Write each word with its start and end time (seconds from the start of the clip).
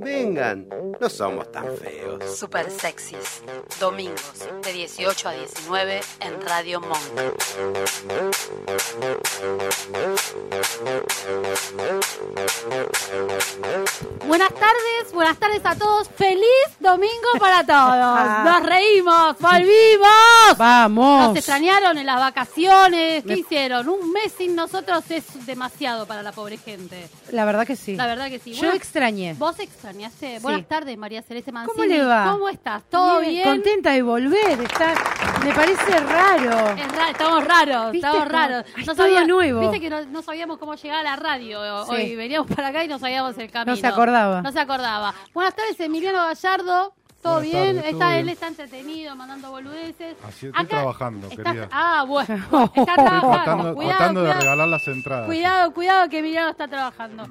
Vengan, 0.00 0.68
no 1.00 1.08
somos 1.08 1.50
tan 1.50 1.76
feos. 1.76 2.38
Super 2.38 2.70
sexys. 2.70 3.42
Domingos 3.80 4.46
de 4.62 4.72
18 4.72 5.28
a 5.28 5.32
19 5.32 6.00
en 6.20 6.40
Radio 6.42 6.80
Monk. 6.80 7.02
Buenas 14.26 14.54
tardes, 14.54 15.12
buenas 15.12 15.36
tardes 15.38 15.62
a 15.64 15.74
todos. 15.74 16.08
Feliz 16.10 16.46
domingo 16.78 17.28
para 17.40 17.64
todos. 17.66 18.44
Nos 18.44 18.62
reímos, 18.62 19.36
volvimos. 19.40 20.58
Vamos. 20.58 21.28
Nos 21.28 21.36
extrañaron 21.38 21.98
en 21.98 22.06
las 22.06 22.20
vacaciones. 22.20 23.24
¿Qué 23.24 23.38
hicieron? 23.38 23.88
Un 23.88 24.12
mes 24.12 24.32
sin 24.36 24.54
nosotros 24.54 25.10
es 25.10 25.44
demasiado 25.44 26.06
para 26.06 26.22
la 26.22 26.30
pobre 26.30 26.56
gente. 26.56 27.08
La 27.32 27.44
verdad 27.44 27.66
que 27.66 27.74
sí. 27.74 27.96
La 27.96 28.06
verdad 28.06 28.28
que 28.28 28.38
sí. 28.38 28.52
Yo 28.52 28.72
extrañé. 28.72 29.34
Vos 29.34 29.58
extrañaste. 29.58 29.87
Buenas 30.42 30.66
tardes, 30.68 30.98
María 30.98 31.22
Celeste 31.22 31.50
Mancini. 31.52 31.74
¿Cómo 31.76 31.86
le 31.88 32.04
va? 32.04 32.30
¿Cómo 32.32 32.48
estás? 32.48 32.82
¿Todo 32.90 33.20
bien? 33.20 33.44
Contenta 33.48 33.92
de 33.92 34.02
volver. 34.02 34.60
Está, 34.60 34.94
me 35.44 35.52
parece 35.54 35.98
raro. 36.00 36.68
Es 36.76 36.92
ra- 36.96 37.10
estamos 37.10 37.44
raros, 37.44 37.92
¿Viste? 37.92 38.06
estamos 38.06 38.28
raros. 38.28 38.64
Es 38.76 38.86
todo 38.86 39.26
nuevo. 39.26 39.60
Viste 39.60 39.80
que 39.80 39.90
no, 39.90 40.04
no 40.06 40.22
sabíamos 40.22 40.58
cómo 40.58 40.74
llegar 40.74 40.98
a 40.98 41.02
la 41.02 41.16
radio 41.16 41.84
Sí. 41.86 41.90
hoy. 41.92 42.16
Veníamos 42.16 42.50
para 42.54 42.68
acá 42.68 42.84
y 42.84 42.88
no 42.88 42.98
sabíamos 42.98 43.36
el 43.38 43.50
camino. 43.50 43.74
No 43.74 43.80
se 43.80 43.86
acordaba. 43.86 44.42
No 44.42 44.52
se 44.52 44.60
acordaba. 44.60 45.14
Buenas 45.32 45.54
tardes, 45.54 45.78
Emiliano 45.80 46.18
Gallardo. 46.18 46.94
¿Todo 47.22 47.34
Buenas 47.40 47.50
bien? 47.50 47.76
tardes, 47.76 47.92
está, 47.92 48.04
todo 48.04 48.10
él 48.14 48.22
bien. 48.24 48.28
está 48.28 48.46
entretenido, 48.46 49.16
mandando 49.16 49.50
boludeces. 49.50 50.16
Así 50.24 50.46
estoy 50.46 50.66
trabajando, 50.66 51.26
está- 51.28 51.42
querida. 51.42 51.68
Ah, 51.72 52.04
bueno. 52.06 52.34
Está 52.46 52.64
Estoy 52.64 52.84
trabajando. 52.94 53.30
tratando, 53.32 53.74
Cuidado, 53.74 53.96
tratando 53.96 54.22
de 54.22 54.34
regalar 54.34 54.68
las 54.68 54.86
entradas. 54.88 55.26
Cuidado, 55.26 55.72
cuidado 55.74 56.08
que 56.08 56.18
Emiliano 56.20 56.48
está 56.50 56.68
trabajando. 56.68 57.26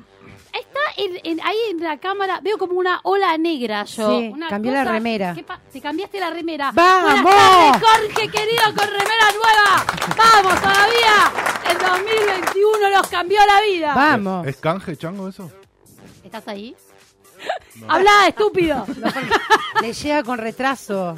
Está 0.54 0.80
en- 0.98 1.20
en- 1.24 1.42
ahí 1.46 1.58
en 1.72 1.80
la 1.84 1.98
cámara, 1.98 2.40
veo 2.42 2.58
como 2.58 2.74
una 2.74 3.00
ola 3.04 3.38
negra 3.38 3.84
yo. 3.86 4.20
Sí, 4.20 4.30
Una 4.34 4.48
cambié 4.50 4.72
la 4.72 4.84
remera. 4.86 5.34
¿Qué 5.36 5.44
pa- 5.44 5.60
Te 5.72 5.80
cambiaste 5.82 6.20
la 6.20 6.30
remera. 6.30 6.72
¡Vamos! 6.74 7.22
Buenas 7.24 7.82
tardes, 7.82 8.12
Jorge, 8.14 8.30
querido, 8.30 8.64
con 8.76 8.88
remera 8.88 9.26
nueva. 9.34 9.86
¡Vamos 10.18 10.62
todavía! 10.62 11.72
El 11.72 11.78
2021 11.78 12.90
nos 12.90 13.08
cambió 13.08 13.40
la 13.46 13.62
vida. 13.62 13.94
Vamos. 13.94 14.48
¿Es 14.48 14.58
canje, 14.58 14.96
chango, 14.98 15.28
eso? 15.28 15.52
¿Estás 16.24 16.48
ahí? 16.48 16.76
Habla, 17.88 18.28
estúpido. 18.28 18.86
Le 19.82 19.94
llega 19.94 20.24
con 20.24 20.38
retraso. 20.40 21.16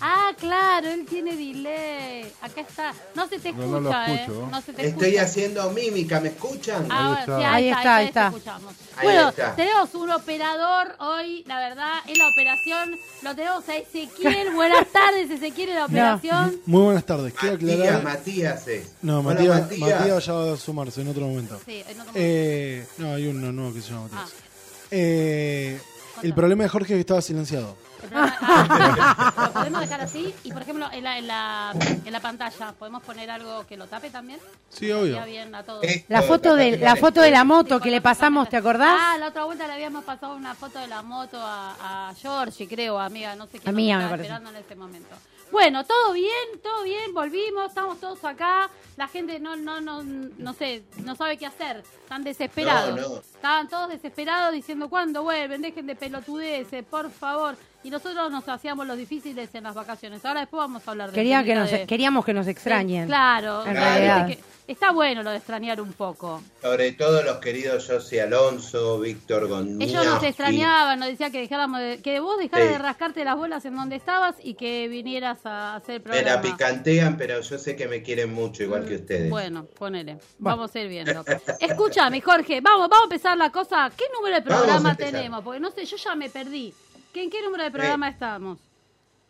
Ah, 0.00 0.32
claro, 0.38 0.88
él 0.88 1.06
tiene 1.06 1.36
delay. 1.36 2.30
Acá 2.40 2.60
está. 2.60 2.94
No 3.14 3.28
se 3.28 3.38
te 3.38 3.52
No, 3.52 3.58
escucha, 3.64 3.70
no 3.70 3.80
lo 3.80 3.90
¿eh? 3.90 4.26
No 4.50 4.60
se 4.62 4.72
te 4.72 4.86
Estoy 4.88 5.08
escucha. 5.08 5.22
haciendo 5.22 5.70
mímica, 5.70 6.20
¿me 6.20 6.28
escuchan? 6.28 6.86
Ah, 6.90 7.06
Ahí 7.08 7.20
está. 7.20 7.38
sí, 7.38 7.44
Ahí 7.44 7.68
está, 7.68 7.96
ahí 7.96 8.04
te 8.04 8.08
está. 8.08 8.26
escuchamos. 8.28 8.74
Ahí 8.96 9.04
bueno, 9.06 9.28
está. 9.30 9.56
tenemos 9.56 9.94
un 9.94 10.10
operador 10.10 10.94
hoy, 10.98 11.44
la 11.46 11.58
verdad, 11.58 11.94
en 12.06 12.18
la 12.18 12.28
operación. 12.28 12.96
Lo 13.22 13.34
tenemos 13.36 13.68
a 13.68 13.76
Ezequiel. 13.76 14.54
Buenas 14.54 14.86
tardes, 14.92 15.30
Ezequiel, 15.30 15.70
en 15.70 15.74
la 15.76 15.84
operación. 15.86 16.60
Muy 16.66 16.82
buenas 16.82 17.04
tardes. 17.04 17.32
Quiero 17.34 17.54
Matías, 17.56 17.78
aclarar. 17.80 18.02
Matías 18.04 18.68
es. 18.68 18.92
No, 19.02 19.20
Hola, 19.20 19.22
Matías, 19.34 19.60
Matías. 19.62 19.80
Matías 20.00 20.26
ya 20.26 20.32
va 20.32 20.52
a 20.52 20.56
sumarse 20.56 21.00
en 21.02 21.08
otro 21.08 21.26
momento. 21.26 21.60
Sí, 21.64 21.72
en 21.76 21.82
otro 21.82 21.94
momento. 21.96 22.12
Eh, 22.14 22.86
no, 22.98 23.14
hay 23.14 23.26
uno 23.26 23.52
nuevo 23.52 23.74
que 23.74 23.80
se 23.82 23.88
llama 23.90 24.02
Matías. 24.10 24.32
Ah. 24.34 24.42
Eh, 24.90 25.80
el 26.22 26.34
problema 26.34 26.62
de 26.62 26.68
Jorge 26.68 26.92
es 26.94 26.96
que 26.96 27.00
estaba 27.00 27.20
silenciado. 27.20 27.76
El 28.06 28.10
programa- 28.10 28.36
ah, 28.40 29.32
lo 29.46 29.52
podemos 29.52 29.80
dejar 29.80 30.00
así 30.00 30.34
y, 30.44 30.52
por 30.52 30.62
ejemplo, 30.62 30.88
en 30.92 31.04
la, 31.04 31.18
en, 31.18 31.26
la, 31.26 31.72
en 32.04 32.12
la 32.12 32.20
pantalla, 32.20 32.72
¿podemos 32.78 33.02
poner 33.02 33.30
algo 33.30 33.66
que 33.66 33.76
lo 33.76 33.86
tape 33.86 34.10
también? 34.10 34.40
Sí, 34.70 34.90
obvio. 34.92 35.24
Bien 35.24 35.54
a 35.54 35.62
todos. 35.62 35.82
Esto, 35.84 36.06
La 36.08 36.22
foto 36.22 36.54
de 36.56 36.78
la 36.78 36.96
foto 36.96 37.20
de 37.20 37.30
la 37.30 37.44
moto 37.44 37.76
Sí, 37.78 37.82
que 37.84 37.90
le 37.90 38.00
pasamos. 38.00 38.48
¿te 38.48 38.56
acordás? 38.56 38.96
Ah, 38.98 39.16
la 39.18 39.28
otra 39.28 39.44
vuelta 39.44 39.66
le 39.66 39.72
habíamos 39.74 40.04
pasado 40.04 40.34
una 40.36 40.54
foto 40.54 40.78
de 40.78 40.86
la 40.86 41.02
moto 41.02 41.38
a, 41.40 42.08
a 42.10 42.14
Georgie, 42.14 42.68
creo, 42.68 42.98
amiga, 42.98 43.34
no 43.36 43.46
sé 43.46 43.58
qué. 43.58 43.68
A 43.68 43.72
mí, 43.72 43.92
me 43.92 44.02
parece. 44.02 44.22
esperando 44.22 44.50
en 44.50 44.56
este 44.56 44.74
momento. 44.76 45.14
Bueno, 45.52 45.84
todo 45.84 46.12
bien, 46.12 46.60
todo 46.62 46.82
bien, 46.82 47.14
volvimos, 47.14 47.66
estamos 47.68 47.98
todos 48.00 48.22
acá. 48.24 48.68
La 48.96 49.06
gente 49.08 49.38
no, 49.38 49.56
no, 49.56 49.80
no, 49.80 50.02
no 50.02 50.52
sé, 50.54 50.82
no 51.04 51.14
sabe 51.16 51.36
qué 51.36 51.46
hacer. 51.46 51.84
Están 52.02 52.24
desesperados. 52.24 52.96
No, 53.00 53.08
no. 53.08 53.16
Estaban 53.20 53.68
todos 53.68 53.88
desesperados 53.90 54.52
diciendo, 54.52 54.88
¿cuándo 54.88 55.22
vuelven? 55.22 55.62
Dejen 55.62 55.86
de 55.86 55.94
pelotudeces, 55.94 56.84
por 56.84 57.10
favor. 57.10 57.56
Y 57.84 57.90
nosotros 57.90 58.30
nos 58.30 58.48
hacíamos 58.48 58.86
los 58.86 58.96
difíciles 58.96 59.54
en 59.54 59.64
las 59.64 59.74
vacaciones. 59.74 60.24
Ahora 60.24 60.40
después 60.40 60.58
vamos 60.58 60.86
a 60.86 60.90
hablar 60.90 61.10
de 61.10 61.14
Quería 61.14 61.44
que 61.44 61.54
nos, 61.54 61.70
de- 61.70 61.86
queríamos 61.86 62.24
que 62.24 62.34
nos 62.34 62.46
extrañen. 62.48 63.04
Sí, 63.04 63.08
claro, 63.08 63.64
En 63.66 63.74
realidad. 63.74 64.26
que 64.26 64.38
está 64.66 64.90
bueno 64.92 65.22
lo 65.22 65.30
de 65.30 65.36
extrañar 65.36 65.80
un 65.80 65.92
poco. 65.92 66.42
Sobre 66.62 66.92
todo 66.92 67.22
los 67.22 67.36
queridos 67.38 67.86
José 67.86 68.22
Alonso, 68.22 68.98
Víctor 69.00 69.48
González. 69.48 69.88
Ellos 69.90 70.04
nos 70.04 70.22
extrañaban, 70.22 70.98
nos 70.98 71.08
decía 71.08 71.30
que 71.30 71.38
dejáramos 71.40 71.80
de, 71.80 72.00
que 72.02 72.20
vos 72.20 72.38
dejaras 72.38 72.66
Sí. 72.66 72.72
de 72.72 72.78
rascarte 72.78 73.24
las 73.24 73.36
bolas 73.36 73.64
en 73.64 73.76
donde 73.76 73.96
estabas 73.96 74.34
y 74.42 74.54
que 74.54 74.88
vinieras 74.88 75.38
a 75.44 75.76
hacer 75.76 75.96
el 75.96 76.02
Me 76.02 76.22
la 76.22 76.40
programa. 76.40 76.42
picantean, 76.42 77.16
pero 77.16 77.40
yo 77.40 77.58
sé 77.58 77.76
que 77.76 77.86
me 77.88 78.02
quieren 78.02 78.32
mucho, 78.32 78.62
igual 78.62 78.84
que 78.86 78.96
ustedes. 78.96 79.30
Bueno, 79.30 79.66
ponele. 79.78 80.18
Vamos 80.38 80.74
a 80.74 80.80
ir 80.80 80.88
viendo. 80.88 81.24
Escúchame, 81.60 82.20
Jorge, 82.20 82.60
vamos, 82.60 82.88
vamos 82.88 83.02
a 83.10 83.14
empezar 83.14 83.36
la 83.36 83.50
cosa. 83.50 83.90
¿Qué 83.96 84.04
número 84.14 84.36
de 84.36 84.42
programa 84.42 84.94
tenemos? 84.96 85.42
Porque 85.42 85.60
no 85.60 85.70
sé, 85.70 85.84
yo 85.84 85.96
ya 85.96 86.14
me 86.14 86.28
perdí. 86.30 86.74
¿Qué, 87.12 87.22
¿En 87.22 87.30
qué 87.30 87.42
número 87.42 87.64
de 87.64 87.70
programa 87.70 88.08
estamos? 88.08 88.58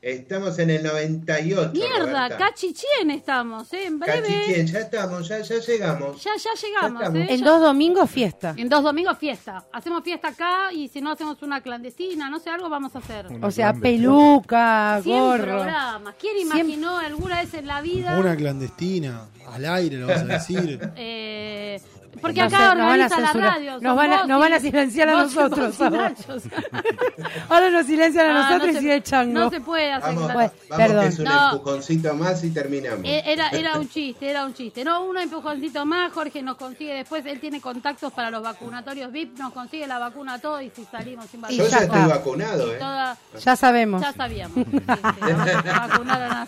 Estamos 0.03 0.57
en 0.61 0.71
el 0.71 0.83
98. 0.84 1.73
Mierda, 1.73 1.99
Roberta. 2.29 2.37
cachichien 2.37 3.11
estamos, 3.11 3.73
¿eh? 3.73 3.87
En 3.87 3.99
breve. 3.99 4.23
Cachichén, 4.29 4.67
ya 4.69 4.79
estamos, 4.81 5.27
ya, 5.27 5.41
ya 5.41 5.59
llegamos. 5.59 6.23
Ya, 6.23 6.31
ya 6.37 6.51
llegamos, 6.69 7.03
Ya. 7.15 7.21
¿eh? 7.21 7.27
En 7.31 7.41
Ya- 7.41 7.45
dos 7.47 7.61
domingos 7.62 8.09
fiesta. 8.11 8.55
en 8.57 8.69
dos 8.69 8.84
domingos 8.84 9.19
fiesta. 9.19 9.65
Hacemos 9.73 10.05
fiesta 10.05 10.29
acá 10.29 10.71
y 10.73 10.89
si 10.89 11.01
no 11.01 11.11
hacemos 11.11 11.43
una 11.43 11.61
clandestina, 11.61 12.29
no 12.31 12.39
sé, 12.39 12.51
algo 12.51 12.69
vamos 12.69 12.95
a 12.95 12.99
hacer. 12.99 13.27
Una 13.29 13.47
O 13.47 13.51
sea, 13.51 13.73
peluca, 13.73 15.01
100 15.03 15.19
gorro. 15.19 15.43
programas. 15.45 16.15
¿Quién 16.21 16.39
imaginó 16.39 16.99
alguna 16.99 17.41
vez 17.41 17.55
en 17.55 17.67
la 17.67 17.81
vida? 17.81 18.17
Una 18.19 18.37
clandestina, 18.37 19.23
al 19.51 19.65
aire 19.65 19.97
lo 19.97 20.07
vas 20.07 20.21
a 20.21 20.25
decir. 20.25 20.78
Eh, 20.97 21.81
porque 22.21 22.41
No 22.41 22.47
acá 22.47 22.59
sé, 22.59 22.65
nos 22.65 22.75
van 22.77 22.81
a 22.81 23.04
organiza 23.06 23.21
la 23.21 23.32
radio. 23.32 23.81
Nos 23.81 23.97
van 23.97 24.12
a- 24.12 24.19
vos 24.19 24.28
nos 24.28 24.41
van 24.41 24.53
a 24.53 24.60
silenciar 24.60 25.09
a 25.09 25.15
vos- 25.22 25.34
nosotros 25.34 25.81
ahora. 27.49 27.71
Nos 27.71 27.87
silencian 27.87 28.27
a 28.27 28.31
Ah, 28.31 28.49
nosotros 28.50 28.75
no 28.75 28.81
y 28.81 28.82
se- 28.82 28.94
el 28.94 29.03
chango. 29.03 29.32
No 29.38 29.50
se 29.50 29.60
puede 29.60 29.93
hacer 29.93 30.15
Vamos, 30.15 30.28
vamos 30.34 30.50
perdón. 30.77 31.00
que 31.03 31.06
es 31.09 31.19
un 31.19 31.25
No. 31.25 31.53
empujoncito 31.53 32.15
más 32.15 32.44
y 32.44 32.50
terminamos. 32.50 33.00
Eh, 33.04 33.22
Era, 33.27 33.49
era 33.50 33.78
un 33.78 33.88
chiste, 33.88 34.31
era 34.31 34.44
un 34.47 34.54
chiste. 34.54 34.84
No, 34.84 35.04
un 35.04 35.19
empujoncito 35.19 35.84
más, 35.87 36.12
Jorge 36.12 36.43
nos 36.43 36.56
consigue 36.56 36.94
después, 36.94 37.25
él 37.27 37.41
tiene 37.41 37.60
contactos 37.60 38.12
para 38.12 38.31
los 38.31 38.43
vacunatorios 38.43 39.10
VIP, 39.12 39.38
nos 39.38 39.53
consigue 39.53 39.87
la 39.87 39.98
vacuna 39.98 40.34
a 40.34 40.38
todos 40.41 40.62
y 40.62 40.71
si 40.75 40.84
salimos 40.84 41.27
sin 41.27 41.41
Y 41.48 41.56
yo 41.56 41.65
vacuna. 41.65 41.78
ya 41.78 41.84
estoy 41.84 42.09
vacunado, 42.09 42.72
¿eh? 42.72 42.77
toda- 42.78 43.16
Ya 43.44 43.56
sabemos. 43.56 44.00
ya 44.03 44.12
sabíamos. 44.12 44.56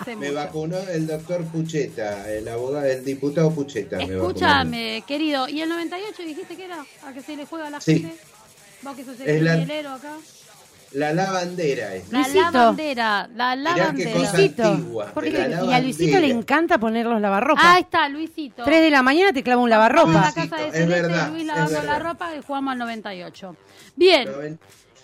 Sí, 0.04 0.16
Me 0.16 0.30
vacunó 0.30 0.78
el 0.78 1.06
doctor 1.06 1.44
Pucheta, 1.46 2.30
el 2.30 2.46
abogado, 2.48 2.86
el 2.86 3.04
diputado 3.04 3.50
Pucheta. 3.50 3.96
me 3.98 4.04
vacunó. 4.04 4.28
Escúchame, 4.28 5.02
querido, 5.06 5.48
¿y 5.48 5.57
el 5.62 5.68
98 5.68 6.22
dijiste 6.22 6.56
que 6.56 6.64
era? 6.64 6.84
¿A 7.06 7.12
que 7.12 7.22
se 7.22 7.36
le 7.36 7.46
juega 7.46 7.66
a 7.66 7.70
la 7.70 7.80
Sí. 7.80 8.00
gente? 8.00 8.16
¿Vos 8.82 8.96
que 8.96 9.04
sos 9.04 9.20
el 9.20 9.44
la- 9.44 9.56
hielero 9.56 9.90
acá? 9.92 10.12
La 10.92 11.12
lavandera 11.12 11.94
es. 11.96 12.10
La 12.10 12.20
Luisito. 12.20 12.40
lavandera, 12.50 13.28
la 13.34 13.50
qué 13.54 13.60
lavandera. 13.62 14.12
cosa 14.12 14.36
Luisito. 14.38 14.62
antigua. 14.64 15.10
Porque- 15.12 15.30
de 15.32 15.48
la 15.48 15.64
y 15.64 15.72
a 15.74 15.80
Luisito 15.80 16.18
le 16.20 16.30
encanta 16.30 16.78
poner 16.78 17.04
los 17.04 17.20
lavarropas. 17.20 17.64
Ah, 17.66 17.78
está, 17.78 18.08
Luisito. 18.08 18.64
Tres 18.64 18.80
de 18.80 18.90
la 18.90 19.02
mañana 19.02 19.32
te 19.34 19.42
clava 19.42 19.60
un 19.60 19.68
lavarropa. 19.68 20.12
la 20.12 20.20
Luisito, 20.20 20.48
casa 20.48 20.56
de 20.62 20.68
es 20.68 20.72
Celeste, 20.74 21.02
verdad, 21.02 21.30
Luis 21.30 21.44
lavando 21.44 21.82
la 21.82 21.98
ropa 21.98 22.34
y 22.34 22.42
jugamos 22.42 22.72
al 22.72 22.78
98. 22.78 23.56
Bien, 23.96 24.58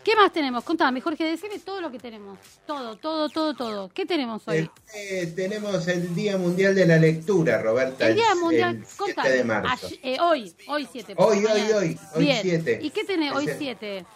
¿qué 0.05 0.15
más 0.17 0.33
tenemos? 0.33 0.63
Contame, 0.65 1.01
Jorge, 1.01 1.25
decime 1.25 1.59
todo 1.59 1.81
lo 1.81 1.91
que 1.91 1.99
tenemos. 1.99 2.39
Todo, 2.67 2.97
todo, 2.97 3.29
todo, 3.29 3.55
todo. 3.55 3.89
¿Qué 3.89 4.07
tenemos 4.07 4.43
hoy? 4.47 4.71
Eh, 4.95 5.33
tenemos 5.35 5.87
el 5.89 6.15
Día 6.15 6.37
Mundial 6.37 6.75
de 6.75 6.87
la 6.87 6.97
Lectura, 6.99 7.61
Roberta. 7.63 8.07
El 8.09 8.15
Día 8.17 8.33
el- 8.33 8.39
Mundial, 8.39 8.77
el 8.77 8.85
7 8.87 8.97
contame. 8.97 9.31
de 9.31 9.45
marzo. 9.45 9.89
Eh, 10.03 10.17
hoy, 10.21 10.55
hoy 10.69 10.89
7. 10.91 11.15
Hoy, 11.17 11.45
hoy, 11.45 11.61
hoy, 11.73 11.99
hoy 12.15 12.23
Bien. 12.25 12.39
7. 12.43 12.79
¿Y 12.83 12.91
qué 12.91 13.05
tenés 13.05 13.33
hoy 13.33 13.45
Ese- 13.47 13.59
7? 13.59 14.07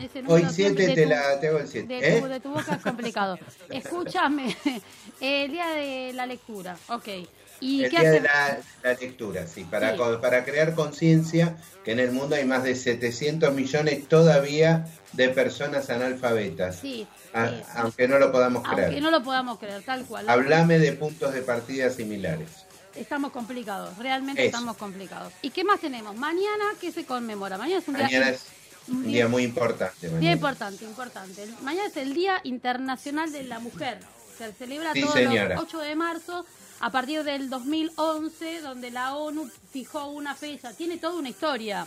Ese 0.00 0.18
Hoy 0.18 0.42
número 0.42 0.50
7 0.50 0.86
de 0.88 0.94
te 0.94 1.06
la 1.06 1.38
tengo 1.38 1.58
el 1.58 1.68
7. 1.68 1.86
De, 1.86 2.16
¿eh? 2.16 2.20
tu, 2.20 2.26
de 2.26 2.40
tu 2.40 2.48
boca 2.50 2.74
es 2.74 2.82
complicado. 2.82 3.38
Escúchame, 3.70 4.56
el 5.20 5.52
día 5.52 5.68
de 5.70 6.12
la 6.14 6.26
lectura, 6.26 6.76
ok. 6.88 7.06
¿Y 7.60 7.84
El 7.84 7.90
qué 7.90 8.00
día 8.00 8.10
de 8.12 8.20
la, 8.20 8.58
la 8.84 8.92
lectura, 8.94 9.46
sí, 9.46 9.64
para, 9.64 9.92
Sí. 9.92 9.98
para 10.20 10.44
crear 10.44 10.74
conciencia 10.74 11.56
que 11.84 11.90
en 11.92 11.98
el 12.00 12.12
mundo 12.12 12.36
hay 12.36 12.44
más 12.44 12.62
de 12.64 12.74
700 12.76 13.52
millones 13.52 14.06
todavía 14.08 14.86
de 15.12 15.28
personas 15.30 15.88
analfabetas, 15.90 16.76
Sí, 16.76 17.06
a- 17.32 17.48
sí. 17.48 17.54
aunque 17.76 18.06
no 18.08 18.18
lo 18.18 18.30
podamos 18.30 18.64
Aunque 18.64 18.84
creer. 18.86 19.02
no 19.02 19.10
lo 19.10 19.22
podamos 19.22 19.58
creer, 19.58 19.82
tal 19.82 20.04
cual. 20.04 20.28
Hablame 20.28 20.78
de 20.78 20.92
puntos 20.92 21.32
de 21.32 21.42
partida 21.42 21.90
similares. 21.90 22.48
Estamos 22.94 23.30
complicados, 23.32 23.96
realmente 23.98 24.42
Eso. 24.42 24.56
estamos 24.56 24.76
complicados. 24.76 25.32
¿Y 25.42 25.50
qué 25.50 25.62
más 25.64 25.80
tenemos? 25.80 26.16
Mañana, 26.16 26.64
¿qué 26.80 26.90
se 26.92 27.04
conmemora? 27.04 27.56
Mañana 27.56 27.80
es 27.80 27.88
un 27.88 27.94
día 27.94 28.04
Mañana 28.04 28.28
es 28.30 28.44
Un 28.88 29.04
día 29.04 29.28
muy 29.28 29.42
importante. 29.44 30.06
Día 30.08 30.10
mañana. 30.16 30.32
importante, 30.32 30.84
importante. 30.84 31.42
El- 31.42 31.54
Mañana 31.62 31.88
es 31.88 31.96
el 31.98 32.14
Día 32.14 32.40
Internacional 32.44 33.30
de 33.30 33.44
la 33.44 33.58
Mujer. 33.60 33.98
Se 34.36 34.52
celebra 34.52 34.92
Sí, 34.94 35.02
todos 35.02 35.14
señora. 35.14 35.54
los 35.56 35.64
8 35.64 35.78
de 35.80 35.94
marzo 35.94 36.46
a 36.80 36.90
partir 36.90 37.22
del 37.24 37.50
2011, 37.50 38.60
donde 38.62 38.90
la 38.90 39.14
ONU 39.14 39.50
fijó 39.72 40.06
una 40.08 40.34
fecha. 40.34 40.72
Tiene 40.72 40.96
toda 40.96 41.16
una 41.18 41.28
historia 41.28 41.86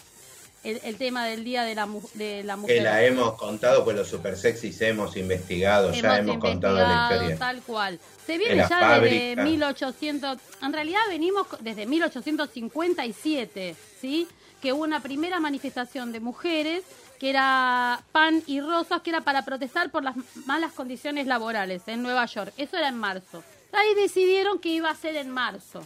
el, 0.63 0.79
el 0.83 0.95
tema 0.97 1.25
del 1.25 1.43
Día 1.43 1.63
de 1.63 1.75
la, 1.75 1.87
de 2.13 2.43
la 2.43 2.55
Mujer. 2.55 2.77
Que 2.77 2.83
la 2.83 3.03
hemos 3.03 3.33
contado, 3.33 3.83
pues 3.83 3.95
los 3.95 4.07
super 4.07 4.37
sexys 4.37 4.79
hemos 4.81 5.17
investigado, 5.17 5.91
ya 5.91 6.19
hemos 6.19 6.37
contado 6.37 6.75
la 6.75 7.09
historia. 7.11 7.37
Tal 7.37 7.61
cual. 7.61 7.99
Se 8.25 8.37
viene 8.37 8.57
ya 8.57 8.99
desde 8.99 9.35
fábrica. 9.35 9.43
1800, 9.43 10.37
en 10.61 10.73
realidad 10.73 11.01
venimos 11.09 11.47
desde 11.59 11.85
1857, 11.85 13.75
¿sí? 13.99 14.27
Que 14.61 14.73
hubo 14.73 14.83
una 14.83 15.01
primera 15.01 15.39
manifestación 15.39 16.11
de 16.11 16.19
mujeres 16.19 16.83
que 17.19 17.29
era 17.29 18.01
pan 18.11 18.41
y 18.47 18.61
rosas, 18.61 19.01
que 19.01 19.11
era 19.11 19.21
para 19.21 19.45
protestar 19.45 19.91
por 19.91 20.03
las 20.03 20.15
malas 20.45 20.73
condiciones 20.73 21.27
laborales 21.27 21.83
en 21.87 22.01
Nueva 22.01 22.25
York. 22.25 22.53
Eso 22.57 22.77
era 22.77 22.87
en 22.87 22.97
marzo. 22.97 23.43
Ahí 23.71 23.93
decidieron 23.95 24.59
que 24.59 24.69
iba 24.69 24.89
a 24.89 24.95
ser 24.95 25.15
en 25.15 25.29
marzo. 25.29 25.85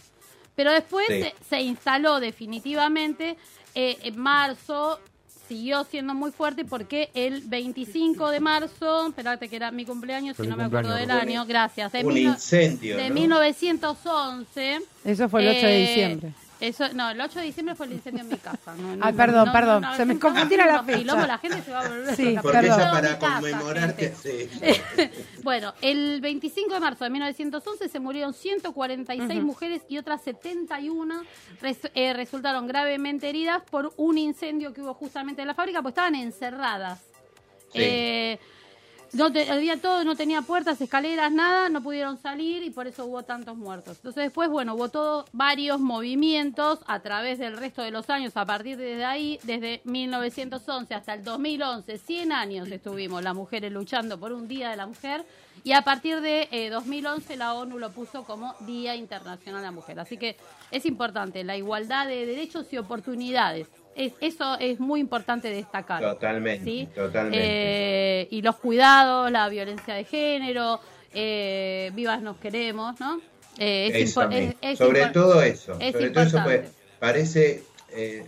Pero 0.56 0.72
después 0.72 1.06
Sí. 1.06 1.22
se, 1.22 1.34
se 1.48 1.60
instaló 1.60 2.18
definitivamente 2.18 3.36
eh, 3.74 3.98
en 4.02 4.18
marzo, 4.18 4.98
siguió 5.48 5.84
siendo 5.84 6.12
muy 6.14 6.32
fuerte 6.32 6.64
porque 6.64 7.10
el 7.14 7.42
25 7.42 8.30
de 8.30 8.40
marzo, 8.40 9.06
espérate 9.08 9.48
que 9.48 9.54
era 9.56 9.70
mi 9.70 9.84
cumpleaños, 9.84 10.34
si 10.36 10.42
Feliz 10.42 10.50
no 10.50 10.56
me 10.56 10.64
acuerdo 10.64 10.94
del 10.94 11.10
año, 11.10 11.44
gracias. 11.46 11.92
De 11.92 12.04
Un 12.04 12.14
mil 12.14 12.24
incendio, 12.24 12.96
de 12.96 13.08
¿no? 13.10 13.14
1911. 13.14 14.80
Eso 15.04 15.28
fue 15.28 15.42
el 15.42 15.56
8 15.56 15.66
de 15.66 15.76
eh, 15.84 15.86
diciembre. 15.88 16.32
Eso, 16.58 16.88
no, 16.94 17.10
el 17.10 17.20
8 17.20 17.38
de 17.40 17.44
diciembre 17.44 17.74
fue 17.74 17.84
el 17.86 17.92
incendio 17.92 18.22
en 18.22 18.30
mi 18.30 18.36
casa. 18.38 18.74
No, 18.76 18.96
no, 18.96 19.04
Ay, 19.04 19.12
perdón, 19.12 19.46
no, 19.46 19.52
perdón, 19.52 19.82
no, 19.82 19.90
no, 19.90 19.96
se 19.96 20.06
me 20.06 20.18
confundieron 20.18 20.66
no, 20.66 20.72
la 20.72 20.78
no, 20.78 20.84
fecha. 20.84 20.98
quilombo, 20.98 21.26
la 21.26 21.38
gente 21.38 21.62
se 21.62 21.70
va 21.70 21.80
a 21.80 21.88
volver 21.88 22.16
Sí. 22.16 22.36
Porque 22.40 22.58
Perdón. 22.58 22.80
ella 22.80 22.90
para 22.92 23.18
conmemorarte 23.18 24.06
hace 24.16 24.48
bueno, 25.42 25.74
el 25.82 26.20
25 26.22 26.72
de 26.74 26.80
marzo 26.80 27.04
de 27.04 27.10
1911 27.10 27.88
se 27.90 28.00
murieron 28.00 28.32
146 28.32 29.42
mujeres 29.42 29.82
y 29.88 29.98
otras 29.98 30.22
71 30.22 31.22
res- 31.60 31.90
eh, 31.94 32.12
resultaron 32.14 32.66
gravemente 32.66 33.28
heridas 33.28 33.62
por 33.70 33.92
un 33.98 34.16
incendio 34.16 34.72
que 34.72 34.80
hubo 34.80 34.94
justamente 34.94 35.42
en 35.42 35.48
la 35.48 35.54
fábrica, 35.54 35.82
pues 35.82 35.92
estaban 35.92 36.14
encerradas. 36.14 37.00
Sí. 37.72 37.80
Eh, 37.82 38.38
no 39.12 39.32
te- 39.32 39.50
había 39.50 39.80
todo, 39.80 40.04
no 40.04 40.14
tenía 40.16 40.42
puertas, 40.42 40.80
escaleras, 40.80 41.30
nada, 41.32 41.68
no 41.68 41.82
pudieron 41.82 42.18
salir 42.18 42.62
y 42.62 42.70
por 42.70 42.86
eso 42.86 43.06
hubo 43.06 43.22
tantos 43.22 43.56
muertos. 43.56 43.96
Entonces 43.96 44.24
después, 44.24 44.48
bueno, 44.50 44.74
hubo 44.74 44.88
todo, 44.88 45.24
varios 45.32 45.80
movimientos 45.80 46.80
a 46.86 47.00
través 47.00 47.38
del 47.38 47.56
resto 47.56 47.82
de 47.82 47.90
los 47.90 48.10
años, 48.10 48.36
a 48.36 48.44
partir 48.44 48.76
de 48.76 49.04
ahí, 49.04 49.38
desde 49.44 49.80
1911 49.84 50.94
hasta 50.94 51.14
el 51.14 51.24
2011, 51.24 51.98
100 51.98 52.32
años 52.32 52.68
estuvimos 52.70 53.22
las 53.22 53.34
mujeres 53.34 53.72
luchando 53.72 54.18
por 54.18 54.32
un 54.32 54.48
Día 54.48 54.70
de 54.70 54.76
la 54.76 54.86
Mujer 54.86 55.24
y 55.64 55.72
a 55.72 55.82
partir 55.82 56.20
de 56.20 56.48
eh, 56.50 56.70
2011 56.70 57.36
la 57.36 57.54
ONU 57.54 57.78
lo 57.78 57.90
puso 57.90 58.24
como 58.24 58.54
Día 58.60 58.94
Internacional 58.94 59.60
de 59.62 59.66
la 59.66 59.72
Mujer. 59.72 59.98
Así 60.00 60.16
que 60.16 60.36
es 60.70 60.84
importante 60.86 61.42
la 61.44 61.56
igualdad 61.56 62.06
de 62.06 62.26
derechos 62.26 62.66
y 62.72 62.78
oportunidades. 62.78 63.68
Es- 63.96 64.12
eso 64.20 64.58
es 64.60 64.78
muy 64.78 65.00
importante 65.00 65.48
destacar. 65.48 66.02
Totalmente, 66.02 66.64
¿sí? 66.64 66.88
totalmente. 66.94 67.40
Eh, 67.42 68.28
y 68.30 68.42
los 68.42 68.56
cuidados, 68.56 69.30
la 69.30 69.48
violencia 69.48 69.94
de 69.94 70.04
género, 70.04 70.80
eh, 71.14 71.90
vivas 71.94 72.20
nos 72.20 72.36
queremos, 72.36 73.00
¿no? 73.00 73.20
Eh, 73.58 73.88
es 73.88 73.94
es- 73.94 74.54
es 74.60 74.78
sobre 74.78 75.06
todo 75.06 75.42
eso, 75.42 75.78
es 75.80 75.92
sobre 75.92 76.10
todo 76.10 76.24
eso 76.24 76.40
pues, 76.44 76.60
parece 76.98 77.62
eh, 77.92 78.26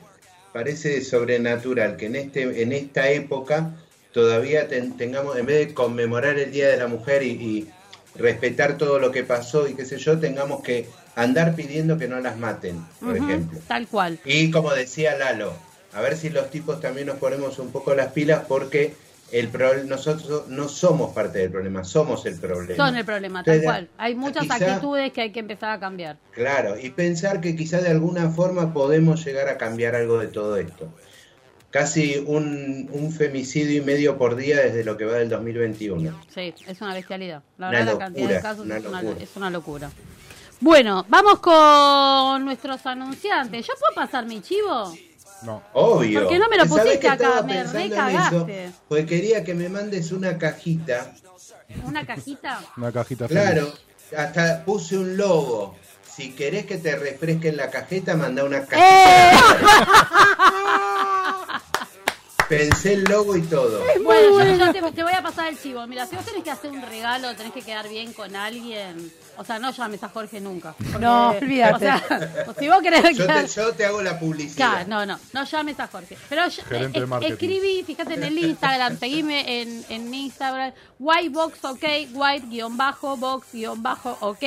parece 0.53 1.03
sobrenatural 1.03 1.99
que 1.99 2.07
en 2.07 2.17
este 2.17 2.63
en 2.63 2.73
esta 2.73 3.11
época 3.11 3.75
todavía 4.13 4.69
ten- 4.69 4.97
tengamos 4.97 5.37
en 5.37 5.45
vez 5.45 5.67
de 5.69 5.75
conmemorar 5.75 6.39
el 6.39 6.51
Día 6.51 6.69
de 6.69 6.79
la 6.79 6.87
Mujer 6.87 7.23
y, 7.23 7.31
y 7.33 7.69
respetar 8.15 8.79
todo 8.79 8.99
lo 8.99 9.13
que 9.13 9.23
pasó 9.25 9.69
y 9.69 9.75
qué 9.75 9.85
sé 9.85 9.99
yo, 9.99 10.19
tengamos 10.19 10.63
que 10.63 10.87
andar 11.19 11.55
pidiendo 11.55 11.99
que 11.99 12.09
no 12.09 12.21
las 12.21 12.39
maten, 12.39 12.85
por 13.01 13.17
ejemplo. 13.17 13.59
Tal 13.67 13.87
cual. 13.89 14.19
Y 14.25 14.51
como 14.51 14.73
decía 14.73 15.17
Lalo, 15.17 15.53
a 15.93 16.01
ver 16.01 16.17
si 16.17 16.31
los 16.31 16.51
tipos 16.51 16.81
también 16.81 17.07
nos 17.09 17.17
ponemos 17.17 17.59
un 17.59 17.71
poco 17.73 17.95
las 17.95 18.13
pilas 18.13 18.43
porque 18.47 18.95
el 19.33 19.49
pro- 19.49 19.83
nosotros 19.85 20.49
no 20.49 20.69
somos 20.69 21.13
parte 21.13 21.39
del 21.41 21.51
problema, 21.51 21.85
somos 21.85 22.25
el 22.25 22.39
problema. 22.39 22.77
Son 22.87 22.97
el 22.97 23.05
problema, 23.05 23.43
tal 23.43 23.63
cual. 23.63 23.89
Hay 23.99 24.15
muchas 24.15 24.45
quizá- 24.45 24.55
actitudes 24.75 25.13
que 25.13 25.21
hay 25.23 25.33
que 25.33 25.41
empezar 25.41 25.71
a 25.71 25.81
cambiar. 25.81 26.17
Claro, 26.33 26.79
y 26.79 26.91
pensar 26.91 27.41
que 27.41 27.55
quizá 27.57 27.81
de 27.81 27.89
alguna 27.91 28.31
forma 28.31 28.73
podemos 28.73 29.25
llegar 29.25 29.49
a 29.49 29.59
cambiar 29.59 29.95
algo 29.97 30.19
de 30.19 30.29
todo 30.29 30.57
esto. 30.57 30.89
Casi 31.71 32.17
un, 32.27 32.89
un 32.93 33.13
femicidio 33.13 33.83
y 33.83 33.85
medio 33.85 34.17
por 34.17 34.37
día 34.37 34.57
desde 34.59 34.85
lo 34.85 34.97
que 34.97 35.05
va 35.05 35.15
del 35.19 35.29
2021. 35.29 36.19
Sí, 36.35 36.55
es 36.67 36.81
una 36.81 36.95
bestialidad. 36.95 37.43
La 37.59 37.69
Una 37.69 37.79
verdad, 37.81 37.93
la 37.93 37.99
cantidad 37.99 38.29
de 38.31 38.41
casos 38.41 38.65
una 38.65 38.77
es, 38.79 38.87
una, 38.87 39.03
locura. 39.03 39.23
es 39.25 39.37
una 39.37 39.51
locura. 39.51 39.91
Bueno, 40.61 41.07
vamos 41.09 41.39
con 41.39 42.45
nuestros 42.45 42.85
anunciantes. 42.87 43.67
¿Yo 43.67 43.75
puedo 43.79 43.95
pasar 43.95 44.27
mi 44.27 44.41
chivo? 44.41 44.93
No. 45.43 45.63
Obvio. 45.73 46.21
¿Por 46.21 46.29
qué 46.29 46.39
no 46.39 46.49
me 46.49 46.57
lo 46.57 46.67
¿Sabés 46.67 46.83
pusiste 46.85 47.09
acá? 47.09 47.43
Me 47.43 47.63
recagaste. 47.63 48.73
Porque 48.89 49.07
quería 49.07 49.45
que 49.45 49.55
me 49.55 49.69
mandes 49.69 50.11
una 50.11 50.37
cajita. 50.37 51.15
¿Una 51.85 52.05
cajita? 52.05 52.61
Una 52.77 52.91
cajita 52.91 53.29
Claro, 53.29 53.73
hasta 54.17 54.65
puse 54.65 54.99
un 54.99 55.17
logo. 55.17 55.77
Si 56.17 56.33
querés 56.33 56.67
que 56.67 56.79
te 56.79 56.97
refresquen 56.97 57.57
la 57.57 57.71
cajeta, 57.71 58.17
manda 58.17 58.43
una 58.43 58.65
cajita. 58.65 59.33
¡Eh! 59.33 59.37
Pensé 62.49 62.95
el 62.95 63.05
logo 63.05 63.37
y 63.37 63.43
todo. 63.43 63.81
Bueno, 64.03 64.43
yo, 64.57 64.67
yo 64.67 64.73
te, 64.73 64.81
te 64.93 65.03
voy 65.03 65.13
a 65.13 65.23
pasar 65.23 65.49
el 65.49 65.61
chivo. 65.61 65.87
Mira, 65.87 66.07
si 66.07 66.17
vos 66.17 66.25
tenés 66.25 66.43
que 66.43 66.51
hacer 66.51 66.71
un 66.71 66.81
regalo, 66.81 67.35
tenés 67.37 67.53
que 67.53 67.61
quedar 67.63 67.87
bien 67.89 68.13
con 68.15 68.35
alguien. 68.35 69.13
O 69.37 69.45
sea, 69.45 69.59
no 69.59 69.71
llames 69.71 70.03
a 70.03 70.09
Jorge 70.09 70.41
nunca. 70.41 70.73
porque- 70.79 70.99
No, 70.99 71.31
olvídate. 71.31 71.75
O 71.75 71.79
sea, 71.79 72.55
si 72.59 72.69
vos 72.69 72.81
querés 72.83 73.17
Yo 73.17 73.27
quedar- 73.27 73.43
te, 73.45 73.49
yo 73.49 73.73
te 73.75 73.85
hago 73.85 74.01
la 74.03 74.19
publicidad. 74.19 74.87
Claro, 74.87 74.89
no, 74.89 75.07
no, 75.07 75.21
no 75.33 75.45
llames 75.45 75.79
a 75.79 75.87
Jorge. 75.89 76.17
Pero 76.29 76.49
yo- 76.49 76.63
eh, 76.71 76.91
escribí, 77.29 77.83
fíjate 77.85 78.15
en 78.15 78.25
el 78.25 78.39
Instagram, 78.39 78.99
seguime 78.99 79.61
en, 79.63 79.85
en 79.91 80.13
Instagram, 80.15 80.73
whitebox 80.99 81.65
ok, 81.65 81.85
white-box-ok. 82.15 84.43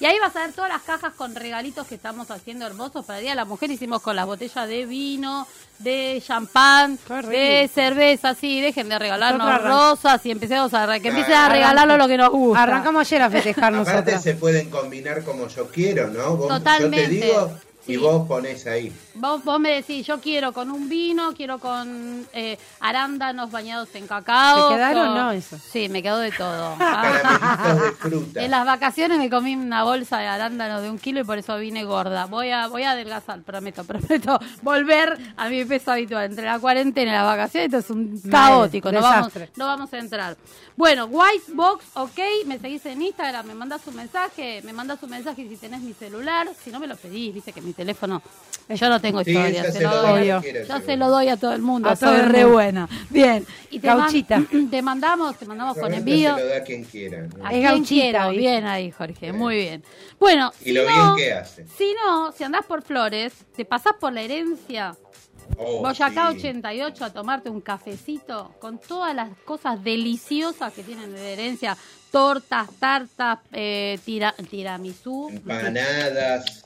Y 0.00 0.06
ahí 0.06 0.18
vas 0.18 0.34
a 0.36 0.40
ver 0.46 0.52
todas 0.52 0.70
las 0.70 0.82
cajas 0.82 1.14
con 1.14 1.34
regalitos 1.34 1.86
que 1.86 1.94
estamos 1.94 2.30
haciendo 2.30 2.66
hermosos 2.66 3.04
para 3.04 3.18
el 3.18 3.22
Día 3.24 3.32
de 3.32 3.36
la 3.36 3.44
Mujer. 3.44 3.70
Hicimos 3.70 4.02
con 4.02 4.16
las 4.16 4.26
botellas 4.26 4.66
de 4.68 4.86
vino, 4.86 5.46
de 5.82 6.22
champán, 6.24 6.98
de 7.28 7.70
cerveza, 7.74 8.34
sí, 8.34 8.60
dejen 8.60 8.88
de 8.88 8.98
regalarnos 8.98 9.62
rosas 9.62 10.24
y 10.26 10.30
empecemos 10.30 10.72
a, 10.74 10.86
que 11.00 11.08
empiecen 11.08 11.34
a 11.34 11.48
regalarnos 11.48 11.98
lo 11.98 12.08
que 12.08 12.16
nos 12.16 12.30
gusta. 12.30 12.62
Arrancamos 12.62 13.06
ayer 13.06 13.22
a 13.22 13.30
festejar 13.30 13.74
Aparte 13.74 14.18
se 14.18 14.34
pueden 14.34 14.70
combinar 14.70 15.22
como 15.24 15.48
yo 15.48 15.68
quiero, 15.68 16.08
¿no? 16.08 16.36
Vos- 16.36 16.48
Totalmente, 16.48 17.02
Yo 17.02 17.08
te 17.08 17.26
digo 17.26 17.50
sí. 17.86 17.92
y 17.92 17.96
vos 17.96 18.26
pones 18.26 18.66
ahí. 18.66 18.92
Vos, 19.14 19.44
vos 19.44 19.60
me 19.60 19.70
decís, 19.70 20.06
yo 20.06 20.20
quiero 20.20 20.52
con 20.52 20.70
un 20.70 20.88
vino, 20.88 21.34
quiero 21.34 21.58
con 21.58 22.26
eh, 22.32 22.58
arándanos 22.80 23.50
bañados 23.50 23.88
en 23.94 24.06
cacao. 24.06 24.68
¿Te 24.68 24.74
quedaron 24.76 25.06
con- 25.08 25.16
no 25.16 25.32
eso? 25.32 25.58
Sí, 25.58 25.88
me 25.88 26.02
quedó 26.02 26.18
de 26.18 26.32
todo. 26.32 26.76
Caramelitos 26.78 27.82
de 27.82 27.92
fruta. 27.92 28.42
en 28.44 28.50
las 28.50 28.64
vacaciones 28.66 29.18
me 29.18 29.28
comí 29.30 29.54
una 29.54 29.84
bolsa 29.84 30.18
de 30.18 30.26
arándanos 30.26 30.82
de 30.82 30.90
un 30.90 30.98
kilo 30.98 31.20
y 31.20 31.24
por 31.24 31.38
eso 31.38 31.56
vine 31.58 31.84
gorda. 31.84 32.26
Voy 32.26 32.50
a, 32.50 32.66
voy 32.68 32.82
a 32.84 32.92
adelgazar, 32.92 33.42
prometo, 33.42 33.84
prometo 33.86 34.38
volver 34.62 35.18
a 35.36 35.48
mi 35.48 35.64
peso 35.64 35.92
habitual. 35.92 36.24
Entre 36.26 36.44
la 36.44 36.58
cuarentena 36.58 37.10
y 37.10 37.14
las 37.14 37.24
vacaciones, 37.26 37.66
esto 37.66 37.78
es 37.78 37.90
un 37.90 38.20
caótico. 38.30 38.90
No 38.92 39.00
vamos, 39.00 39.26
desastre. 39.34 39.50
no 39.56 39.66
vamos 39.66 39.92
a 39.92 39.98
entrar. 39.98 40.36
Bueno, 40.76 41.04
Whitebox, 41.06 41.84
ok, 41.94 42.18
me 42.46 42.58
seguís 42.58 42.84
en 42.86 43.02
Instagram, 43.02 43.46
me 43.46 43.54
mandas 43.54 43.86
un 43.86 43.94
mensaje, 43.94 44.62
me 44.64 44.72
mandas 44.72 45.02
un 45.02 45.10
mensaje 45.10 45.46
si 45.48 45.56
tenés 45.56 45.80
mi 45.82 45.92
celular, 45.92 46.48
si 46.64 46.70
no 46.70 46.80
me 46.80 46.86
lo 46.86 46.96
pedís, 46.96 47.34
viste 47.34 47.52
que 47.52 47.60
mi 47.60 47.71
teléfono, 47.74 48.22
yo 48.68 48.88
no 48.88 49.00
tengo 49.00 49.20
historia, 49.20 49.64
se 49.64 49.72
se 49.72 49.80
lo 49.82 49.90
lo 49.90 50.02
doy, 50.02 50.20
Obvio. 50.22 50.40
quiera, 50.40 50.62
yo 50.64 50.80
se 50.86 50.96
lo 50.96 51.08
doy 51.10 51.28
a 51.28 51.36
todo 51.36 51.52
el 51.52 51.60
mundo, 51.62 51.88
A 51.90 51.96
todo 51.96 52.10
soy 52.16 52.22
re 52.22 52.44
buena. 52.44 52.88
Bien, 53.10 53.44
y 53.70 53.78
te, 53.80 53.86
man- 53.88 53.98
Gauchita. 53.98 54.42
te 54.70 54.82
mandamos, 54.82 55.36
te 55.36 55.44
mandamos 55.46 55.74
con 55.76 55.88
Realmente 55.90 56.10
envío. 56.12 56.36
se 56.36 56.42
lo 56.42 56.48
da 56.48 56.62
quien 56.62 56.84
quiera. 56.84 57.22
¿no? 57.22 57.44
A 57.44 57.48
Es 57.48 57.52
quien 57.52 57.62
gauchita, 57.64 57.86
quiera. 58.02 58.28
¿viste? 58.28 58.40
Bien 58.40 58.64
ahí, 58.66 58.90
Jorge, 58.90 59.32
muy 59.32 59.56
bien. 59.56 59.84
Bueno, 60.18 60.52
Y 60.60 60.64
si 60.64 60.72
lo 60.72 60.88
no, 60.88 61.14
bien 61.14 61.28
que 61.28 61.32
hace. 61.34 61.66
Si 61.76 61.94
no, 62.04 62.32
si 62.32 62.44
andás 62.44 62.64
por 62.66 62.82
Flores, 62.82 63.32
te 63.54 63.64
pasás 63.64 63.94
por 64.00 64.12
la 64.12 64.22
herencia 64.22 64.94
Oh, 65.58 65.80
Boyacá 65.82 66.30
sí. 66.30 66.38
88 66.38 67.04
a 67.04 67.10
tomarte 67.12 67.50
un 67.50 67.60
cafecito 67.60 68.54
con 68.58 68.78
todas 68.78 69.14
las 69.14 69.28
cosas 69.44 69.82
deliciosas 69.84 70.72
que 70.72 70.82
tienen 70.82 71.12
de 71.12 71.32
herencia. 71.32 71.76
Tortas, 72.10 72.68
tartas, 72.78 73.40
eh, 73.52 73.98
tira, 74.04 74.34
tiramisú. 74.48 75.28
Empanadas. 75.30 76.64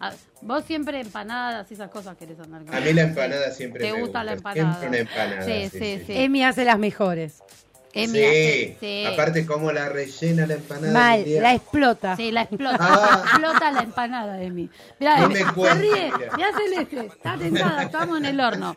Ah, 0.00 0.12
Vos 0.42 0.64
siempre 0.64 1.00
empanadas 1.00 1.68
y 1.70 1.74
esas 1.74 1.90
cosas 1.90 2.16
querés 2.16 2.38
andar 2.38 2.64
con 2.64 2.74
A 2.74 2.80
mí 2.80 2.92
la 2.92 3.02
empanada 3.02 3.50
siempre 3.50 3.84
¿Te 3.84 3.92
me 3.92 4.00
gusta 4.00 4.22
la 4.22 4.34
gusta. 4.34 4.50
empanada? 4.52 4.78
Siempre 4.80 4.88
una 4.88 4.98
empanada. 5.10 5.44
Sí, 5.44 5.68
sí, 5.70 6.02
sí. 6.06 6.12
Emi 6.16 6.44
hace 6.44 6.64
las 6.64 6.78
mejores. 6.78 7.42
Emi, 7.94 8.18
Sí, 8.18 8.76
sí. 8.78 9.04
aparte 9.06 9.44
cómo 9.46 9.72
la 9.72 9.88
rellena 9.88 10.46
la 10.46 10.54
empanada. 10.54 10.92
Mal, 10.92 11.24
la 11.42 11.54
explota. 11.54 12.16
Sí, 12.16 12.30
la 12.30 12.42
explota. 12.42 12.76
Ah. 12.80 13.22
Explota 13.24 13.72
la 13.72 13.80
empanada 13.80 14.34
de 14.34 14.50
mí. 14.50 14.68
Mirá, 15.00 15.18
No 15.18 15.24
Emi, 15.24 15.34
me 15.34 15.40
se 15.64 15.74
ríe. 15.74 16.12
Mirá 16.36 16.48
Celeste. 16.56 17.06
Está 17.06 17.36
tentada. 17.36 17.82
Estamos 17.82 18.18
en 18.18 18.26
el 18.26 18.40
horno. 18.40 18.76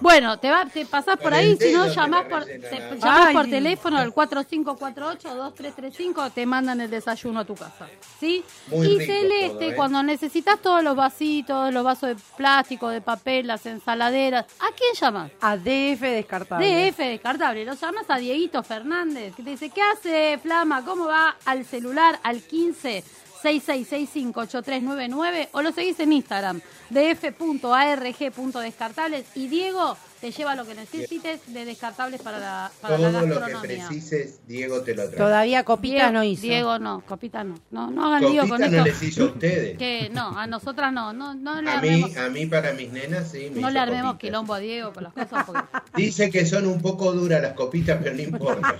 Bueno, 0.00 0.38
te, 0.38 0.50
va, 0.50 0.64
te 0.66 0.84
pasás 0.86 1.16
por 1.18 1.32
ahí, 1.34 1.56
si 1.56 1.72
no 1.72 1.86
llamás 1.86 2.24
la 2.24 2.28
por, 2.28 2.44
te- 2.44 2.98
llamás 2.98 3.32
por 3.32 3.48
teléfono 3.48 3.98
al 3.98 4.12
4548-2335, 4.14 6.32
te 6.32 6.46
mandan 6.46 6.80
el 6.80 6.90
desayuno 6.90 7.40
a 7.40 7.44
tu 7.44 7.54
casa. 7.54 7.86
¿Sí? 8.18 8.44
Muy 8.68 8.86
y 8.86 8.98
rico 8.98 9.12
Celeste, 9.12 9.48
todo, 9.58 9.70
¿eh? 9.70 9.74
cuando 9.76 10.02
necesitas 10.02 10.60
todos 10.60 10.82
los 10.82 10.96
vasitos, 10.96 11.72
los 11.72 11.84
vasos 11.84 12.10
de 12.10 12.16
plástico, 12.36 12.88
de 12.88 13.00
papel, 13.00 13.46
las 13.46 13.64
ensaladeras, 13.66 14.44
¿a 14.60 14.66
quién 14.76 14.94
llamas? 15.00 15.30
A 15.40 15.56
DF 15.56 16.00
descartable. 16.00 16.90
DF 16.90 16.98
descartable, 16.98 17.64
lo 17.64 17.74
llamas 17.74 18.04
a 18.08 18.16
Dieguito 18.18 18.62
Fernández, 18.62 19.34
que 19.34 19.42
te 19.42 19.50
dice, 19.50 19.70
¿qué 19.70 19.82
hace 19.82 20.38
Flama? 20.42 20.84
¿Cómo 20.84 21.06
va? 21.06 21.36
Al 21.44 21.64
celular, 21.64 22.18
al 22.22 22.42
15 22.42 23.04
66658399 23.44 25.48
o 25.52 25.60
lo 25.62 25.72
seguís 25.72 25.98
en 26.00 26.12
Instagram, 26.14 26.60
df.arg.descartables 26.90 29.24
y 29.34 29.48
Diego 29.48 29.96
te 30.20 30.30
lleva 30.32 30.54
lo 30.54 30.64
que 30.66 30.74
necesites 30.74 31.40
de 31.52 31.64
descartables 31.66 32.22
para 32.22 32.38
la, 32.38 32.70
para 32.80 32.96
la 32.96 33.10
Todo 33.10 33.20
lo 33.20 33.26
que 33.26 33.30
gastronomía. 33.34 33.86
precises, 33.88 34.38
Diego 34.46 34.80
te 34.82 34.94
lo 34.94 35.06
trae. 35.10 35.18
Todavía 35.18 35.64
Copita 35.64 35.94
Diego, 35.96 36.12
no 36.12 36.24
hizo. 36.24 36.40
Diego 36.42 36.78
no, 36.78 37.02
Copita 37.06 37.44
no. 37.44 37.56
No, 37.70 37.90
no 37.90 38.06
hagan 38.06 38.22
lío 38.32 38.48
con 38.48 38.58
no 38.60 38.66
esto. 38.66 38.84
les 38.84 39.02
hizo 39.02 39.24
a 39.24 39.26
ustedes. 39.26 39.76
Que 39.76 40.08
no, 40.10 40.38
a 40.38 40.46
nosotras 40.46 40.92
no, 40.94 41.12
no, 41.12 41.34
no 41.34 41.60
le 41.60 41.70
A 41.70 41.74
armemos, 41.78 42.10
mí, 42.10 42.16
a 42.16 42.28
mí 42.30 42.46
para 42.46 42.72
mis 42.72 42.90
nenas 42.90 43.30
sí 43.32 43.50
me 43.52 43.60
no 43.60 43.68
hizo 43.68 43.70
le 43.70 43.78
armemos 43.80 44.12
copita. 44.12 44.26
quilombo 44.28 44.54
a 44.54 44.58
Diego 44.60 44.92
con 44.94 45.04
las 45.04 45.12
cosas 45.12 45.44
porque 45.44 45.62
Dice 45.94 46.30
que 46.30 46.46
son 46.46 46.66
un 46.66 46.80
poco 46.80 47.12
duras 47.12 47.42
las 47.42 47.52
copitas, 47.52 47.98
pero 48.02 48.16
no 48.16 48.22
importa. 48.22 48.76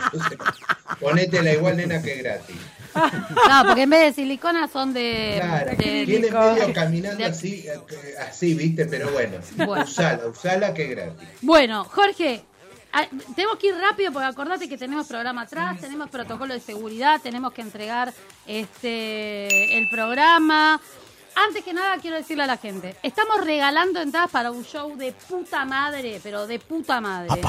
Ponétela 0.98 1.52
igual, 1.52 1.76
nena, 1.76 2.00
que 2.00 2.14
gratis. 2.16 2.56
No, 3.48 3.64
porque 3.66 3.82
en 3.82 3.90
vez 3.90 4.00
de 4.16 4.22
silicona 4.22 4.68
son 4.68 4.92
de, 4.92 5.38
Claro, 5.40 5.70
de- 5.76 6.04
viene 6.06 6.30
medio 6.30 6.72
caminando 6.72 7.18
de- 7.18 7.24
así, 7.24 7.66
eh, 7.66 7.80
así, 8.28 8.54
viste, 8.54 8.86
pero 8.86 9.10
bueno, 9.10 9.38
Bueno. 9.56 9.84
usala, 9.84 10.26
usala 10.26 10.74
que 10.74 10.84
es 10.84 10.90
gratis. 10.90 11.28
Bueno, 11.42 11.84
Jorge, 11.84 12.42
ah, 12.92 13.06
tenemos 13.34 13.58
que 13.58 13.68
ir 13.68 13.74
rápido 13.76 14.12
porque 14.12 14.26
acordate 14.28 14.68
que 14.68 14.78
tenemos 14.78 15.06
programa 15.06 15.42
atrás, 15.42 15.80
tenemos 15.80 16.08
protocolo 16.10 16.54
de 16.54 16.60
seguridad, 16.60 17.20
tenemos 17.22 17.52
que 17.52 17.62
entregar 17.62 18.12
este 18.46 19.78
el 19.78 19.88
programa. 19.90 20.80
Antes 21.36 21.64
que 21.64 21.72
nada 21.72 21.96
quiero 22.00 22.16
decirle 22.16 22.44
a 22.44 22.46
la 22.46 22.56
gente, 22.56 22.94
estamos 23.02 23.44
regalando 23.44 24.00
entradas 24.00 24.30
para 24.30 24.52
un 24.52 24.64
show 24.64 24.96
de 24.96 25.12
puta 25.28 25.64
madre, 25.64 26.20
pero 26.22 26.46
de 26.46 26.60
puta 26.60 27.00
madre. 27.00 27.40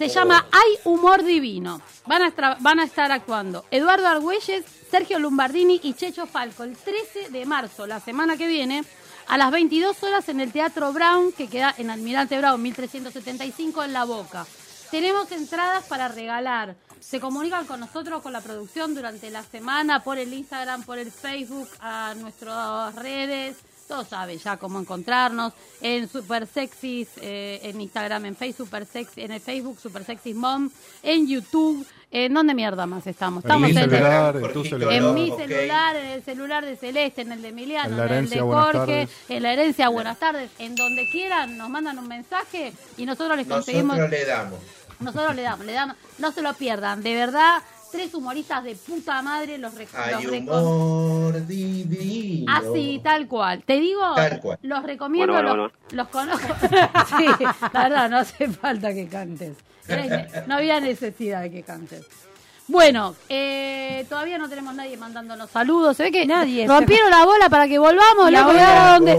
Se 0.00 0.08
llama 0.08 0.46
Hay 0.50 0.78
Humor 0.84 1.22
Divino. 1.24 1.82
Van 2.06 2.22
a, 2.22 2.56
van 2.60 2.80
a 2.80 2.84
estar 2.84 3.12
actuando 3.12 3.66
Eduardo 3.70 4.08
Argüelles, 4.08 4.64
Sergio 4.90 5.18
Lombardini 5.18 5.78
y 5.82 5.92
Checho 5.92 6.24
Falco 6.26 6.64
el 6.64 6.74
13 6.74 7.28
de 7.28 7.44
marzo, 7.44 7.86
la 7.86 8.00
semana 8.00 8.38
que 8.38 8.46
viene, 8.46 8.82
a 9.28 9.36
las 9.36 9.50
22 9.50 10.02
horas 10.02 10.26
en 10.30 10.40
el 10.40 10.52
Teatro 10.52 10.90
Brown, 10.94 11.32
que 11.32 11.48
queda 11.48 11.74
en 11.76 11.90
Almirante 11.90 12.38
Brown 12.38 12.62
1375 12.62 13.84
en 13.84 13.92
La 13.92 14.04
Boca. 14.04 14.46
Tenemos 14.90 15.30
entradas 15.32 15.84
para 15.84 16.08
regalar. 16.08 16.76
Se 16.98 17.20
comunican 17.20 17.66
con 17.66 17.80
nosotros, 17.80 18.22
con 18.22 18.32
la 18.32 18.40
producción 18.40 18.94
durante 18.94 19.30
la 19.30 19.42
semana, 19.42 20.02
por 20.02 20.16
el 20.16 20.32
Instagram, 20.32 20.82
por 20.84 20.98
el 20.98 21.12
Facebook, 21.12 21.68
a 21.78 22.14
nuestras 22.16 22.94
redes. 22.94 23.58
Todos 23.90 24.06
saben 24.06 24.38
ya 24.38 24.56
cómo 24.56 24.78
encontrarnos. 24.78 25.52
En 25.80 26.08
Super 26.08 26.46
Sexys, 26.46 27.08
eh, 27.20 27.58
en 27.64 27.80
Instagram, 27.80 28.24
en 28.26 28.36
Facebook, 28.36 28.66
Super 28.68 28.86
Sexy, 28.86 29.22
en 29.22 29.32
el 29.32 29.40
Facebook, 29.40 29.80
Super 29.80 30.04
Sexy 30.04 30.32
Mom, 30.32 30.70
en 31.02 31.26
YouTube. 31.26 31.84
¿En 32.12 32.32
dónde 32.32 32.54
mierda 32.54 32.86
más 32.86 33.04
estamos? 33.08 33.44
En 33.44 33.48
Estamos 33.50 33.68
mi 33.70 33.76
en, 33.76 33.90
celular, 33.90 34.36
en 34.36 34.52
tu 34.52 34.64
celular. 34.64 34.92
en 34.94 35.14
mi 35.14 35.30
celular, 35.36 35.96
en 35.96 36.06
el 36.06 36.22
celular 36.24 36.64
de 36.64 36.76
Celeste, 36.76 37.22
en 37.22 37.32
el 37.32 37.42
de 37.42 37.48
Emiliano, 37.48 38.04
En 38.04 38.12
el 38.12 38.30
de 38.30 38.38
Jorge, 38.40 39.08
en 39.28 39.42
la 39.42 39.52
herencia, 39.54 39.88
buenas 39.88 40.18
tardes, 40.20 40.50
en 40.60 40.76
donde 40.76 41.08
quieran, 41.10 41.56
nos 41.58 41.68
mandan 41.68 41.98
un 41.98 42.06
mensaje 42.06 42.72
y 42.96 43.06
nosotros 43.06 43.36
les 43.36 43.46
conseguimos, 43.48 43.96
Nosotros 43.96 44.10
le 44.20 44.24
damos. 44.24 44.58
nosotros 45.00 45.34
le 45.36 45.42
damos, 45.42 45.66
le 45.66 45.72
damos, 45.72 45.96
no 46.18 46.30
se 46.32 46.42
lo 46.42 46.54
pierdan, 46.54 47.02
de 47.02 47.14
verdad, 47.14 47.58
tres 47.90 48.14
humoristas 48.14 48.64
de 48.64 48.74
puta 48.74 49.20
madre 49.22 49.58
los, 49.58 49.72
Hay 49.94 50.12
los 50.12 50.24
reco- 50.24 50.62
humor 50.62 51.46
divino. 51.46 52.52
Así, 52.52 53.00
tal 53.02 53.26
cual. 53.28 53.62
Te 53.64 53.80
digo, 53.80 54.14
Tal 54.14 54.40
cual. 54.40 54.58
los 54.62 54.82
recomiendo, 54.82 55.32
Bueno, 55.32 55.56
los, 55.56 55.72
bueno, 55.72 55.86
los 55.92 56.08
conozco. 56.08 56.54
sí, 57.18 57.26
la 57.72 57.82
verdad, 57.84 58.10
no 58.10 58.18
hace 58.18 58.48
falta 58.48 58.92
que 58.94 59.06
cantes. 59.08 59.56
No 60.46 60.54
había 60.56 60.80
necesidad 60.80 61.42
de 61.42 61.50
que 61.50 61.62
cantes. 61.62 62.06
Bueno, 62.70 63.16
eh, 63.28 64.06
todavía 64.08 64.38
no 64.38 64.48
tenemos 64.48 64.72
nadie 64.74 64.96
mandándonos 64.96 65.50
saludos. 65.50 65.96
Se 65.96 66.04
ve 66.04 66.12
que 66.12 66.24
Nadie. 66.24 66.68
rompieron 66.68 67.10
la 67.10 67.24
bola 67.24 67.48
para 67.48 67.66
que 67.66 67.78
volvamos. 67.80 68.30
La 68.30 68.40
loco, 68.42 68.52
¿y 68.52 68.54
bola. 68.54 68.68
ahora 68.80 68.92
dónde 68.94 69.14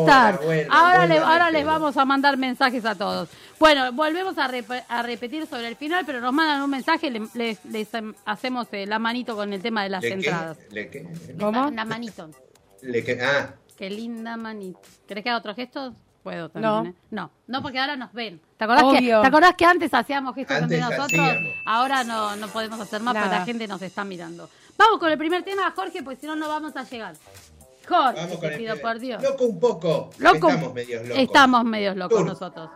bueno, 0.46 0.74
ahora 0.74 1.06
le- 1.06 1.18
ahora 1.20 1.52
les 1.52 1.66
vamos 1.66 1.98
a 1.98 2.06
mandar 2.06 2.38
mensajes 2.38 2.86
a 2.86 2.96
todos. 2.96 3.28
Bueno, 3.60 3.92
volvemos 3.92 4.38
a, 4.38 4.48
rep- 4.48 4.86
a 4.88 5.04
repetir 5.04 5.46
sobre 5.48 5.68
el 5.68 5.76
final, 5.76 6.06
pero 6.06 6.22
nos 6.22 6.32
mandan 6.34 6.62
un 6.62 6.70
mensaje 6.70 7.12
les, 7.12 7.60
les, 7.66 7.94
em, 7.94 8.14
hacemos 8.26 8.68
eh, 8.72 8.86
la 8.86 9.00
manito 9.00 9.36
con 9.36 9.52
el 9.52 9.62
tema 9.62 9.84
de 9.84 9.90
las 9.90 10.02
¿Le 10.02 10.08
qué? 10.10 10.14
entradas. 10.16 10.58
¿Le 10.72 10.90
qué? 10.90 11.06
¿Cómo? 11.40 11.70
La 11.72 11.84
manito. 11.86 12.30
¿Le 12.82 13.04
qué? 13.04 13.20
Ah, 13.22 13.54
Qué 13.78 13.90
linda 13.90 14.38
manito. 14.38 14.80
¿Querés 15.08 15.24
que 15.24 15.30
haga 15.30 15.40
otro 15.40 15.54
gesto? 15.56 15.94
Puedo 16.24 16.44
No. 16.44 16.50
también. 16.50 16.94
¿eh? 16.94 17.00
No, 17.10 17.32
no, 17.48 17.62
porque 17.62 17.80
ahora 17.80 17.96
nos 17.96 18.14
ven. 18.14 18.40
¿Te 18.58 18.64
acordás, 18.66 18.84
que. 18.94 19.00
¿te 19.08 19.14
acordás 19.14 19.56
que 19.56 19.66
antes 19.66 19.94
hacíamos 19.94 20.36
gestos 20.36 20.58
Antes 20.58 20.80
entre 20.80 20.96
nosotros? 20.96 21.20
hacíamos. 21.28 21.54
Ahora 21.66 22.04
no, 22.04 22.36
no 22.36 22.48
podemos 22.48 22.80
hacer 22.80 23.02
más 23.02 23.16
porque 23.16 23.30
la 23.30 23.46
gente 23.46 23.68
nos 23.68 23.82
está 23.82 24.04
mirando. 24.04 24.50
Vamos 24.78 25.00
con 25.00 25.12
el 25.12 25.18
primer 25.18 25.44
tema, 25.44 25.72
Jorge, 25.76 26.04
porque 26.04 26.20
si 26.22 26.28
no, 26.28 26.36
no 26.36 26.48
vamos 26.48 26.76
a 26.76 26.84
llegar. 26.84 27.16
Jorge, 27.88 28.22
vamos 28.22 28.32
te 28.32 28.38
con 28.40 28.52
el 28.52 28.58
pido 28.58 28.78
por 28.80 29.00
Dios. 29.00 29.22
Loco 29.24 29.46
un 29.46 29.60
poco. 29.60 30.10
Loco. 30.20 30.50
Estamos 30.50 30.74
medios 30.74 31.04
locos. 31.04 31.18
Estamos 31.24 31.64
medios 31.66 31.96
locos 31.98 32.26
nosotros. 32.26 32.70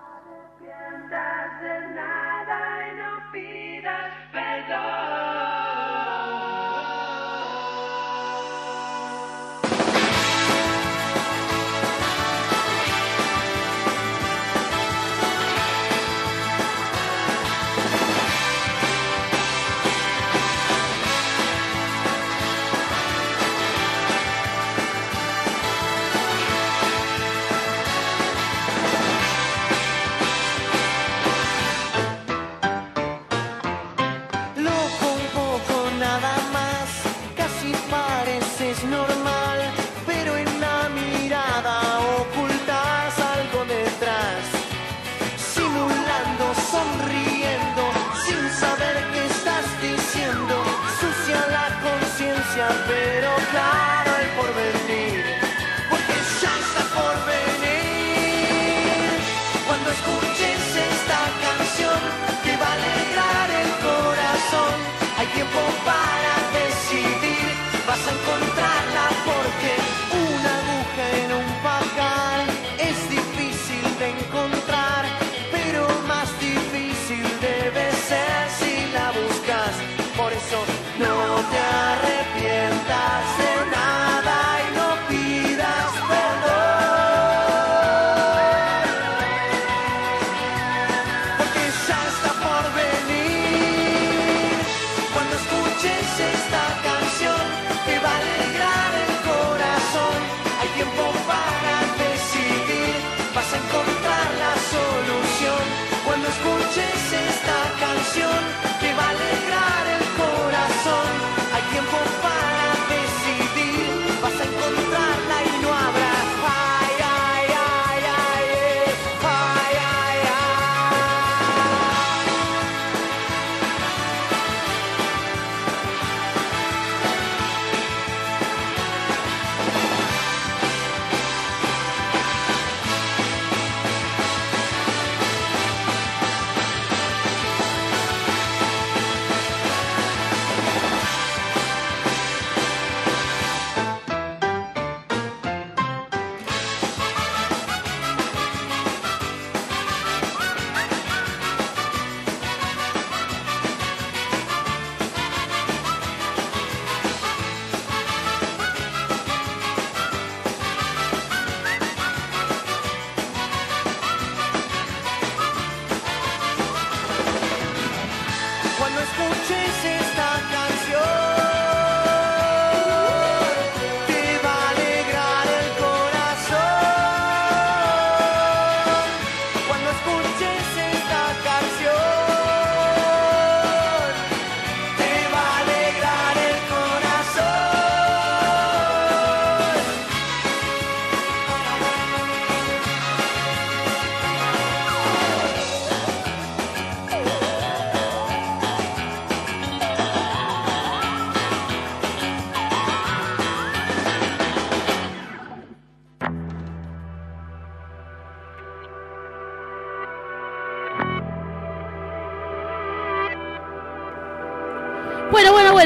No 80.99 81.41
te 81.49 81.57
arrepientas 81.57 83.44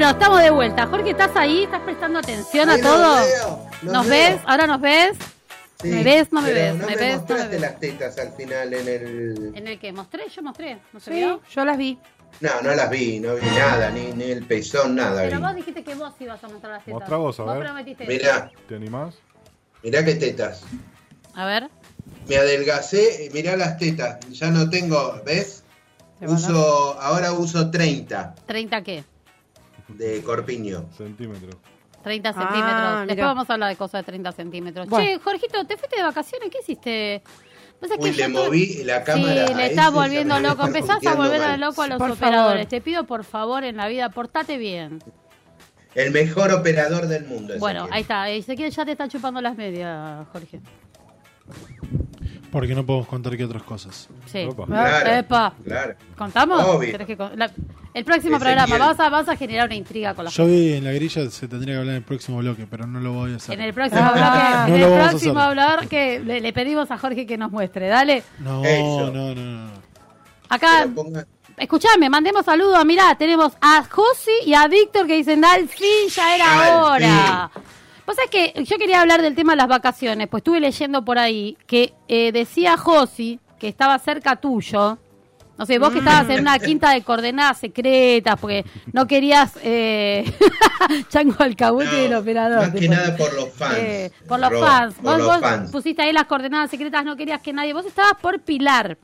Bueno, 0.09 0.21
estamos 0.23 0.41
de 0.41 0.49
vuelta. 0.49 0.87
Jorge, 0.87 1.11
¿estás 1.11 1.35
ahí? 1.35 1.63
¿Estás 1.65 1.81
prestando 1.81 2.17
atención 2.17 2.67
a 2.67 2.81
todo? 2.81 3.15
los 3.19 3.27
veo, 3.27 3.67
los 3.83 3.93
¿Nos 3.93 4.07
veo. 4.07 4.31
ves? 4.31 4.41
¿Ahora 4.47 4.65
nos 4.65 4.81
ves? 4.81 5.11
Sí, 5.83 5.87
¿Me 5.89 6.03
ves? 6.03 6.33
No 6.33 6.41
me 6.41 6.51
ves, 6.51 6.73
No 6.75 6.87
me 6.87 6.95
me, 6.95 6.95
ves, 6.95 7.05
no 7.05 7.05
me 7.05 7.17
mostraste 7.17 7.59
las 7.59 7.79
tetas 7.79 8.17
al 8.17 8.31
final 8.33 8.73
en 8.73 8.87
el. 8.87 9.51
¿En 9.53 9.67
el 9.67 9.77
que 9.79 9.93
mostré? 9.93 10.27
Yo 10.27 10.41
mostré. 10.41 10.79
¿No 10.93 10.99
se 10.99 11.11
Sí, 11.11 11.17
vio? 11.17 11.39
yo 11.51 11.63
las 11.63 11.77
vi. 11.77 11.99
No, 12.41 12.49
no 12.63 12.73
las 12.73 12.89
vi, 12.89 13.19
no 13.19 13.35
vi 13.35 13.45
nada, 13.55 13.91
ni, 13.91 14.11
ni 14.13 14.23
el 14.31 14.43
pezón, 14.47 14.95
nada 14.95 15.21
Pero 15.21 15.39
vos 15.41 15.55
dijiste 15.55 15.83
que 15.83 15.93
vos 15.93 16.11
ibas 16.19 16.43
a 16.43 16.47
mostrar 16.47 16.73
las 16.73 16.85
tetas. 16.85 16.99
Mostrá 17.01 17.17
vos, 17.17 17.39
a 17.39 17.43
ver. 17.43 17.59
prometiste 17.59 18.03
eso. 18.05 18.11
Mirá, 18.11 18.51
¿Te 18.67 18.75
animás? 18.75 19.13
mirá 19.83 20.03
qué 20.03 20.15
tetas. 20.15 20.63
A 21.35 21.45
ver. 21.45 21.69
Me 22.27 22.35
adelgacé, 22.35 23.25
y 23.25 23.29
mirá 23.29 23.55
las 23.55 23.77
tetas. 23.77 24.19
Ya 24.31 24.49
no 24.49 24.71
tengo, 24.71 25.21
¿ves? 25.23 25.63
Uso, 26.21 26.99
ahora 26.99 27.31
uso 27.31 27.69
30 27.71 28.35
¿30 28.47 28.83
qué? 28.83 29.03
De 29.97 30.21
corpiño. 30.23 30.85
Centímetros. 30.95 31.55
30 32.03 32.29
Ah, 32.29 32.33
centímetros. 32.33 32.99
Después 32.99 33.15
mirá. 33.17 33.25
vamos 33.27 33.49
a 33.49 33.53
hablar 33.53 33.69
de 33.69 33.75
cosas 33.75 34.01
de 34.01 34.05
30 34.05 34.31
centímetros. 34.31 34.87
Bueno. 34.87 35.05
Che, 35.05 35.19
Jorgito, 35.19 35.65
¿te 35.65 35.75
fuiste 35.77 35.97
de 35.97 36.03
vacaciones? 36.03 36.49
¿Qué 36.49 36.59
hiciste? 36.61 37.21
Pasa 37.79 37.95
que 37.97 38.03
Uy, 38.03 38.11
yo 38.11 38.17
le 38.17 38.27
moví 38.29 38.83
la 38.83 39.03
cámara. 39.03 39.47
Sí, 39.47 39.53
le 39.53 39.65
estás 39.67 39.91
volviendo 39.93 40.39
loco. 40.39 40.65
Empezás 40.67 41.05
a 41.05 41.15
volver 41.15 41.39
mal. 41.39 41.51
a 41.51 41.57
loco 41.57 41.81
a 41.81 41.87
los 41.87 41.97
Por 41.97 42.11
operadores. 42.11 42.61
favor. 42.61 42.69
Te 42.69 42.81
pido, 42.81 43.03
por 43.05 43.23
favor, 43.23 43.63
en 43.63 43.77
la 43.77 43.87
vida, 43.87 44.09
portate 44.09 44.57
bien. 44.57 44.99
El 45.95 46.11
mejor 46.11 46.51
operador 46.53 47.07
del 47.07 47.25
mundo. 47.25 47.55
Bueno, 47.57 47.79
Ezequiel. 47.81 47.93
ahí 47.95 48.01
está. 48.01 48.29
Ezequiel 48.29 48.71
ya 48.71 48.85
te 48.85 48.91
está 48.91 49.07
chupando 49.07 49.41
las 49.41 49.55
medias, 49.57 50.25
Jorge. 50.31 50.59
Porque 52.51 52.73
no 52.73 52.83
podemos 52.85 53.07
contar 53.07 53.37
que 53.37 53.45
otras 53.45 53.61
cosas. 53.63 54.09
Sí. 54.25 54.43
Opa. 54.45 54.65
Claro, 54.65 55.11
Epa. 55.11 55.53
claro. 55.63 55.93
¿Contamos? 56.17 56.63
Obvio. 56.65 56.91
¿Querés 56.91 57.05
que 57.07 57.15
con- 57.17 57.37
la- 57.37 57.51
El 57.93 58.03
próximo 58.05 58.39
programa, 58.39 58.77
vamos 58.77 58.99
a, 58.99 59.09
vamos 59.09 59.29
a 59.29 59.35
generar 59.35 59.67
una 59.67 59.75
intriga 59.75 60.13
con 60.15 60.25
la 60.25 60.31
Yo 60.31 60.45
vi 60.47 60.73
en 60.73 60.83
la 60.83 60.91
grilla 60.91 61.29
se 61.29 61.47
tendría 61.47 61.75
que 61.75 61.79
hablar 61.79 61.91
en 61.95 61.97
el 61.97 62.03
próximo 62.03 62.39
bloque, 62.39 62.65
pero 62.69 62.87
no 62.87 62.99
lo 62.99 63.13
voy 63.13 63.33
a 63.33 63.35
hacer. 63.35 63.53
En 63.55 63.61
el 63.65 63.73
próximo 63.73 64.01
Ah, 64.03 64.65
bloque, 64.65 64.71
no 64.71 64.75
en 64.75 64.81
lo 64.81 64.87
el 65.03 65.09
próximo 65.09 65.39
hablar 65.39 65.87
que 65.87 66.19
le, 66.21 66.41
le 66.41 66.53
pedimos 66.53 66.89
a 66.89 66.97
Jorge 66.97 67.25
que 67.27 67.37
nos 67.37 67.51
muestre. 67.51 67.87
Dale. 67.87 68.23
No, 68.39 68.63
Eso. 68.63 69.11
no, 69.11 69.35
no, 69.35 69.35
no. 69.35 69.69
Acá, 70.49 70.87
escuchame, 71.57 72.09
mandemos 72.09 72.45
saludos. 72.45 72.83
Mirá, 72.85 73.15
tenemos 73.15 73.53
a 73.61 73.83
Josi 73.87 74.31
y 74.47 74.53
a 74.55 74.67
Víctor 74.67 75.05
que 75.05 75.17
dicen, 75.17 75.45
al 75.45 75.67
fin, 75.67 76.07
ya 76.09 76.35
era 76.35 76.77
Al 76.77 76.83
hora. 76.83 77.51
Sabés 78.17 78.29
que 78.31 78.63
yo 78.63 78.77
quería 78.77 79.01
hablar 79.01 79.21
del 79.21 79.35
tema 79.35 79.53
de 79.53 79.57
las 79.57 79.67
vacaciones, 79.67 80.27
pues 80.27 80.41
estuve 80.41 80.59
leyendo 80.59 81.03
por 81.03 81.17
ahí 81.19 81.57
que 81.67 81.93
eh, 82.07 82.31
decía 82.31 82.77
Josi 82.77 83.39
que 83.59 83.67
estaba 83.67 83.97
cerca 83.99 84.35
tuyo. 84.37 84.97
No 85.57 85.65
sé, 85.65 85.77
vos 85.77 85.91
que 85.91 85.99
estabas 85.99 86.29
en 86.29 86.39
una 86.39 86.57
quinta 86.57 86.91
de 86.91 87.01
coordenadas 87.01 87.57
secretas 87.59 88.39
porque 88.39 88.63
no 88.93 89.05
querías 89.07 89.51
eh, 89.61 90.23
chango 91.09 91.35
alcahuete 91.39 91.91
No, 91.91 91.97
del 91.97 92.13
operador. 92.13 92.59
Más 92.59 92.79
que 92.79 92.87
nada 92.87 93.17
por 93.17 93.33
los 93.33 93.49
fans. 93.49 93.75
Eh, 93.77 94.11
por 94.25 94.39
los 94.39 94.57
fans. 94.57 94.93
Por 94.95 95.03
Vos, 95.03 95.17
los 95.17 95.27
vos 95.27 95.39
fans. 95.41 95.71
pusiste 95.71 96.01
ahí 96.01 96.13
las 96.13 96.25
coordenadas 96.25 96.69
secretas, 96.71 97.03
no 97.03 97.17
querías 97.17 97.41
que 97.41 97.51
nadie. 97.51 97.73
Vos 97.73 97.85
estabas 97.85 98.13
por 98.21 98.39
Pilar. 98.39 98.97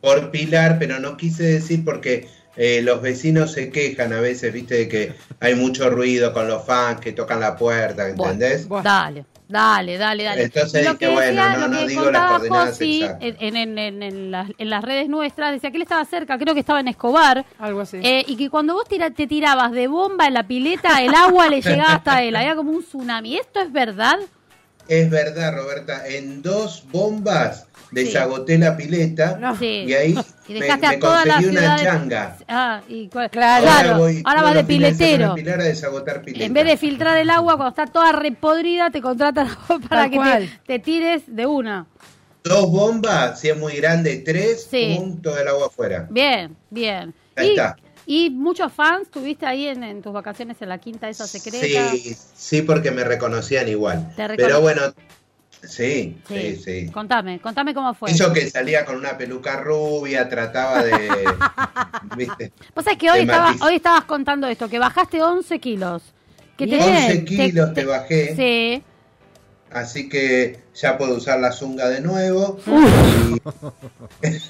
Por 0.00 0.32
Pilar, 0.32 0.78
pero 0.80 0.98
no 0.98 1.16
quise 1.16 1.44
decir 1.44 1.84
porque 1.84 2.28
eh, 2.58 2.82
los 2.82 3.00
vecinos 3.00 3.52
se 3.52 3.70
quejan 3.70 4.12
a 4.12 4.20
veces, 4.20 4.52
viste, 4.52 4.74
de 4.74 4.88
que 4.88 5.14
hay 5.40 5.54
mucho 5.54 5.88
ruido 5.88 6.32
con 6.34 6.46
los 6.48 6.66
fans 6.66 7.00
que 7.00 7.12
tocan 7.12 7.40
la 7.40 7.56
puerta, 7.56 8.08
¿entendés? 8.08 8.68
Bueno. 8.68 8.82
Dale, 8.84 9.24
dale, 9.48 9.96
dale, 9.96 10.24
dale. 10.24 10.42
Entonces 10.42 10.84
Lo 10.84 10.92
dije, 10.92 10.98
que 11.06 11.08
bueno, 11.08 11.42
decía- 11.42 11.52
no, 11.54 11.60
lo 11.60 11.68
no 11.68 11.78
que 11.80 11.86
digo 11.86 12.00
las 12.02 12.04
contaba 12.10 12.28
coordenadas 12.38 12.80
exactas. 12.82 13.18
en, 13.40 13.56
en, 13.56 13.78
en, 13.78 14.02
en 14.02 14.30
las, 14.30 14.50
en 14.58 14.70
las 14.70 14.84
redes 14.84 15.08
nuestras, 15.08 15.52
decía 15.52 15.70
que 15.70 15.76
él 15.76 15.82
estaba 15.84 16.04
cerca, 16.04 16.36
creo 16.36 16.52
que 16.52 16.60
estaba 16.60 16.80
en 16.80 16.88
Escobar, 16.88 17.46
Algo 17.58 17.80
así. 17.80 17.98
eh, 18.02 18.24
y 18.26 18.36
que 18.36 18.50
cuando 18.50 18.74
vos 18.74 18.84
tira- 18.88 19.10
te 19.10 19.26
tirabas 19.26 19.72
de 19.72 19.86
bomba 19.86 20.26
en 20.26 20.34
la 20.34 20.46
pileta, 20.46 21.00
el 21.02 21.14
agua 21.14 21.48
le 21.48 21.62
llegaba 21.62 21.94
hasta 21.94 22.22
él, 22.24 22.34
había 22.36 22.56
como 22.56 22.72
un 22.72 22.82
tsunami. 22.82 23.36
¿Esto 23.38 23.60
es 23.60 23.72
verdad? 23.72 24.18
Es 24.88 25.08
verdad, 25.10 25.54
Roberta, 25.54 26.06
en 26.08 26.42
dos 26.42 26.84
bombas 26.90 27.67
Sí. 27.90 27.94
desagoté 28.04 28.58
la 28.58 28.76
pileta 28.76 29.38
No. 29.40 29.56
Sí. 29.56 29.84
y 29.88 29.92
ahí 29.94 30.14
Y 30.48 30.52
me, 30.54 30.60
me 30.76 30.96
toda 30.98 31.24
la 31.24 31.34
conseguí 31.36 31.56
una 31.56 31.76
de- 31.76 31.82
changa. 31.84 32.36
Ah, 32.46 32.80
y 32.88 33.08
cu- 33.08 33.18
Claro. 33.30 33.98
voy 33.98 34.22
ahora 34.24 34.40
todos 34.40 34.42
vas 34.42 34.54
de 34.54 34.64
piletero. 34.64 35.32
a 35.32 35.34
Pilar 35.34 35.60
a 35.60 35.64
desagotar 35.64 36.22
pileta. 36.22 36.44
En 36.44 36.52
vez 36.52 36.64
de 36.66 36.76
filtrar 36.76 37.16
el 37.18 37.30
agua 37.30 37.56
cuando 37.56 37.70
está 37.70 37.86
toda 37.86 38.12
repodrida, 38.12 38.90
te 38.90 39.00
contratan 39.00 39.48
para 39.88 40.10
Tal 40.10 40.40
que 40.40 40.48
te, 40.66 40.78
tires 40.78 41.22
de 41.26 41.46
una. 41.46 41.86
Dos 42.44 42.70
bombas, 42.70 43.40
si 43.40 43.48
es 43.48 43.56
muy 43.58 43.74
grande, 43.74 44.16
tres, 44.24 44.66
Sí. 44.70 44.94
pum, 44.96 45.20
todo 45.20 45.38
el 45.38 45.48
agua 45.48 45.66
afuera. 45.66 46.06
Bien, 46.10 46.56
bien. 46.70 47.12
Ahí 47.36 47.48
y, 47.48 47.50
está. 47.50 47.76
y 48.06 48.30
muchos 48.30 48.72
fans 48.72 49.10
tuviste 49.10 49.44
ahí 49.44 49.66
en, 49.66 49.82
en 49.84 50.00
tus 50.02 50.12
vacaciones 50.12 50.56
en 50.62 50.68
la 50.70 50.78
quinta 50.78 51.08
esa 51.08 51.26
secreta. 51.26 51.90
Sí, 51.92 52.16
sí, 52.34 52.62
porque 52.62 52.90
me 52.90 53.04
reconocían 53.04 53.68
igual. 53.68 54.12
Pero 54.36 54.60
bueno, 54.60 54.80
sí, 55.62 56.18
sí, 56.26 56.56
sí. 56.56 56.90
Contame, 56.90 57.40
contame 57.40 57.74
cómo 57.74 57.94
fue. 57.94 58.10
Eso 58.10 58.32
que 58.32 58.48
salía 58.48 58.84
con 58.84 58.96
una 58.96 59.16
peluca 59.16 59.56
rubia, 59.56 60.28
trataba 60.28 60.82
de... 60.82 61.08
¿viste? 62.16 62.52
Vos 62.74 62.84
sabés 62.84 62.98
que 62.98 63.10
hoy, 63.10 63.20
estaba, 63.20 63.54
hoy 63.62 63.76
estabas 63.76 64.04
contando 64.04 64.46
esto, 64.46 64.68
que 64.68 64.78
bajaste 64.78 65.22
11 65.22 65.58
kilos. 65.58 66.02
Que 66.56 66.66
Bien. 66.66 66.80
11 66.82 67.24
kilos 67.24 67.74
te 67.74 67.84
bajé. 67.84 68.36
Sí. 68.36 68.82
Así 69.72 70.08
que 70.08 70.60
ya 70.74 70.96
puedo 70.96 71.16
usar 71.16 71.38
la 71.40 71.52
zunga 71.52 71.88
de 71.88 72.00
nuevo. 72.00 72.58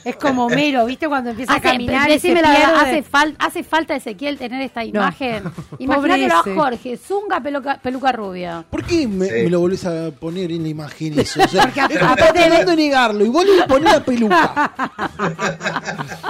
Es 0.04 0.16
como 0.16 0.48
Mero, 0.48 0.86
¿viste? 0.86 1.08
Cuando 1.08 1.30
empieza 1.30 1.54
a 1.54 1.60
caminar 1.60 2.08
y 2.10 2.18
se 2.20 2.32
verdad, 2.34 2.76
hace, 2.76 3.02
fal- 3.04 3.34
hace 3.38 3.64
falta 3.64 3.96
Ezequiel 3.96 4.38
tener 4.38 4.62
esta 4.62 4.84
imagen. 4.84 5.42
Pobre 5.70 5.76
Imagínatelo 5.80 6.34
a. 6.36 6.42
Jorge, 6.54 6.96
zunga 6.96 7.40
peluca, 7.40 7.78
peluca 7.82 8.12
rubia. 8.12 8.64
¿Por 8.70 8.84
qué 8.84 9.08
me, 9.08 9.26
Sí. 9.26 9.32
me 9.44 9.50
lo 9.50 9.60
volvés 9.60 9.84
a 9.86 10.10
poner 10.12 10.52
en 10.52 10.62
la 10.62 10.68
imagen 10.68 11.18
eso? 11.18 11.40
O 11.42 11.48
sea, 11.48 11.62
Porque 11.62 11.80
aparte 11.80 12.64
de 12.64 12.76
negarlo 12.76 13.24
y 13.24 13.28
vos 13.28 13.44
le 13.44 13.64
ponés 13.66 13.92
la 13.92 14.04
peluca. 14.04 14.72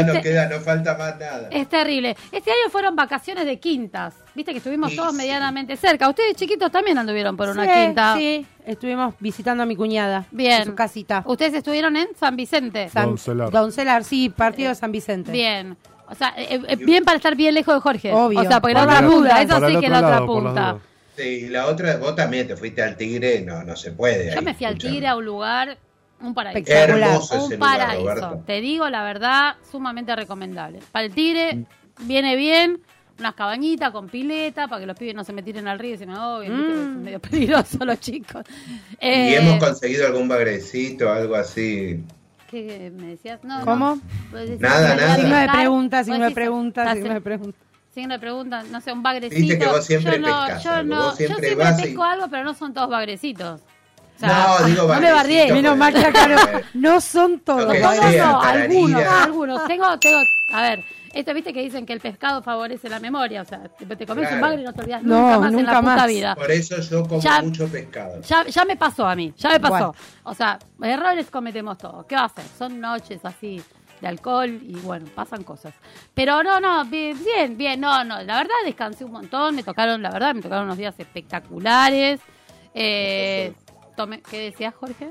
Ya 0.00 0.06
no 0.06 0.12
Este- 0.14 0.28
queda, 0.28 0.48
no 0.48 0.60
falta 0.60 0.96
más 0.96 1.18
nada. 1.18 1.48
Es 1.50 1.68
terrible. 1.68 2.16
Este 2.32 2.50
año 2.50 2.70
fueron 2.70 2.94
vacaciones 2.96 3.44
de 3.46 3.58
quintas. 3.58 4.14
Viste 4.34 4.52
que 4.52 4.58
estuvimos 4.58 4.90
Sí, 4.90 4.96
todos 4.96 5.12
sí. 5.12 5.16
medianamente 5.18 5.76
cerca. 5.76 6.08
Ustedes 6.08 6.34
chiquitos 6.36 6.70
también 6.70 6.98
anduvieron 6.98 7.36
por 7.36 7.48
una 7.48 7.64
Sí, 7.64 7.70
quinta. 7.70 8.14
Sí, 8.16 8.46
estuvimos 8.66 9.14
visitando 9.20 9.62
a 9.62 9.66
mi 9.66 9.76
cuñada. 9.76 10.26
Bien. 10.30 10.60
En 10.62 10.66
su 10.66 10.74
casita. 10.74 11.22
Ustedes 11.26 11.54
estuvieron 11.54 11.96
en 11.96 12.08
San 12.18 12.36
Vicente. 12.36 12.88
San- 12.88 13.06
Doncelar. 13.10 13.50
Doncelar, 13.50 14.04
sí, 14.04 14.28
partido 14.28 14.68
de 14.68 14.74
San 14.74 14.92
Vicente. 14.92 15.32
Bien. 15.32 15.76
O 16.08 16.14
sea, 16.14 16.34
eh, 16.36 16.60
eh, 16.68 16.76
bien 16.76 17.04
para 17.04 17.16
estar 17.16 17.34
bien 17.34 17.54
lejos 17.54 17.74
de 17.74 17.80
Jorge. 17.80 18.12
Obvio. 18.12 18.40
O 18.40 18.44
sea, 18.44 18.60
porque 18.60 18.74
la 18.74 18.80
Para 18.86 18.92
otra 18.98 19.00
la- 19.08 19.12
punta, 19.14 19.42
eso 19.42 19.68
sí 19.68 19.80
que 19.80 19.88
la 19.88 19.98
otra 19.98 20.24
punta. 20.26 20.78
Sí, 21.16 21.22
y 21.22 21.48
la 21.48 21.66
otra, 21.66 21.96
vos 21.96 22.14
también 22.14 22.46
te 22.46 22.56
fuiste 22.56 22.82
al 22.82 22.96
Tigre, 22.96 23.40
no, 23.40 23.64
no 23.64 23.74
se 23.74 23.90
puede. 23.92 24.30
Yo 24.32 24.38
ahí, 24.38 24.44
me 24.44 24.52
fui 24.54 24.66
al. 24.66 24.76
Tigre 24.76 25.06
a 25.08 25.16
un 25.16 25.24
lugar, 25.24 25.78
un 26.20 26.34
paraíso. 26.34 26.72
Hermoso 26.72 27.44
un 27.46 27.58
paraíso. 27.58 28.42
Te 28.46 28.60
digo 28.60 28.88
la 28.88 29.02
verdad, 29.02 29.56
sumamente 29.70 30.14
recomendable. 30.16 30.80
Para 30.92 31.04
el 31.06 31.12
Tigre 31.14 31.64
viene 32.00 32.36
bien, 32.36 32.80
unas 33.18 33.34
cabañitas 33.34 33.90
con 33.92 34.08
pileta 34.08 34.68
para 34.68 34.80
que 34.80 34.86
los 34.86 34.96
pibes 34.98 35.14
no 35.14 35.24
se 35.24 35.32
me 35.32 35.42
tiren 35.42 35.66
al 35.68 35.78
río 35.78 35.94
y 35.94 35.98
se 35.98 36.06
me 36.06 36.14
ahoguen. 36.14 36.52
Mm. 36.54 36.72
son 36.72 37.02
medio 37.02 37.20
peligrosos 37.20 37.80
los 37.86 37.98
chicos. 38.00 38.44
¿Y 39.00 39.06
Eh, 39.06 39.36
hemos 39.36 39.62
conseguido 39.62 40.06
algún 40.06 40.28
bagrecito, 40.28 41.10
algo 41.10 41.34
así? 41.36 42.02
¿Qué 42.50 42.92
me 42.94 43.08
decías? 43.08 43.42
No, 43.42 43.64
¿Cómo? 43.64 43.96
no. 43.96 44.00
Vos 44.30 44.40
decís, 44.40 44.60
Nada, 44.60 44.94
nada. 44.94 45.16
Signo 45.16 45.36
de 45.36 45.48
pregunta, 45.48 46.04
signo 46.04 46.24
de 46.26 46.30
pregunta, 46.30 46.94
signo 46.94 47.14
de 47.14 47.20
pregunta. 47.20 47.58
Signo 47.92 48.12
de 48.14 48.20
pregunta, 48.20 48.62
no 48.70 48.80
sé, 48.82 48.92
un 48.92 49.02
bagrecito. 49.02 49.40
Viste 49.40 49.58
que 49.58 49.66
vos 49.66 49.84
siempre 49.84 50.12
yo 50.20 50.26
no, 50.28 50.44
pescas 50.44 50.62
yo 50.64 50.82
no, 50.82 50.96
vos 51.04 51.16
siempre 51.16 51.50
yo 51.50 51.56
siempre 51.56 51.74
y- 51.78 51.82
pesco 51.86 52.04
algo, 52.04 52.28
pero 52.28 52.44
no 52.44 52.52
son 52.54 52.74
todos 52.74 52.90
bagrecitos. 52.90 53.62
O 54.22 54.26
No, 54.26 54.66
digo 54.66 54.86
no 54.94 55.00
me 55.00 55.12
bardees. 55.12 55.52
Menos 55.52 55.76
mal 55.76 55.92
que 55.92 56.04
aclaró. 56.04 56.36
No 56.74 57.00
son 57.00 57.40
todos. 57.40 57.64
Todos 57.66 57.96
sea, 57.98 58.26
no, 58.32 58.40
algunos, 58.42 59.02
algunos. 59.04 59.66
Tengo, 59.66 59.98
tengo, 59.98 60.18
a 60.52 60.62
ver, 60.62 60.84
esto 61.12 61.32
viste 61.34 61.52
que 61.52 61.60
dicen 61.62 61.84
que 61.86 61.92
el 61.92 62.00
pescado 62.00 62.42
favorece 62.42 62.88
la 62.88 63.00
memoria, 63.00 63.42
o 63.42 63.44
sea, 63.44 63.60
te, 63.68 63.84
te 63.86 64.06
comes 64.06 64.24
un 64.24 64.28
Claro. 64.38 64.42
bagre 64.42 64.62
y 64.62 64.64
no 64.64 64.72
te 64.74 64.80
olvidas 64.82 65.02
No, 65.02 65.16
nunca 65.20 65.38
más 65.38 65.52
en 65.54 65.66
la 65.66 65.80
puta 65.80 65.82
más. 65.96 66.06
vida. 66.06 66.34
Por 66.34 66.50
eso 66.50 66.80
yo 66.80 67.02
como 67.08 67.20
Ya- 67.20 67.42
mucho 67.42 67.66
pescado. 67.68 68.20
Ya, 68.22 68.44
ya 68.46 68.64
me 68.64 68.76
pasó 68.76 69.06
a 69.06 69.14
mí, 69.14 69.32
ya 69.36 69.48
me 69.50 69.60
pasó. 69.60 69.74
Bueno. 69.74 69.94
O 70.24 70.34
sea, 70.34 70.58
errores 70.82 71.30
cometemos 71.30 71.78
todos. 71.78 72.04
¿Qué 72.06 72.14
va 72.16 72.22
a 72.22 72.26
hacer? 72.26 72.44
Son 72.58 72.78
noches 72.80 73.20
así 73.24 73.62
de 74.00 74.08
alcohol 74.08 74.50
y 74.62 74.74
bueno, 74.82 75.06
pasan 75.14 75.42
cosas. 75.42 75.72
Pero 76.12 76.42
no, 76.42 76.60
no, 76.60 76.84
bien, 76.84 77.18
bien, 77.24 77.56
bien, 77.56 77.80
no, 77.80 78.04
no. 78.04 78.22
La 78.22 78.36
verdad 78.36 78.54
descansé 78.66 79.04
un 79.06 79.12
montón, 79.12 79.54
me 79.56 79.62
tocaron, 79.62 80.02
la 80.02 80.10
verdad, 80.10 80.34
me 80.34 80.42
tocaron 80.42 80.64
unos 80.66 80.76
días 80.76 80.94
espectaculares. 80.98 82.20
Eh, 82.74 83.54
¿Qué 84.30 84.38
decías, 84.38 84.74
Jorge? 84.74 85.10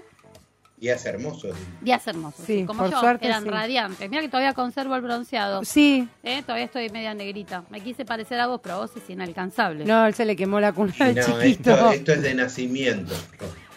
Días 0.78 1.06
hermosos. 1.06 1.56
Días 1.82 2.06
hermosos. 2.06 2.46
Sí, 2.46 2.66
como 2.66 2.84
por 2.84 2.92
yo, 2.92 3.00
suerte, 3.00 3.28
eran 3.28 3.44
sí. 3.44 3.50
radiantes. 3.50 4.10
Mira 4.10 4.22
que 4.22 4.28
todavía 4.28 4.54
conservo 4.54 4.96
el 4.96 5.02
bronceado. 5.02 5.64
Sí. 5.64 6.08
Eh, 6.22 6.42
Todavía 6.44 6.66
estoy 6.66 6.90
media 6.90 7.14
negrita. 7.14 7.64
Me 7.70 7.80
quise 7.80 8.04
parecer 8.04 8.40
a 8.42 8.48
vos, 8.48 8.60
pero 8.62 8.76
a 8.76 8.78
vos 8.80 8.92
es 8.96 9.10
inalcanzable. 9.10 9.86
No, 9.86 10.06
él 10.06 10.14
se 10.14 10.26
le 10.26 10.36
quemó 10.36 10.60
la 10.60 10.74
cuna 10.74 10.94
no, 11.00 11.14
chiquito. 11.14 11.72
esto, 11.72 11.92
esto 11.92 12.12
es 12.12 12.22
de 12.22 12.36
nacimiento. 12.36 13.16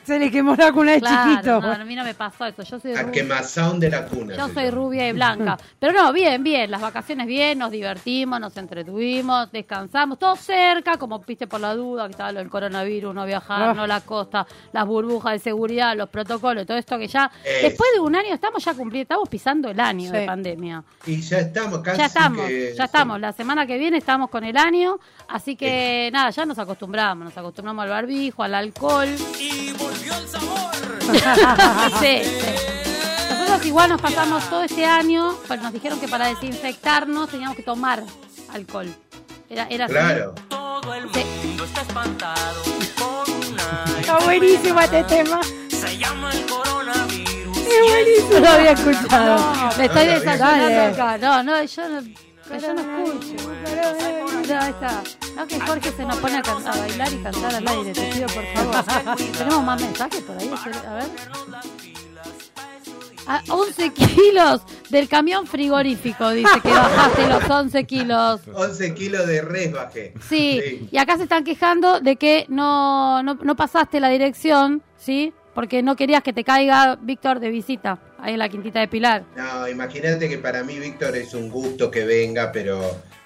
Se 0.09 0.19
le 0.19 0.31
quemó 0.31 0.57
la 0.57 0.73
cuna 0.73 0.93
de 0.93 1.01
Claro, 1.01 1.31
chiquito. 1.31 1.61
no, 1.61 1.71
a 1.73 1.85
mí 1.85 1.95
no 1.95 2.03
me 2.03 2.15
pasó 2.15 2.47
eso. 2.47 2.63
Yo 2.63 2.81
soy 2.81 2.95
rubia. 2.95 3.11
quemazón 3.13 3.79
de 3.79 3.91
la 3.91 4.07
cuna. 4.07 4.35
Yo 4.37 4.49
soy 4.49 4.71
rubia 4.71 5.07
y 5.07 5.13
blanca. 5.13 5.59
Pero 5.79 5.93
no, 5.93 6.13
bien, 6.15 6.43
bien. 6.43 6.71
Las 6.71 6.81
vacaciones 6.81 7.27
bien, 7.27 7.59
nos 7.59 7.71
divertimos, 7.71 8.41
nos 8.41 8.57
entretuvimos, 8.57 9.53
descansamos. 9.53 10.19
Todo 10.19 10.35
cerca, 10.37 10.97
como 10.97 11.19
viste 11.21 11.47
por 11.47 11.61
la 11.61 11.75
duda, 11.75 12.07
que 12.07 12.13
estaba 12.13 12.33
lo 12.33 12.39
del 12.39 12.49
coronavirus, 12.49 13.15
no 13.15 13.27
viajar, 13.27 13.69
Ah. 13.71 13.75
no 13.75 13.87
la 13.87 14.01
costa, 14.01 14.47
las 14.73 14.87
burbujas 14.87 15.35
de 15.35 15.39
seguridad, 15.41 15.95
los 15.95 16.09
protocolos, 16.09 16.65
todo 16.67 16.79
esto 16.79 16.99
que 16.99 17.07
ya. 17.07 17.31
Es. 17.45 17.63
Después 17.65 17.91
de 17.95 18.01
un 18.01 18.17
año 18.17 18.33
estamos 18.33 18.65
ya 18.65 18.73
cumpliendo, 18.73 19.03
estamos 19.03 19.29
pisando 19.29 19.69
el 19.69 19.79
año 19.79 20.11
Sí. 20.11 20.17
de 20.17 20.25
pandemia. 20.27 20.83
Y 21.07 21.21
ya 21.21 21.39
estamos, 21.41 21.81
casi 21.81 21.99
Ya 21.99 22.07
estamos, 22.07 22.47
que- 22.47 22.75
ya 22.75 22.85
estamos. 22.85 23.21
La 23.21 23.33
semana 23.33 23.67
que 23.67 23.77
viene 23.77 23.99
estamos 23.99 24.31
con 24.31 24.43
el 24.45 24.57
año, 24.57 24.99
así 25.29 25.55
que 25.55 26.09
nada, 26.15 26.31
ya 26.31 26.47
nos 26.47 26.59
acostumbramos, 26.59 27.25
nos 27.27 27.37
acostumbramos 27.37 27.83
al 27.85 27.91
barbijo, 27.91 28.43
al 28.43 28.55
alcohol. 28.55 29.09
Y 29.39 29.73
volvió 29.99 30.15
el 30.17 30.29
sabor. 30.29 30.59
Sí, 32.01 32.21
sí. 32.23 33.31
Nosotros 33.31 33.67
igual 33.67 33.91
nos 33.91 34.01
pasamos 34.01 34.49
todo 34.51 34.63
este 34.65 34.85
año, 34.85 35.35
pues 35.47 35.61
nos 35.63 35.73
dijeron 35.73 35.99
que 36.01 36.09
para 36.09 36.27
desinfectarnos 36.29 37.31
teníamos 37.31 37.57
que 37.57 37.63
tomar 37.63 38.03
alcohol. 38.53 38.95
Era, 39.49 39.67
era 39.71 39.87
así. 39.87 39.95
Claro. 39.95 40.35
Todo 40.49 40.95
el 40.95 41.11
Sí. 41.13 41.25
mundo 41.45 41.65
está 41.65 41.81
espantado 41.81 42.63
con 42.99 43.35
una 43.53 43.85
Está 44.01 44.19
buenísimo 44.19 44.81
este 44.81 45.03
tema. 45.05 45.41
Se 45.71 45.97
llama 45.97 46.31
el 46.33 46.45
coronavirus. 46.47 47.57
Es 47.59 47.89
buenísimo. 47.89 48.31
No 48.35 48.41
lo 48.41 48.49
había 48.51 48.73
escuchado. 48.73 49.53
Me 49.79 49.85
estoy 49.87 50.07
desayunando 50.07 50.83
acá. 51.03 51.19
No, 51.19 51.43
no, 51.43 51.63
yo 51.65 51.89
no, 51.89 52.03
yo 52.57 52.75
no 52.75 52.81
escucho. 52.81 53.51
No, 54.49 54.61
ahí 54.61 54.71
está. 54.71 55.03
No, 55.37 55.47
que 55.47 55.61
Jorge 55.61 55.93
se 55.93 56.05
nos 56.05 56.17
pone 56.19 56.37
a, 56.37 56.43
cantar, 56.43 56.77
a 56.77 56.81
bailar 56.81 57.13
y 57.13 57.17
cantar 57.19 57.55
al 57.55 57.69
aire. 57.69 57.93
Te 57.93 58.13
pido, 58.13 58.27
por 58.29 58.45
favor. 58.47 59.17
Tenemos 59.37 59.65
más 59.65 59.81
mensajes 59.81 60.21
por 60.23 60.39
ahí. 60.39 60.51
A 60.87 60.95
ver. 60.95 61.07
A 63.27 63.43
11 63.47 63.93
kilos 63.93 64.63
del 64.89 65.07
camión 65.07 65.47
frigorífico, 65.47 66.31
dice 66.31 66.61
que 66.63 66.71
bajaste 66.71 67.29
los 67.29 67.51
11 67.51 67.85
kilos. 67.85 68.41
11 68.55 68.95
kilos 68.95 69.27
de 69.27 69.43
res 69.43 69.73
bajé. 69.73 70.15
Sí, 70.27 70.89
y 70.91 70.97
acá 70.97 71.19
se 71.19 71.25
están 71.25 71.45
quejando 71.45 72.01
de 72.01 72.17
que 72.17 72.47
no, 72.49 73.23
no, 73.23 73.35
no 73.35 73.55
pasaste 73.55 74.01
la 74.01 74.09
dirección, 74.09 74.83
¿sí? 74.97 75.35
Porque 75.55 75.83
no 75.83 75.95
querías 75.95 76.23
que 76.23 76.33
te 76.33 76.43
caiga 76.43 76.97
Víctor 76.97 77.39
de 77.39 77.51
visita 77.51 77.99
ahí 78.21 78.35
en 78.35 78.39
la 78.39 78.49
quintita 78.49 78.81
de 78.81 78.89
Pilar. 78.89 79.25
No, 79.37 79.69
imagínate 79.69 80.29
que 80.29 80.39
para 80.39 80.63
mí 80.63 80.79
Víctor 80.79 81.17
es 81.17 81.35
un 81.35 81.49
gusto 81.49 81.91
que 81.91 82.05
venga, 82.05 82.53
pero 82.53 82.81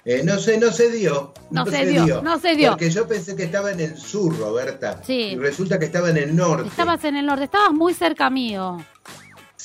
eh, 0.05 0.21
no 0.23 0.37
sé, 0.37 0.57
no 0.57 0.71
se 0.71 0.91
dio. 0.91 1.33
No 1.49 1.65
se 1.65 1.85
dio, 1.85 2.21
no 2.21 2.37
se 2.39 2.55
dio. 2.55 2.71
Porque 2.71 2.89
yo 2.89 3.07
pensé 3.07 3.35
que 3.35 3.43
estaba 3.43 3.71
en 3.71 3.79
el 3.79 3.97
sur, 3.97 4.37
Roberta. 4.37 5.01
Sí. 5.03 5.33
Y 5.33 5.37
resulta 5.37 5.79
que 5.79 5.85
estaba 5.85 6.09
en 6.09 6.17
el 6.17 6.35
norte. 6.35 6.67
Estabas 6.67 7.03
en 7.05 7.15
el 7.15 7.25
norte, 7.25 7.45
estabas 7.45 7.71
muy 7.71 7.93
cerca 7.93 8.29
mío. 8.29 8.77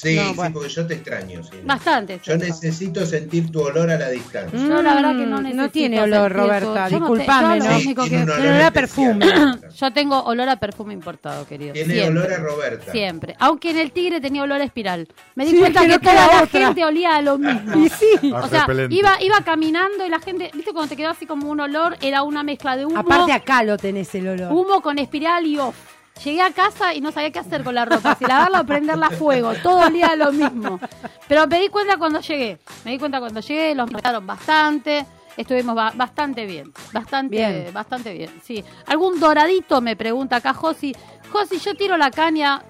Sí, 0.00 0.14
No, 0.14 0.28
sí, 0.28 0.32
bueno. 0.36 0.52
porque 0.54 0.68
yo 0.68 0.86
te 0.86 0.94
extraño. 0.94 1.42
sí. 1.42 1.50
Bastante. 1.64 2.20
Yo 2.22 2.36
necesito 2.36 3.04
sentir 3.04 3.50
tu 3.50 3.60
olor 3.62 3.90
a 3.90 3.98
la 3.98 4.10
distancia. 4.10 4.56
Yo 4.56 4.80
la 4.80 4.94
verdad 4.94 5.16
que 5.16 5.26
no 5.26 5.38
Mm, 5.38 5.42
necesito 5.42 5.62
No 5.62 5.70
tiene 5.70 6.00
olor, 6.00 6.32
Roberta. 6.32 6.88
yo 6.88 7.00
no 7.00 7.06
te- 7.12 7.18
Disculpame, 7.18 7.58
yo 7.58 7.64
¿no? 7.64 7.70
lo 7.72 7.78
Sí, 7.80 7.94
tiene 7.94 8.08
que- 8.08 8.16
un 8.16 8.22
olor 8.30 8.38
especial. 8.46 8.72
perfume. 8.72 9.26
Yo 9.76 9.92
tengo 9.92 10.22
olor 10.22 10.48
a 10.50 10.56
perfume 10.56 10.94
importado, 10.94 11.46
querido. 11.48 11.72
Tiene 11.72 11.94
Siempre. 11.94 12.20
olor 12.22 12.32
a 12.32 12.36
Roberta. 12.36 12.92
Siempre. 12.92 13.34
Aunque 13.40 13.70
en 13.70 13.78
el 13.78 13.90
tigre 13.90 14.20
tenía 14.20 14.44
olor 14.44 14.60
a 14.60 14.64
espiral. 14.64 15.08
Me 15.34 15.44
di 15.44 15.50
Sí, 15.50 15.58
cuenta 15.58 15.80
que 15.80 15.86
que, 15.88 15.92
no 15.94 16.00
toda 16.00 16.14
la 16.14 16.42
otra. 16.44 16.66
gente 16.66 16.84
olía 16.84 17.16
a 17.16 17.22
lo 17.22 17.36
mismo. 17.38 17.72
Y 17.84 17.88
sí. 17.88 18.32
A 18.32 18.44
O 18.44 18.48
sea, 18.48 18.60
repelente. 18.60 18.94
iba, 18.94 19.16
iba 19.20 19.40
caminando 19.44 20.06
y 20.06 20.08
la 20.10 20.20
gente, 20.20 20.50
¿viste 20.54 20.70
cuando 20.72 20.88
te 20.90 20.96
quedó 20.96 21.10
así 21.10 21.26
como 21.26 21.50
un 21.50 21.58
olor? 21.58 21.96
Era 22.00 22.22
una 22.22 22.44
mezcla 22.44 22.76
de 22.76 22.86
humo, 22.86 22.98
Aparte 22.98 23.32
acá 23.32 23.64
lo 23.64 23.76
tenés 23.78 24.14
el 24.14 24.28
olor. 24.28 24.52
humo 24.52 24.80
con 24.80 24.98
espiral 25.00 25.44
y 25.44 25.58
off. 25.58 25.74
Llegué 26.24 26.42
a 26.42 26.50
casa 26.52 26.94
y 26.94 27.00
no 27.00 27.12
sabía 27.12 27.30
qué 27.30 27.38
hacer 27.38 27.62
con 27.64 27.74
la 27.74 27.84
ropa, 27.84 28.16
si 28.18 28.24
lavarla 28.24 28.60
o 28.60 28.64
prenderla 28.64 29.06
a 29.06 29.10
fuego, 29.10 29.54
todo 29.62 29.80
olía 29.86 30.08
a 30.08 30.16
lo 30.16 30.32
mismo. 30.32 30.80
Pero 31.28 31.46
me 31.46 31.60
di 31.60 31.68
cuenta 31.68 31.96
cuando 31.96 32.20
llegué, 32.20 32.58
me 32.84 32.90
di 32.92 32.98
cuenta 32.98 33.20
cuando 33.20 33.40
llegué, 33.40 33.74
los 33.74 33.90
mataron 33.92 34.26
bastante, 34.26 35.06
estuvimos 35.36 35.74
ba- 35.76 35.92
bastante 35.94 36.44
bien, 36.46 36.72
bastante 36.92 37.36
Bien. 37.36 37.72
bastante 37.72 38.12
bien, 38.12 38.30
sí. 38.44 38.64
¿Algún 38.86 39.20
doradito? 39.20 39.80
Me 39.80 39.94
pregunta 39.96 40.36
acá 40.36 40.52
Josi. 40.54 40.94
Josi, 41.30 41.58
yo 41.58 41.74
tiro 41.76 41.96
la 41.96 42.10
caña 42.10 42.62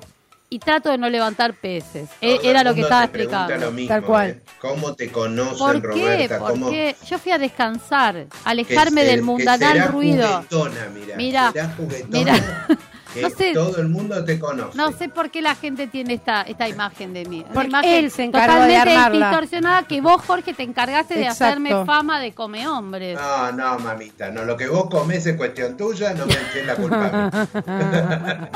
y 0.51 0.59
trato 0.59 0.91
de 0.91 0.97
no 0.99 1.09
levantar 1.11 1.53
peces. 1.55 2.09
E- 2.23 2.41
Era 2.43 2.61
el 2.63 2.67
lo 2.69 2.75
que 2.75 2.81
estaba 2.83 3.05
explicando. 3.05 3.55
lo 3.57 3.71
mismo, 3.71 3.89
Tal 3.89 4.03
cual. 4.03 4.31
¿eh? 4.31 4.43
¿Cómo 4.61 4.95
te 4.95 5.13
conocen, 5.13 5.59
¿Por 5.59 5.81
qué? 5.95 6.01
Roberta? 6.03 6.39
¿Por 6.39 6.51
¿Cómo- 6.53 6.71
qué? 6.71 6.97
Yo 7.09 7.19
fui 7.19 7.33
a 7.33 7.39
descansar, 7.39 8.15
que 8.27 8.29
alejarme 8.45 9.05
del 9.05 9.23
mundanal 9.23 9.89
ruido. 9.89 10.27
Juguetona, 10.49 10.89
mira. 10.95 11.17
Mira, 11.17 11.53
será 11.53 11.75
juguetona, 11.77 12.19
mira. 12.33 12.67
Que 13.15 13.23
No 13.23 13.31
sé. 13.31 13.53
todo 13.55 13.79
el 13.79 13.89
mundo 13.89 14.25
te 14.25 14.39
conoce. 14.39 14.77
No 14.77 14.93
sé 14.93 15.09
por 15.09 15.31
qué 15.31 15.41
la 15.43 15.55
gente 15.55 15.87
tiene 15.87 16.15
esta, 16.15 16.43
esta 16.43 16.69
imagen 16.69 17.13
de 17.15 17.25
mí. 17.25 17.45
Porque 17.53 17.69
imagen 17.69 17.91
él 18.05 18.11
se 18.11 18.25
encargó 18.25 18.55
de 18.55 18.61
totalmente 18.75 18.91
armarla. 18.97 19.29
distorsionada 19.31 19.83
que 19.85 20.01
vos, 20.01 20.23
Jorge, 20.27 20.53
te 20.55 20.63
encargaste 20.63 21.15
de 21.15 21.23
Exacto. 21.23 21.45
hacerme 21.45 21.71
fama 21.85 22.21
de 22.21 22.33
come 22.33 22.67
hombres. 22.69 23.19
No, 23.19 23.53
no, 23.53 23.79
mamita, 23.79 24.31
no, 24.31 24.45
lo 24.45 24.57
que 24.57 24.69
vos 24.69 24.89
comés 24.91 25.27
es 25.27 25.37
cuestión 25.37 25.77
tuya, 25.77 26.13
no 26.15 26.27
me 26.27 26.33
eches 26.35 26.67
la 26.67 26.77
culpa. 26.77 27.31
a 27.33 27.41
mí. 27.43 28.49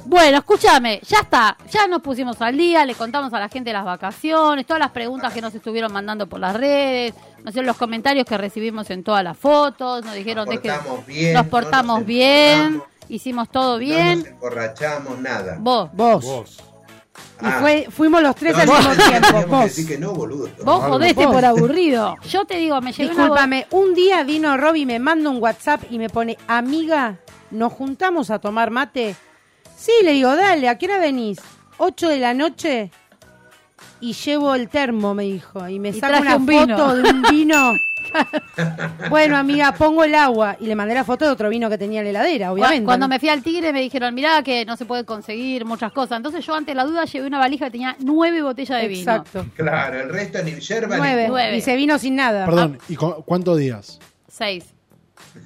Bueno, 0.04 0.38
escúchame, 0.38 1.00
ya 1.06 1.18
está, 1.20 1.56
ya 1.70 1.86
nos 1.86 2.00
pusimos 2.02 2.40
al 2.42 2.56
día, 2.56 2.84
le 2.84 2.94
contamos 2.94 3.32
a 3.32 3.40
la 3.40 3.48
gente 3.48 3.72
las 3.72 3.84
vacaciones, 3.84 4.66
todas 4.66 4.80
las 4.80 4.90
preguntas 4.90 5.32
que 5.32 5.40
nos 5.40 5.54
estuvieron 5.54 5.92
mandando 5.92 6.26
por 6.28 6.40
las 6.40 6.54
redes, 6.56 7.14
no 7.44 7.52
sé, 7.52 7.62
los 7.62 7.76
comentarios 7.76 8.26
que 8.26 8.36
recibimos 8.36 8.90
en 8.90 9.02
todas 9.02 9.24
las 9.24 9.36
fotos, 9.36 10.04
nos 10.04 10.14
dijeron 10.14 10.46
Nos 10.46 10.54
de 10.56 10.60
que 10.62 10.72
bien, 11.06 11.34
nos 11.34 11.44
no 11.44 11.50
portamos 11.50 11.98
nos 12.00 12.06
bien. 12.06 12.82
Hicimos 13.10 13.48
todo 13.50 13.74
No 13.74 13.78
bien. 13.80 14.18
nos 14.20 14.28
emborrachamos, 14.28 15.18
nada. 15.18 15.56
Vos, 15.60 15.90
Vos. 15.92 16.24
Vos. 16.24 16.56
Y 17.42 17.46
Ah. 17.46 17.58
fue, 17.60 17.86
fuimos 17.90 18.22
los 18.22 18.34
tres 18.36 18.54
No, 18.54 18.60
al 18.60 18.66
no, 18.66 18.74
mismo 18.78 19.04
tiempo. 19.04 19.38
que 19.40 19.44
Vos. 19.46 19.64
decir 19.64 19.88
que 19.88 19.98
no, 19.98 20.12
boludo. 20.12 20.48
vos 20.64 20.88
Vos. 20.88 21.14
por 21.32 21.44
aburrido. 21.44 22.16
Yo 22.30 22.44
te 22.44 22.56
digo, 22.56 22.80
me 22.80 22.92
llevé 22.92 23.10
una 23.14 23.14
bo- 23.14 23.22
Discúlpame, 23.34 23.66
un 23.70 23.94
día 23.94 24.22
vino 24.24 24.56
Robbie, 24.56 24.86
me 24.86 24.98
manda 24.98 25.28
un 25.30 25.42
WhatsApp 25.42 25.82
y 25.90 25.98
me 25.98 26.08
pone, 26.08 26.38
amiga, 26.46 27.18
¿nos 27.50 27.72
juntamos 27.72 28.30
a 28.30 28.38
tomar 28.38 28.70
mate? 28.70 29.16
Sí, 29.76 29.92
le 30.02 30.12
digo, 30.12 30.34
dale, 30.36 30.68
¿a 30.68 30.76
qué 30.78 30.86
hora 30.86 30.98
venís? 30.98 31.38
¿Ocho 31.78 32.08
de 32.08 32.18
la 32.18 32.34
noche? 32.34 32.90
Y 34.00 34.12
llevo 34.12 34.54
el 34.54 34.68
termo, 34.68 35.14
me 35.14 35.24
dijo, 35.24 35.66
y 35.68 35.78
me 35.78 35.90
Y 35.90 36.00
saca 36.00 36.20
una 36.20 36.36
un 36.36 36.46
foto 36.46 36.94
de 36.94 37.10
un 37.10 37.22
vino. 37.22 37.72
bueno, 39.10 39.36
amiga, 39.36 39.72
pongo 39.72 40.04
el 40.04 40.14
agua. 40.14 40.56
Y 40.60 40.66
le 40.66 40.74
mandé 40.74 40.94
la 40.94 41.04
foto 41.04 41.24
de 41.24 41.30
otro 41.30 41.48
vino 41.48 41.68
que 41.70 41.78
tenía 41.78 42.00
en 42.00 42.04
la 42.06 42.10
heladera, 42.10 42.52
obviamente. 42.52 42.84
Cuando 42.84 43.06
¿no? 43.06 43.08
me 43.10 43.18
fui 43.18 43.28
al 43.28 43.42
Tigre 43.42 43.72
me 43.72 43.80
dijeron, 43.80 44.14
mirá 44.14 44.42
que 44.42 44.64
no 44.64 44.76
se 44.76 44.84
puede 44.84 45.04
conseguir 45.04 45.64
muchas 45.64 45.92
cosas. 45.92 46.16
Entonces 46.16 46.44
yo 46.44 46.54
ante 46.54 46.74
la 46.74 46.84
duda 46.84 47.04
llevé 47.04 47.26
una 47.26 47.38
valija 47.38 47.66
que 47.66 47.70
tenía 47.72 47.96
nueve 48.00 48.42
botellas 48.42 48.80
de 48.80 48.88
vino. 48.88 49.00
Exacto. 49.00 49.46
Claro, 49.56 50.00
el 50.00 50.08
resto 50.08 50.42
ni 50.42 50.52
yerba 50.52 50.96
ni 50.96 51.00
Nueve. 51.00 51.26
Nueve. 51.28 51.56
Y 51.56 51.60
se 51.60 51.76
vino 51.76 51.98
sin 51.98 52.16
nada. 52.16 52.44
Perdón, 52.46 52.78
¿y 52.88 52.96
cu- 52.96 53.22
cuántos 53.24 53.58
días? 53.58 53.98
Seis. 54.28 54.64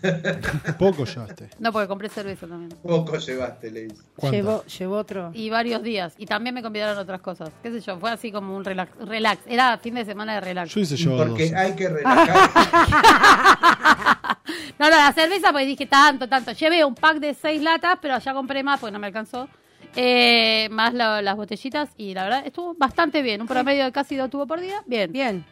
Poco 0.79 1.05
ya 1.05 1.25
este. 1.29 1.49
No, 1.59 1.73
porque 1.73 1.89
compré 1.89 2.09
cerveza 2.09 2.47
también. 2.47 2.71
poco 2.83 3.17
llevaste, 3.19 3.71
le. 3.71 3.89
Llevó, 4.31 4.65
llevó 4.65 4.97
otro. 4.97 5.31
Y 5.35 5.51
varios 5.51 5.83
días. 5.83 6.15
Y 6.19 6.27
también 6.27 6.55
me 6.55 6.63
convidaron 6.63 6.97
otras 6.99 7.21
cosas. 7.21 7.51
¿Qué 7.63 7.71
sé 7.71 7.81
yo? 7.81 7.99
Fue 7.99 8.11
así 8.11 8.33
como 8.33 8.57
un 8.57 8.65
relax. 8.65 8.93
relax. 9.07 9.43
Era 9.47 9.77
fin 9.79 9.95
de 9.95 10.05
semana 10.05 10.35
de 10.35 10.41
relax. 10.41 10.75
Yo 10.75 10.81
hice 10.81 10.97
yo 10.97 11.17
Porque 11.17 11.45
12. 11.51 11.57
hay 11.57 11.73
que 11.75 11.89
relajar. 11.89 12.51
No, 14.79 14.91
no, 14.91 14.97
la 14.97 15.13
cerveza, 15.13 15.53
porque 15.53 15.67
dije 15.67 15.87
tanto, 15.87 16.29
tanto. 16.29 16.51
Llevé 16.53 16.85
un 16.85 16.95
pack 16.97 17.19
de 17.19 17.33
seis 17.35 17.63
latas, 17.63 17.97
pero 18.03 18.19
ya 18.19 18.35
compré 18.35 18.63
más 18.65 18.81
porque 18.81 18.93
no 18.93 18.99
me 18.99 19.07
alcanzó. 19.07 19.49
Eh, 19.95 20.69
más 20.73 20.93
la- 20.93 21.23
las 21.23 21.37
botellitas. 21.37 21.91
Y 21.97 22.13
la 22.13 22.25
verdad, 22.25 22.43
estuvo 22.45 22.75
bastante 22.75 23.23
bien. 23.23 23.41
Un 23.41 23.47
promedio 23.47 23.85
de 23.85 23.93
casi 23.93 24.17
dos 24.17 24.29
tubos 24.31 24.49
por 24.49 24.61
día. 24.61 24.83
Bien. 24.87 25.13
Bien. 25.13 25.45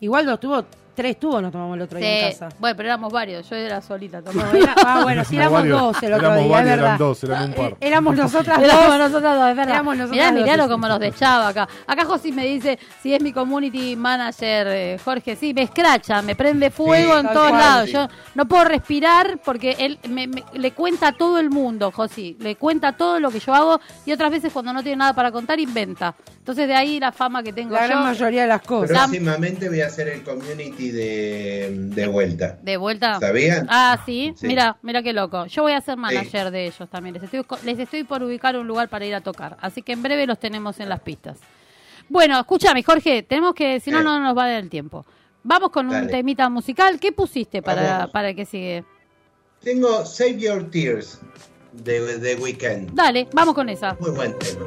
Igual 0.00 0.24
dos 0.24 0.40
tubos, 0.40 0.64
tres 1.00 1.18
tubos 1.18 1.40
nos 1.40 1.50
tomamos 1.50 1.76
el 1.76 1.82
otro 1.82 1.98
día 1.98 2.26
en 2.26 2.32
Sí. 2.34 2.38
casa. 2.38 2.54
Bueno, 2.58 2.76
pero 2.76 2.88
éramos 2.90 3.10
varios. 3.10 3.48
Yo 3.48 3.56
era 3.56 3.80
solita. 3.80 4.20
Tomaba. 4.20 4.52
era- 4.58 4.74
ah, 4.84 5.00
bueno, 5.02 5.24
sí, 5.24 5.36
éramos 5.36 5.60
varios. 5.60 5.80
dos 5.80 6.02
el 6.02 6.12
otro 6.12 6.26
Éramos 6.26 6.44
día, 6.44 6.52
varios, 6.52 6.70
verdad. 6.70 6.84
eran 6.86 6.98
dos, 6.98 7.24
eran 7.24 7.44
un 7.48 7.54
par. 7.54 7.70
Eh, 7.70 7.76
éramos 7.80 8.16
nosotras 8.16 8.58
Éramos 8.62 8.86
dos. 8.86 8.98
nosotras 8.98 9.34
dos, 9.38 9.48
es 9.50 9.56
verdad. 9.56 9.74
Éramos 9.74 9.96
nosotras 9.96 10.16
Mirá, 10.18 10.32
dos, 10.32 10.42
miralo 10.42 10.62
sí, 10.64 10.68
como 10.70 10.84
sí. 10.84 10.88
nos 10.90 11.00
deschaba 11.00 11.48
acá. 11.48 11.68
Acá 11.86 12.04
José 12.04 12.32
me 12.32 12.44
dice 12.44 12.78
si 13.02 13.14
es 13.14 13.22
mi 13.22 13.32
community 13.32 13.96
manager, 13.96 14.66
eh, 14.68 14.98
Jorge. 15.02 15.36
Sí, 15.36 15.54
me 15.54 15.62
escracha, 15.62 16.20
me 16.22 16.34
prende 16.36 16.70
fuego 16.70 17.14
Sí, 17.14 17.18
en 17.20 17.24
tal 17.26 17.34
todos 17.34 17.48
cual, 17.48 17.60
lados. 17.60 17.86
sí. 17.86 17.92
Yo 17.92 18.08
no 18.34 18.46
puedo 18.46 18.64
respirar 18.64 19.40
porque 19.44 19.76
él 19.78 19.98
me, 20.08 20.26
me- 20.26 20.44
le 20.52 20.72
cuenta 20.72 21.08
a 21.08 21.12
todo 21.12 21.38
el 21.38 21.48
mundo, 21.50 21.90
José. 21.90 22.36
Le 22.38 22.56
cuenta 22.56 22.92
todo 22.96 23.18
lo 23.20 23.30
que 23.30 23.40
yo 23.40 23.54
hago 23.54 23.80
y 24.04 24.12
otras 24.12 24.30
veces 24.30 24.52
cuando 24.52 24.72
no 24.72 24.82
tiene 24.82 24.96
nada 24.96 25.14
para 25.14 25.32
contar, 25.32 25.58
inventa. 25.58 26.14
Entonces 26.38 26.66
de 26.68 26.74
ahí 26.74 26.98
la 26.98 27.12
fama 27.12 27.42
que 27.42 27.52
tengo 27.52 27.74
La 27.74 27.86
gran 27.86 27.98
yo. 28.00 28.04
mayoría 28.04 28.42
de 28.42 28.48
las 28.48 28.62
cosas. 28.62 28.90
Próximamente 28.96 29.68
voy 29.68 29.80
a 29.82 29.86
hacer 29.86 30.08
el 30.08 30.22
community 30.24 30.89
de, 30.90 31.70
de 31.72 32.06
vuelta. 32.06 32.58
De 32.62 32.76
vuelta. 32.76 33.18
¿Sabían? 33.20 33.66
Ah, 33.70 34.02
sí. 34.06 34.32
Sí. 34.36 34.46
Mira, 34.46 34.76
mira 34.82 35.02
qué 35.02 35.12
loco. 35.12 35.46
Yo 35.46 35.62
voy 35.62 35.72
a 35.72 35.80
ser 35.80 35.96
manager 35.96 36.50
de 36.50 36.66
ellos 36.66 36.88
también. 36.90 37.14
Les 37.14 37.22
estoy, 37.22 37.44
les 37.64 37.78
estoy 37.78 38.04
por 38.04 38.22
ubicar 38.22 38.56
un 38.56 38.66
lugar 38.66 38.88
para 38.88 39.04
ir 39.06 39.14
a 39.14 39.20
tocar. 39.20 39.56
Así 39.60 39.82
que 39.82 39.92
en 39.92 40.02
breve 40.02 40.26
los 40.26 40.38
tenemos 40.38 40.78
en 40.80 40.88
las 40.88 41.00
pistas. 41.00 41.38
Bueno, 42.08 42.38
escúchame, 42.40 42.82
Jorge. 42.82 43.22
Tenemos 43.22 43.54
que, 43.54 43.78
si 43.80 43.90
no, 43.90 44.00
Eh. 44.00 44.04
no 44.04 44.18
nos 44.20 44.36
va 44.36 44.44
a 44.44 44.48
dar 44.50 44.62
el 44.62 44.68
tiempo. 44.70 45.04
Vamos 45.42 45.70
con 45.70 45.88
un 45.88 46.06
temita 46.08 46.48
musical. 46.50 46.98
¿Qué 47.00 47.12
pusiste 47.12 47.62
para, 47.62 47.82
Vamos. 47.98 48.10
para 48.10 48.30
el 48.30 48.36
que 48.36 48.44
sigue? 48.44 48.84
Tengo 49.62 50.04
Save 50.04 50.38
Your 50.38 50.70
Tears. 50.70 51.20
de 51.72 52.18
The 52.18 52.34
Weeknd. 52.42 52.90
Dale, 52.94 53.28
vamos 53.32 53.54
con 53.54 53.68
esa. 53.68 53.96
Muy 54.00 54.10
buen 54.10 54.36
tema. 54.38 54.66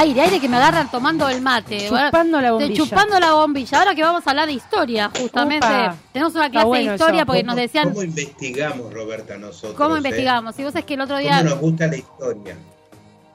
Aire, 0.00 0.20
aire 0.20 0.40
que 0.40 0.48
me 0.48 0.56
agarran 0.56 0.88
tomando 0.90 1.28
el 1.28 1.40
mate. 1.42 1.88
Chupando 1.88 2.40
la 2.40 2.46
De- 2.46 2.50
bombilla. 2.52 2.74
Chupando 2.84 3.18
la 3.18 3.32
bombilla. 3.34 3.78
Ahora 3.80 3.94
que 3.96 4.02
vamos 4.02 4.24
a 4.26 4.30
hablar 4.30 4.46
de 4.46 4.52
historia, 4.52 5.10
justamente. 5.18 5.66
Upa. 5.66 5.96
Tenemos 6.12 6.34
una 6.36 6.50
clase 6.50 6.66
bueno 6.66 6.90
de 6.90 6.94
historia 6.94 7.16
eso. 7.20 7.26
porque 7.26 7.42
nos 7.42 7.56
decían 7.56 7.88
¿Cómo 7.88 8.02
investigamos, 8.04 8.92
Roberta, 8.94 9.36
nosotros? 9.38 9.74
cómo 9.74 9.96
eh? 9.96 9.98
investigamos. 9.98 10.56
Y 10.58 10.62
vos 10.64 10.76
es 10.76 10.84
que 10.84 10.94
el 10.94 11.00
otro 11.00 11.16
¿Cómo 11.16 11.28
día... 11.28 11.42
nos 11.42 11.58
gusta 11.58 11.86
la 11.88 11.96
historia? 11.96 12.56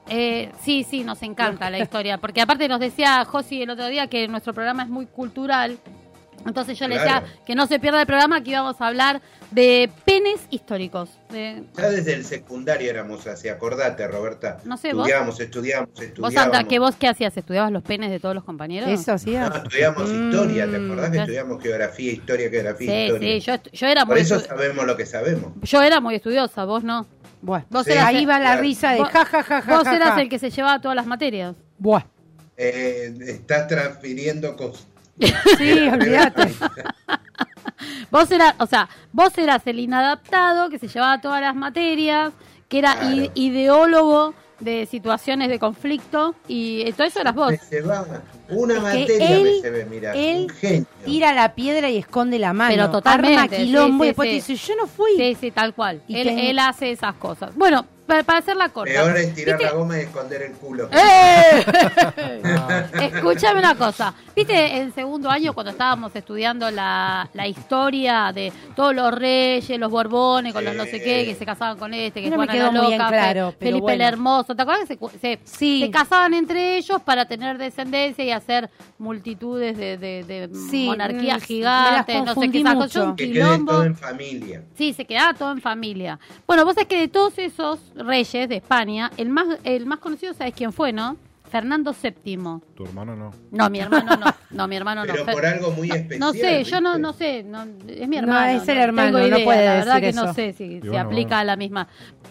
Eh, 0.08 0.52
sí, 0.62 0.86
sí, 0.88 1.02
nos 1.02 1.22
encanta 1.22 1.70
la 1.70 1.78
historia, 1.78 2.18
porque 2.18 2.40
aparte 2.42 2.68
nos 2.68 2.78
decía 2.80 3.24
Josi 3.24 3.62
el 3.62 3.70
otro 3.70 3.86
día 3.88 4.06
que 4.06 4.28
nuestro 4.28 4.52
programa 4.52 4.82
es 4.82 4.88
muy 4.90 5.06
cultural, 5.06 5.78
entonces 6.46 6.78
yo 6.78 6.86
le 6.88 6.96
decía 6.96 7.24
que 7.46 7.54
no 7.54 7.66
se 7.66 7.78
pierda 7.78 8.00
el 8.00 8.06
programa, 8.06 8.42
que 8.42 8.50
íbamos 8.50 8.80
a 8.80 8.86
hablar 8.86 9.20
de 9.50 9.90
penes 10.04 10.40
históricos. 10.50 11.10
de- 11.30 11.62
Ya 11.76 11.88
desde 11.90 12.14
el 12.14 12.24
secundario 12.24 12.88
éramos 12.90 13.26
así, 13.26 13.48
acordate, 13.48 14.06
Roberta. 14.08 14.58
No 14.64 14.76
sé, 14.76 14.92
vos- 14.92 15.06
estudiamos, 15.08 15.40
estudiamos, 15.40 15.90
Vos. 16.18 16.32
Santa, 16.34 16.64
¿qué 16.64 16.78
vos 16.78 16.94
qué 16.96 17.08
hacías? 17.08 17.36
¿Estudiabas 17.36 17.72
los 17.72 17.82
penes 17.82 18.10
de 18.10 18.20
todos 18.20 18.34
los 18.34 18.44
compañeros? 18.44 18.88
Eso 18.88 19.16
sí. 19.18 19.32
No, 19.32 19.46
estudiamos 19.54 20.10
historia, 20.10 20.70
¿te 20.70 20.78
Mm, 20.78 20.84
acordás 20.92 21.10
que 21.10 21.18
estudiamos 21.18 21.62
geografía, 21.62 22.12
historia, 22.12 22.50
geografía, 22.50 22.90
Sí, 22.90 23.04
historia? 23.06 23.34
sí, 23.34 23.40
yo, 23.40 23.70
yo 23.72 23.86
era 23.88 24.06
Por 24.06 24.14
muy 24.14 24.22
eso 24.22 24.40
sabemos 24.40 24.86
lo 24.86 24.96
que 24.96 25.06
sabemos. 25.06 25.52
yo 25.62 25.82
era 25.82 26.00
muy 26.00 26.14
estudiosa, 26.16 26.64
vos 26.64 26.84
no. 26.84 27.06
Buah. 27.42 27.62
Vos 27.68 27.84
Sí. 27.84 27.92
eras, 27.92 28.06
Ahí 28.06 28.24
va 28.24 28.38
la 28.38 28.44
Claro. 28.46 28.62
risa 28.62 28.92
de 28.92 28.98
Vos- 29.00 29.08
ja, 29.10 29.24
ja, 29.26 29.42
ja, 29.42 29.60
ja, 29.62 29.76
vos 29.76 29.84
ja, 29.86 29.96
eras 29.96 30.10
ja. 30.14 30.22
el 30.22 30.28
que 30.30 30.38
se 30.38 30.50
llevaba 30.50 30.80
todas 30.80 30.94
las 30.96 31.06
materias. 31.06 31.54
Buah. 31.78 32.04
Eh, 32.56 33.12
estás 33.26 33.66
transfiriendo 33.68 34.56
cosas. 34.56 34.86
Sí, 35.58 35.88
olvídate. 35.88 36.52
Vos 38.10 38.30
eras, 38.30 38.54
o 38.58 38.66
sea, 38.66 38.88
vos 39.12 39.36
eras 39.38 39.62
el 39.66 39.78
inadaptado 39.80 40.68
que 40.70 40.78
se 40.78 40.88
llevaba 40.88 41.20
todas 41.20 41.40
las 41.40 41.54
materias, 41.54 42.32
que 42.68 42.78
era 42.78 42.94
Claro. 42.96 43.30
ideólogo 43.34 44.34
de 44.60 44.86
situaciones 44.86 45.48
de 45.48 45.58
conflicto 45.58 46.34
y 46.48 46.82
eh, 46.82 46.92
todo 46.92 47.06
eso 47.06 47.20
eras 47.20 47.34
vos. 47.34 47.50
Me 47.50 47.60
llevaba 47.70 48.22
una 48.48 48.74
Es 48.74 48.80
que 48.80 49.00
materia 49.00 49.36
él- 49.36 49.42
me 49.42 49.60
se 49.60 49.70
ve, 49.70 49.84
mira, 49.84 50.12
él 50.14 50.42
un 50.44 50.48
genio. 50.50 50.86
Tira 51.04 51.32
la 51.34 51.54
piedra 51.54 51.90
y 51.90 51.98
esconde 51.98 52.38
la 52.38 52.52
mano. 52.52 52.72
Pero 52.74 52.90
totalmente, 52.90 53.36
Arma 53.40 53.48
quilombo 53.48 54.04
sí, 54.04 54.06
y 54.06 54.08
después 54.10 54.28
sí, 54.30 54.36
te 54.36 54.40
sí. 54.42 54.52
dice, 54.52 54.66
yo 54.72 54.76
no 54.80 54.86
fui. 54.86 55.10
Sí, 55.16 55.36
sí, 55.40 55.50
tal 55.50 55.74
cual. 55.74 56.02
Él 56.08 56.58
hace 56.58 56.92
esas 56.92 57.14
cosas. 57.16 57.54
Bueno, 57.56 57.84
para, 58.06 58.22
para 58.22 58.38
hacerla 58.40 58.68
corta. 58.70 58.92
Peor 58.92 59.16
es 59.16 59.34
tirar 59.34 59.58
¿Viste? 59.58 59.72
la 59.72 59.78
goma 59.78 59.98
y 59.98 60.00
esconder 60.02 60.42
el 60.42 60.52
culo. 60.52 60.88
¡Eh! 60.92 61.64
Escúchame 63.14 63.60
una 63.60 63.74
cosa. 63.74 64.14
¿Viste 64.34 64.76
en 64.78 64.92
segundo 64.94 65.30
año 65.30 65.52
cuando 65.52 65.70
estábamos 65.70 66.14
estudiando 66.16 66.70
la, 66.70 67.28
la 67.34 67.46
historia 67.46 68.32
de 68.34 68.52
todos 68.74 68.94
los 68.94 69.12
reyes, 69.14 69.78
los 69.78 69.90
borbones, 69.90 70.52
con 70.52 70.64
los 70.64 70.74
no 70.74 70.84
sé 70.84 71.00
qué, 71.02 71.24
que 71.24 71.34
se 71.34 71.46
casaban 71.46 71.78
con 71.78 71.94
este, 71.94 72.20
que 72.22 72.30
No 72.30 72.36
me 72.38 72.46
Juana 72.46 72.52
quedó 72.52 72.72
la 72.72 72.80
muy 72.80 72.86
bien 72.88 72.98
loca, 72.98 73.10
claro, 73.10 73.52
Felipe 73.58 73.76
el 73.76 73.80
bueno. 73.80 74.04
Hermoso? 74.04 74.54
¿Te 74.56 74.62
acuerdas 74.62 74.88
que 74.88 74.96
se, 74.96 75.18
se, 75.18 75.40
Sí. 75.44 75.80
se 75.84 75.90
casaban 75.90 76.34
entre 76.34 76.76
ellos 76.76 77.00
para 77.02 77.26
tener 77.26 77.58
descendencia 77.58 78.24
y 78.24 78.30
hacer 78.32 78.70
multitudes 78.98 79.76
de, 79.76 79.96
de, 79.98 80.24
de 80.24 80.50
Sí, 80.70 80.86
monarquías 80.86 81.42
mm, 81.42 81.46
gigantes, 81.46 82.24
no 82.24 82.34
sé 82.34 82.50
qué 82.50 82.62
confundí 82.62 82.62
sacó 82.62 83.04
un 83.10 83.16
Que 83.16 83.24
quede 83.24 83.32
quilombo. 83.34 83.72
todo 83.72 83.84
en 83.84 83.96
familia. 83.96 84.62
Sí, 84.76 84.92
se 84.92 85.04
quedaba 85.04 85.34
todo 85.34 85.52
en 85.52 85.60
familia. 85.60 86.18
Bueno, 86.46 86.64
vos 86.64 86.74
sabés 86.74 86.88
que 86.88 86.98
de 86.98 87.08
todos 87.08 87.38
esos 87.38 87.78
reyes 87.94 88.48
de 88.48 88.56
España, 88.56 89.10
el 89.16 89.28
más, 89.28 89.58
el 89.64 89.86
más 89.86 89.98
conocido, 89.98 90.34
¿sabés 90.34 90.54
quién 90.54 90.72
fue, 90.72 90.92
no? 90.92 91.16
Fernando 91.50 91.94
VII. 91.94 92.60
Tu 92.74 92.84
hermano 92.84 93.14
no. 93.14 93.30
No, 93.52 93.70
mi 93.70 93.78
hermano 93.80 94.16
no. 94.16 94.34
No, 94.50 94.68
mi 94.68 94.76
hermano 94.76 95.04
no. 95.04 95.12
Pero 95.12 95.26
por 95.26 95.46
algo 95.46 95.70
muy 95.72 95.90
especial. 95.90 96.18
no 96.18 96.32
sé, 96.32 96.64
yo 96.64 96.80
no, 96.80 96.98
no 96.98 97.12
sé, 97.12 97.42
no, 97.44 97.62
es 97.88 98.08
mi 98.08 98.16
No, 98.16 98.22
hermano. 98.22 98.62
es 98.62 98.68
el 98.68 98.78
hermano, 98.78 99.18
no 99.18 99.26
idea, 99.28 99.44
puede 99.44 99.64
La 99.64 99.74
verdad 99.74 99.94
decir 100.00 100.10
que 100.10 100.12
no 100.26 100.34
sé 100.34 100.52
si 100.54 100.80
se 100.80 100.88
bueno, 100.88 101.04
aplica 101.04 101.28
bueno. 101.28 101.40
a 101.40 101.44
la 101.44 101.56
misma. 101.56 101.88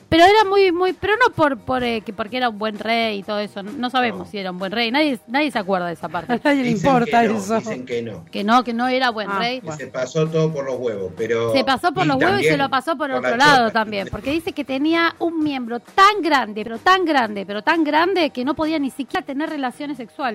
Pero 0.09 0.25
era 0.25 0.43
muy, 0.47 0.71
muy, 0.71 0.93
pero 0.93 1.13
no 1.15 1.33
por, 1.33 1.57
por 1.59 1.83
eh, 1.83 2.01
que 2.01 2.13
porque 2.13 2.37
era 2.37 2.49
un 2.49 2.59
buen 2.59 2.77
rey 2.77 3.19
y 3.19 3.23
todo 3.23 3.39
eso. 3.39 3.63
No 3.63 3.89
sabemos 3.89 4.19
No. 4.19 4.25
si 4.31 4.37
era 4.37 4.51
un 4.51 4.59
buen 4.59 4.71
rey. 4.71 4.91
Nadie, 4.91 5.19
nadie 5.27 5.49
se 5.49 5.57
acuerda 5.57 5.87
de 5.87 5.93
esa 5.93 6.05
A 6.05 6.09
parte. 6.09 6.39
nadie 6.43 6.61
le 6.63 6.69
Dicen 6.69 6.87
importa 6.87 7.21
que 7.23 7.27
no, 7.29 7.37
eso. 7.37 7.57
Dicen 7.59 7.85
que 7.85 8.01
no. 8.03 8.25
que 8.25 8.43
no, 8.43 8.63
que 8.63 8.73
no 8.73 8.87
era 8.87 9.09
buen 9.09 9.29
Ah, 9.31 9.39
rey. 9.39 9.61
Que 9.61 9.71
se 9.71 9.87
pasó 9.87 10.27
todo 10.27 10.53
por 10.53 10.65
los 10.65 10.75
huevos, 10.77 11.11
pero... 11.17 11.51
Se 11.53 11.63
pasó 11.63 11.91
por 11.93 12.05
los 12.05 12.17
huevos 12.17 12.41
y 12.41 12.45
se 12.45 12.57
lo 12.57 12.69
pasó 12.69 12.95
por, 12.95 13.09
la 13.09 13.17
otro 13.19 13.37
lado 13.37 13.67
chota. 13.69 13.71
también, 13.79 14.07
porque 14.11 14.29
dice 14.31 14.51
que 14.53 14.63
tenía 14.63 15.15
un 15.19 15.43
miembro 15.43 15.79
tan 15.79 16.21
grande, 16.21 16.63
pero 16.63 16.77
tan 16.77 17.05
grande, 17.05 17.45
pero 17.47 17.63
tan 17.63 17.83
grande 17.83 18.29
que 18.29 18.45
no 18.45 18.53
podía 18.53 18.77
ni 18.77 18.91
siquiera 18.91 19.25
tener 19.25 19.49
relaciones 19.49 19.97
sexuales. 19.97 20.32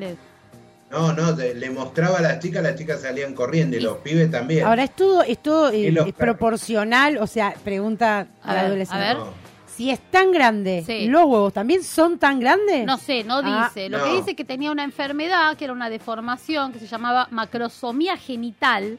No, 0.90 1.12
no, 1.12 1.32
de- 1.34 1.54
le 1.54 1.70
mostraba 1.70 2.18
a 2.18 2.22
las 2.22 2.38
chicas, 2.40 2.62
las 2.62 2.74
chicas 2.76 3.02
salían 3.02 3.34
corriendo 3.34 3.76
y 3.76 3.80
los 3.80 3.98
pibes 3.98 4.30
también. 4.30 4.64
Ahora 4.64 4.84
es 4.84 4.96
todo, 4.96 5.22
es 5.22 5.38
todo 5.42 5.68
eh, 5.70 5.90
Y 5.90 5.98
es 5.98 6.14
proporcional, 6.14 7.18
o 7.18 7.26
sea, 7.26 7.54
pregunta 7.62 8.26
A 8.42 8.50
a 8.50 8.54
la 8.54 8.60
adolescente. 8.62 9.04
a 9.04 9.08
ver. 9.08 9.16
No. 9.18 9.48
Si 9.66 9.90
es 9.90 10.00
tan 10.10 10.32
grande, 10.32 10.82
Sí. 10.84 11.06
¿los 11.06 11.22
huevos 11.24 11.52
también 11.52 11.84
son 11.84 12.18
tan 12.18 12.40
grandes? 12.40 12.84
No 12.86 12.96
sé, 12.98 13.22
no 13.22 13.42
Ah, 13.44 13.70
dice. 13.72 13.88
Lo 13.88 13.98
no. 13.98 14.04
que 14.04 14.10
dice 14.16 14.34
que 14.34 14.44
tenía 14.44 14.72
una 14.72 14.82
enfermedad, 14.82 15.56
que 15.56 15.64
era 15.64 15.72
una 15.72 15.88
deformación, 15.90 16.72
que 16.72 16.80
se 16.80 16.86
llamaba 16.88 17.28
macrosomía 17.30 18.16
genital. 18.16 18.98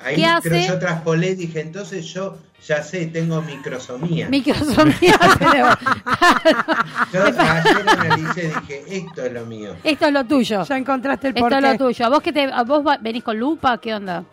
Ahí 0.00 0.16
¿Qué 0.16 0.26
pero 0.42 0.56
hace? 0.56 0.66
yo 0.66 0.78
traspolé, 0.80 1.36
dije, 1.36 1.60
entonces 1.60 2.04
yo 2.06 2.36
ya 2.66 2.82
sé, 2.82 3.06
tengo 3.06 3.40
microsomía. 3.42 4.28
Microsomía 4.28 5.18
cerebral. 5.38 5.78
Yo 7.12 7.24
ayer 7.24 7.88
analicé, 7.88 8.52
dije, 8.60 8.84
esto 8.88 9.24
es 9.24 9.32
lo 9.32 9.46
mío. 9.46 9.74
Esto 9.82 10.06
es 10.06 10.12
lo 10.12 10.24
tuyo. 10.24 10.64
Ya 10.64 10.76
encontraste 10.76 11.28
el 11.28 11.36
Esto 11.36 11.56
es 11.56 11.62
lo 11.62 11.76
tuyo. 11.76 12.06
¿A 12.06 12.08
vos, 12.08 12.22
que 12.22 12.32
te, 12.32 12.44
a 12.44 12.62
vos 12.62 12.84
venís 13.00 13.24
con 13.24 13.38
lupa? 13.38 13.78
¿Qué 13.78 13.94
onda? 13.94 14.24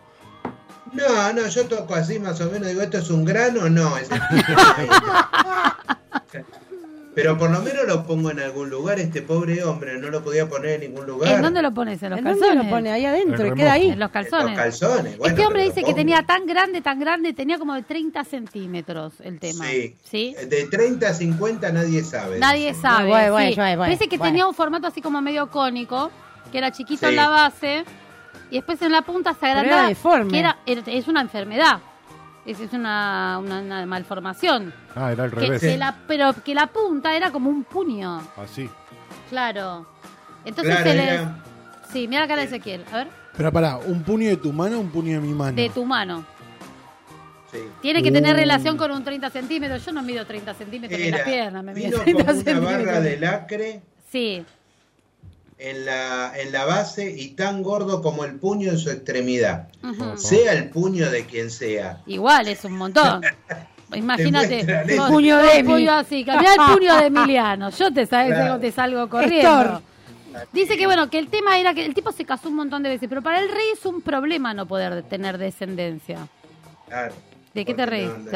No, 0.92 1.32
no, 1.32 1.46
yo 1.46 1.66
toco 1.66 1.94
así 1.94 2.18
más 2.18 2.40
o 2.40 2.50
menos, 2.50 2.68
digo, 2.68 2.82
¿esto 2.82 2.98
es 2.98 3.10
un 3.10 3.24
grano? 3.24 3.68
No, 3.68 3.96
es 3.96 4.10
el 4.10 4.20
Pero 7.12 7.36
por 7.36 7.50
lo 7.50 7.60
menos 7.60 7.86
lo 7.88 8.04
pongo 8.06 8.30
en 8.30 8.38
algún 8.38 8.70
lugar, 8.70 9.00
este 9.00 9.20
pobre 9.20 9.64
hombre 9.64 9.98
no 9.98 10.10
lo 10.10 10.22
podía 10.22 10.48
poner 10.48 10.80
en 10.80 10.92
ningún 10.92 11.06
lugar. 11.06 11.32
¿En 11.34 11.42
dónde 11.42 11.60
lo 11.60 11.74
pones? 11.74 12.00
¿En 12.04 12.10
los 12.10 12.18
¿En 12.20 12.24
calzones? 12.24 12.48
dónde 12.48 12.64
lo 12.64 12.70
pone? 12.70 12.92
Ahí 12.92 13.04
adentro, 13.04 13.46
y 13.48 13.54
queda 13.54 13.72
ahí. 13.72 13.90
En 13.90 13.98
los 13.98 14.06
En 14.08 14.12
calzones. 14.12 14.46
Los 14.50 14.56
calzones. 14.56 15.18
Bueno, 15.18 15.34
este 15.34 15.46
hombre 15.46 15.64
dice 15.64 15.82
que 15.82 15.92
tenía 15.92 16.22
tan 16.22 16.46
grande, 16.46 16.80
tan 16.80 17.00
grande, 17.00 17.32
tenía 17.32 17.58
como 17.58 17.74
de 17.74 17.82
30 17.82 18.22
centímetros 18.24 19.14
el 19.22 19.40
tema. 19.40 19.64
Sí. 19.66 19.96
¿Sí? 20.04 20.36
De 20.48 20.66
30 20.66 21.08
a 21.08 21.14
50 21.14 21.72
nadie 21.72 22.04
sabe. 22.04 22.38
Nadie 22.38 22.74
sabe. 22.74 23.08
bueno, 23.08 23.32
bueno, 23.32 23.48
sí. 23.50 23.54
bueno, 23.56 23.76
bueno, 23.78 23.90
Dice 23.92 24.08
que 24.08 24.18
tenía 24.18 24.46
un 24.46 24.54
formato 24.54 24.86
así 24.86 25.02
como 25.02 25.20
medio 25.20 25.50
cónico, 25.50 26.10
que 26.52 26.58
era 26.58 26.70
chiquito 26.70 27.00
Sí. 27.00 27.06
en 27.06 27.16
la 27.16 27.28
base 27.28 27.84
y 28.52 28.56
después 28.56 28.80
en 28.82 28.92
la 28.92 29.02
punta 29.02 29.34
se 29.34 29.46
era 29.50 29.60
agrandaba. 29.60 29.88
deforme. 29.88 30.30
Que 30.30 30.38
era, 30.38 30.58
era- 30.64 30.82
es 30.86 31.08
una 31.08 31.20
enfermedad. 31.22 31.80
Es, 32.50 32.58
es 32.60 32.72
una, 32.72 33.38
una, 33.40 33.60
una 33.60 33.86
malformación. 33.86 34.72
Ah, 34.96 35.12
era 35.12 35.24
al 35.24 35.30
Que, 35.30 35.36
revés. 35.40 35.60
que 35.60 35.76
la, 35.78 35.96
pero 36.08 36.32
que 36.44 36.54
la 36.54 36.66
punta 36.66 37.14
era 37.16 37.30
como 37.30 37.48
un 37.50 37.62
puño. 37.64 38.20
Así. 38.36 38.68
Claro. 39.28 39.86
Entonces 40.44 40.74
Claro, 40.74 40.90
se 40.90 40.96
le. 40.96 41.14
era- 41.14 41.44
Sí, 41.92 42.06
mira 42.08 42.22
la 42.22 42.28
cara 42.28 42.40
de 42.42 42.46
Ezequiel. 42.48 42.84
A 42.92 42.96
ver. 42.98 43.08
Pero 43.36 43.52
pará, 43.52 43.76
¿un 43.78 44.02
puño 44.02 44.28
de 44.28 44.36
tu 44.36 44.52
mano 44.52 44.76
o 44.78 44.80
un 44.80 44.90
puño 44.90 45.20
de 45.20 45.26
mi 45.26 45.32
mano? 45.34 45.56
De 45.56 45.68
tu 45.70 45.84
mano. 45.84 46.24
sí. 47.52 47.58
Tiene 47.82 48.02
que 48.02 48.10
tener 48.12 48.34
Uh. 48.34 48.38
relación 48.38 48.76
con 48.76 48.90
un 48.92 49.02
30 49.04 49.30
centímetros. 49.30 49.84
Yo 49.84 49.92
no 49.92 50.02
mido 50.02 50.24
30 50.26 50.54
centímetros 50.54 51.00
en 51.00 51.10
las 51.10 51.20
Era- 51.20 51.24
piernas, 51.30 51.64
me 51.64 51.74
mido 51.74 51.90
vino 51.90 52.02
30 52.04 52.24
con 52.24 52.32
una 52.34 52.42
centímetros. 52.44 52.86
barra 52.86 53.00
de 53.00 53.16
lacre 53.18 53.82
Sí, 54.10 54.44
en 55.62 55.84
la, 55.84 56.32
en 56.36 56.52
la 56.52 56.64
base 56.64 57.10
y 57.10 57.28
tan 57.32 57.62
gordo 57.62 58.00
como 58.02 58.24
el 58.24 58.36
puño 58.36 58.70
en 58.70 58.78
su 58.78 58.90
extremidad. 58.90 59.68
Sea 60.16 60.52
el 60.54 60.70
puño 60.70 61.10
de 61.10 61.26
quien 61.26 61.50
sea. 61.50 62.00
igual 62.06 62.48
es 62.48 62.64
un 62.64 62.72
montón. 62.72 63.20
Imagínate, 63.94 64.64
vos- 64.96 64.96
vos 64.98 65.10
Puño 65.10 65.36
de 65.38 65.64
puño 65.64 65.92
así, 65.92 66.24
cambiá 66.24 66.52
el 66.54 66.74
puño 66.74 66.96
de 66.96 67.06
Emiliano. 67.06 67.70
Yo 67.70 67.92
te 67.92 68.06
sabes, 68.06 68.34
Claro. 68.34 68.60
te 68.60 68.70
salgo 68.70 69.08
corriendo. 69.08 69.60
Héctor. 69.60 69.82
Dice 70.52 70.76
que 70.78 70.86
bueno, 70.86 71.10
que 71.10 71.18
el 71.18 71.26
tema 71.28 71.58
era 71.58 71.74
que 71.74 71.84
el 71.84 71.92
tipo 71.92 72.12
se 72.12 72.24
casó 72.24 72.48
un 72.50 72.54
montón 72.54 72.84
de 72.84 72.88
veces, 72.88 73.08
pero 73.08 73.20
para 73.20 73.40
el 73.40 73.48
rey 73.48 73.66
es 73.74 73.84
un 73.84 74.00
problema 74.00 74.54
no 74.54 74.66
poder 74.66 75.02
tener 75.02 75.38
descendencia. 75.38 76.28
Claro. 76.86 77.14
¿De 77.54 77.64
qué 77.64 77.74
te 77.74 77.84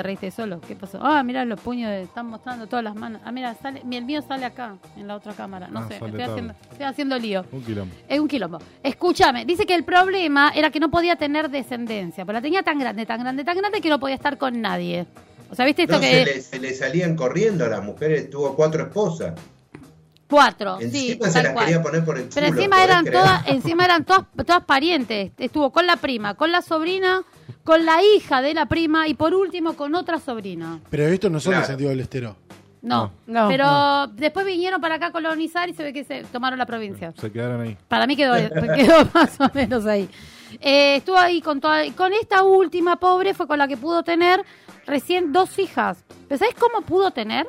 reíste 0.02 0.32
solo? 0.32 0.60
¿Qué 0.60 0.74
pasó? 0.74 0.98
Ah, 1.00 1.22
mira 1.22 1.44
los 1.44 1.60
puños, 1.60 1.88
de- 1.88 2.02
están 2.02 2.26
mostrando 2.26 2.66
todas 2.66 2.82
las 2.84 2.96
manos. 2.96 3.20
Ah, 3.24 3.30
mira, 3.30 3.54
sale, 3.54 3.82
mi- 3.84 3.96
el 3.96 4.04
mío 4.04 4.20
sale 4.26 4.44
acá, 4.44 4.76
en 4.96 5.06
la 5.06 5.14
otra 5.14 5.32
cámara. 5.34 5.68
No 5.68 5.80
Ah, 5.80 5.86
sé, 5.88 5.94
estoy 6.04 6.20
haciendo, 6.22 6.54
estoy 6.72 6.84
haciendo 6.86 7.18
lío. 7.18 7.44
Un 7.52 7.62
quilombo. 7.62 7.94
Es 8.08 8.18
un 8.18 8.26
quilombo. 8.26 8.58
Escúchame, 8.82 9.44
dice 9.44 9.66
que 9.66 9.74
el 9.76 9.84
problema 9.84 10.50
era 10.52 10.70
que 10.70 10.80
no 10.80 10.90
podía 10.90 11.14
tener 11.14 11.48
descendencia, 11.48 12.24
pero 12.24 12.38
la 12.38 12.42
tenía 12.42 12.64
tan 12.64 12.76
grande, 12.80 13.06
tan 13.06 13.20
grande, 13.20 13.44
tan 13.44 13.56
grande 13.56 13.80
que 13.80 13.88
no 13.88 14.00
podía 14.00 14.16
estar 14.16 14.36
con 14.36 14.60
nadie. 14.60 15.06
O 15.48 15.54
sea, 15.54 15.64
¿viste 15.64 15.82
esto 15.82 15.94
No, 15.94 16.00
que 16.00 16.10
se, 16.10 16.24
le, 16.24 16.40
se 16.40 16.58
le 16.58 16.74
salían 16.74 17.14
corriendo 17.14 17.64
a 17.64 17.68
las 17.68 17.84
mujeres, 17.84 18.28
tuvo 18.30 18.56
cuatro 18.56 18.82
esposas. 18.82 19.34
cuatro, 20.28 20.78
sí, 20.78 20.84
Encima 21.12 21.26
se 21.28 21.32
tal 21.34 21.42
las 21.44 21.52
cual. 21.52 21.66
quería 21.66 21.82
poner 21.82 22.04
por 22.04 22.18
el 22.18 22.24
Pero 22.34 22.46
encima 22.46 22.76
¿podés 22.76 22.88
eran 22.88 23.04
todas, 23.04 23.46
encima 23.46 23.84
eran 23.84 24.04
todas, 24.04 24.24
todas 24.44 24.64
parientes. 24.64 25.30
Estuvo 25.38 25.70
con 25.70 25.86
la 25.86 25.96
prima, 25.96 26.34
con 26.34 26.50
la 26.50 26.62
sobrina, 26.62 27.22
con 27.62 27.84
la 27.84 28.02
hija 28.02 28.42
de 28.42 28.54
la 28.54 28.66
prima 28.66 29.08
y 29.08 29.14
por 29.14 29.34
último 29.34 29.74
con 29.74 29.94
otra 29.94 30.18
sobrina. 30.18 30.80
Pero 30.90 31.04
esto 31.06 31.30
no 31.30 31.40
son 31.40 31.52
Claro. 31.52 31.62
de 31.62 31.66
Santiago 31.68 31.90
del 31.90 32.00
Estero. 32.00 32.36
No, 32.82 33.12
No, 33.26 33.48
pero 33.48 33.64
no. 33.64 34.06
después 34.08 34.44
vinieron 34.44 34.78
para 34.80 34.96
acá 34.96 35.06
a 35.06 35.12
colonizar 35.12 35.68
y 35.70 35.74
se 35.74 35.82
ve 35.82 35.92
que 35.94 36.04
se 36.04 36.22
tomaron 36.24 36.58
la 36.58 36.66
provincia. 36.66 37.14
Se 37.18 37.32
quedaron 37.32 37.62
ahí. 37.62 37.78
Para 37.88 38.06
mí 38.06 38.14
quedó, 38.14 38.34
quedó 38.76 39.08
más 39.14 39.40
o 39.40 39.48
menos 39.54 39.86
ahí. 39.86 40.08
Eh, 40.60 40.96
estuvo 40.96 41.16
ahí 41.16 41.40
con 41.40 41.60
toda, 41.60 41.82
con 41.96 42.12
esta 42.12 42.42
última 42.42 42.96
pobre 42.96 43.32
fue 43.32 43.46
con 43.46 43.58
la 43.58 43.66
que 43.68 43.76
pudo 43.78 44.02
tener 44.02 44.44
recién 44.86 45.32
dos 45.32 45.58
hijas. 45.58 46.04
¿Pero 46.28 46.38
sabes 46.38 46.54
cómo 46.56 46.82
pudo 46.84 47.10
tener? 47.10 47.46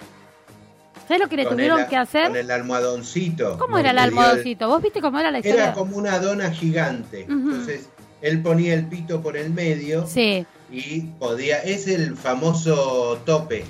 ¿Sabes 1.07 1.21
lo 1.21 1.29
que 1.29 1.35
le 1.35 1.43
Con 1.43 1.53
tuvieron 1.53 1.81
el- 1.81 1.87
que 1.87 1.97
hacer? 1.97 2.29
Con 2.29 2.37
el 2.37 2.49
almohadoncito. 2.49 3.57
¿Cómo 3.59 3.77
era 3.77 3.89
el 3.91 3.95
Le 3.97 4.01
dio 4.03 4.07
almohadoncito? 4.09 4.67
¿Vos 4.69 4.81
viste 4.81 5.01
cómo 5.01 5.19
era 5.19 5.29
la 5.31 5.39
historia? 5.39 5.63
Era 5.65 5.73
como 5.73 5.97
una 5.97 6.17
dona 6.19 6.49
gigante. 6.49 7.25
Ujú. 7.25 7.33
Entonces, 7.33 7.89
él 8.27 8.41
ponía 8.41 8.73
el 8.73 8.85
pito 8.87 9.21
por 9.21 9.37
el 9.37 9.49
medio 9.51 10.05
Sí, 10.07 10.45
y 10.71 11.01
podía. 11.19 11.57
Es 11.59 11.87
el 11.87 12.15
famoso 12.17 13.21
tope. 13.25 13.63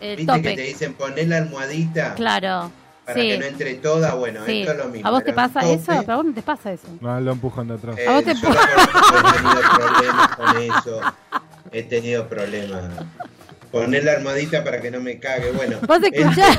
el 0.00 0.16
Viste 0.16 0.32
que 0.34 0.40
te 0.42 0.50
tope. 0.50 0.62
dicen 0.62 0.94
poner 0.94 1.28
la 1.28 1.38
almohadita 1.38 2.14
Claro. 2.14 2.70
para 3.04 3.20
sí. 3.20 3.28
que 3.28 3.38
no 3.38 3.44
entre 3.46 3.74
toda. 3.74 4.14
Bueno, 4.14 4.40
sí. 4.46 4.60
esto 4.60 4.72
es 4.72 4.78
lo 4.78 4.88
mismo. 4.88 5.08
¿A 5.08 5.10
vos 5.10 5.24
te 5.24 5.32
pasa 5.32 5.60
tope. 5.60 5.72
eso? 5.74 5.84
¿Pero 6.00 6.12
a 6.12 6.16
vos 6.16 6.24
no 6.26 6.34
te 6.34 6.42
pasa 6.42 6.72
eso? 6.72 6.86
No, 7.00 7.20
lo 7.20 7.32
empujan 7.32 7.68
de 7.68 7.74
atrás. 7.74 7.98
Eh, 7.98 8.06
¿A 8.06 8.12
vos 8.12 8.24
te 8.24 8.34
yo 8.34 8.48
he 8.48 9.32
tenido 9.32 9.60
problemas 9.76 10.36
con 10.36 10.56
eso. 10.62 11.00
He 11.72 11.82
tenido 11.82 12.28
problemas. 12.28 12.84
Poner 13.70 14.04
la 14.04 14.12
almohadita 14.12 14.64
para 14.64 14.80
que 14.80 14.90
no 14.90 15.00
me 15.00 15.18
cague. 15.18 15.50
Bueno. 15.52 15.76
¿Vos 15.86 15.98
es- 16.02 16.12
escuchás? 16.12 16.58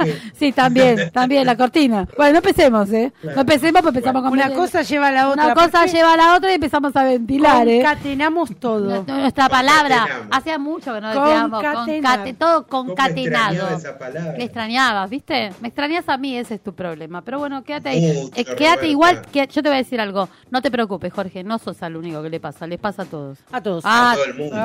es 0.00 0.14
sí, 0.38 0.52
también, 0.52 1.10
también, 1.12 1.46
la 1.46 1.56
cortina. 1.56 2.06
Bueno, 2.16 2.32
no 2.32 2.38
empecemos, 2.38 2.90
¿eh? 2.92 3.12
No 3.22 3.40
empecemos, 3.40 3.82
pues 3.82 3.94
empezamos 3.94 4.22
con 4.22 4.32
Una 4.32 4.50
cosa 4.52 4.82
lleva 4.82 5.08
a 5.08 5.12
la 5.12 5.28
otra. 5.30 5.44
Una 5.44 5.54
cosa 5.54 5.70
¿por 5.80 5.84
qué 5.86 5.92
lleva 5.96 6.12
a 6.12 6.16
la 6.16 6.34
otra 6.36 6.50
y 6.50 6.54
empezamos 6.54 6.94
a 6.96 7.04
ventilar, 7.04 7.68
¿eh? 7.68 7.82
Concatenamos 7.82 8.50
todo. 8.58 9.04
Nu- 9.04 9.14
Nuestra 9.20 9.48
palabra, 9.48 10.06
hacía 10.30 10.58
mucho 10.58 10.94
que 10.94 11.00
no 11.00 11.08
decíamos, 11.08 11.62
concate- 11.62 12.34
todo 12.36 12.66
¿Cómo 12.66 12.92
extrañaba 12.92 13.48
concatenado. 13.50 13.76
esa 13.76 13.98
palabra? 13.98 14.34
Me 14.36 14.44
extrañabas, 14.44 15.10
¿viste? 15.10 15.50
Me 15.60 15.68
extrañas 15.68 16.08
a 16.08 16.16
mí, 16.18 16.36
ese 16.36 16.54
es 16.54 16.60
tu 16.62 16.74
problema. 16.74 17.22
Pero 17.22 17.38
bueno, 17.38 17.62
quédate 17.64 17.90
ahí. 17.90 18.00
Mucho, 18.14 18.32
Eh, 18.36 18.44
quédate 18.44 18.64
Roberta. 18.64 18.86
igual, 18.86 19.22
que, 19.32 19.46
yo 19.46 19.62
te 19.62 19.68
voy 19.68 19.74
a 19.74 19.78
decir 19.78 20.00
algo. 20.00 20.28
No 20.50 20.60
te 20.62 20.70
preocupes, 20.70 21.12
Jorge, 21.12 21.44
no 21.44 21.58
sos 21.58 21.82
al 21.82 21.96
único 21.96 22.22
que 22.22 22.30
le 22.30 22.40
pasa, 22.40 22.66
les 22.66 22.78
pasa 22.78 23.02
a 23.02 23.06
todos. 23.06 23.38
A 23.52 23.60
todos. 23.62 23.84
Ah, 23.86 24.12
A 24.12 24.14
todo 24.14 24.24
el 24.24 24.34
mundo, 24.34 24.56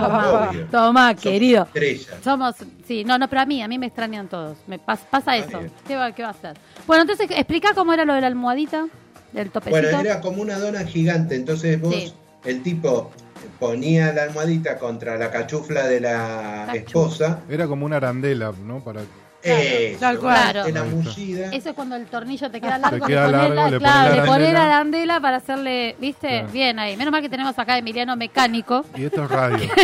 toma, 0.72 1.14
querido. 1.16 1.68
Estrellas. 1.84 2.23
Somos, 2.23 2.55
sí, 2.88 3.03
no, 3.03 3.17
no, 3.17 3.29
pero 3.29 3.41
a 3.41 3.45
mí, 3.45 3.61
a 3.61 3.67
mí 3.67 3.77
me 3.77 3.88
extrañan 3.88 4.27
todos. 4.27 4.57
Me 4.67 4.79
pas- 4.79 5.05
pasa 5.09 5.36
eso. 5.38 5.59
¿Qué 5.88 5.95
va, 5.95 6.11
¿Qué 6.13 6.21
va 6.23 6.29
a 6.29 6.31
hacer? 6.31 6.57
Bueno, 6.88 7.03
entonces, 7.03 7.27
explica 7.31 7.73
cómo 7.73 7.93
era 7.93 8.05
lo 8.05 8.13
de 8.13 8.21
la 8.21 8.27
almohadita, 8.27 8.88
del 9.31 9.49
topecito. 9.49 9.81
Bueno, 9.81 9.99
era 10.01 10.21
como 10.21 10.41
una 10.41 10.57
dona 10.59 10.84
gigante, 10.86 11.36
entonces 11.36 11.79
vos, 11.81 11.93
Sí. 11.95 12.13
el 12.45 12.61
tipo 12.63 13.11
ponía 13.59 14.13
la 14.13 14.23
almohadita 14.23 14.77
contra 14.77 15.17
la 15.17 15.29
cachufla 15.31 15.88
de 15.88 15.99
la 15.99 16.71
esposa, 16.73 17.41
Era 17.49 17.67
como 17.67 17.86
una 17.86 17.97
arandela, 17.97 18.53
¿no? 18.65 18.84
Para 18.84 19.01
Cual. 19.44 20.20
Claro. 20.20 20.64
de 20.64 20.72
la 20.72 20.84
mullida. 20.84 21.50
Eso 21.52 21.70
es 21.70 21.76
cuando 21.76 21.96
el 21.96 22.06
tornillo 22.06 22.50
te 22.50 22.62
queda 22.62 22.78
largo, 22.78 23.06
queda 23.06 23.28
le 23.28 23.34
pones 23.38 23.50
largo, 23.50 23.54
la, 23.56 23.70
le 23.70 23.78
claro, 23.78 24.00
pones 24.10 24.16
la 24.18 24.22
le 24.24 24.28
pones 24.28 24.54
la 24.54 24.60
arandela. 24.64 24.64
arandela 24.76 25.20
para 25.20 25.38
hacerle, 25.38 25.96
¿viste? 26.00 26.28
Claro. 26.28 26.48
Bien 26.52 26.80
ahí. 26.80 26.96
Menos 26.98 27.12
mal 27.12 27.22
que 27.22 27.30
tenemos 27.30 27.58
acá 27.60 27.74
a 27.74 27.78
Emiliano 27.80 28.16
mecánico. 28.16 28.86
Y 28.96 29.06
esto 29.06 29.24
es 29.26 29.30
radio. 29.30 29.70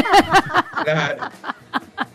Claro. 0.83 1.29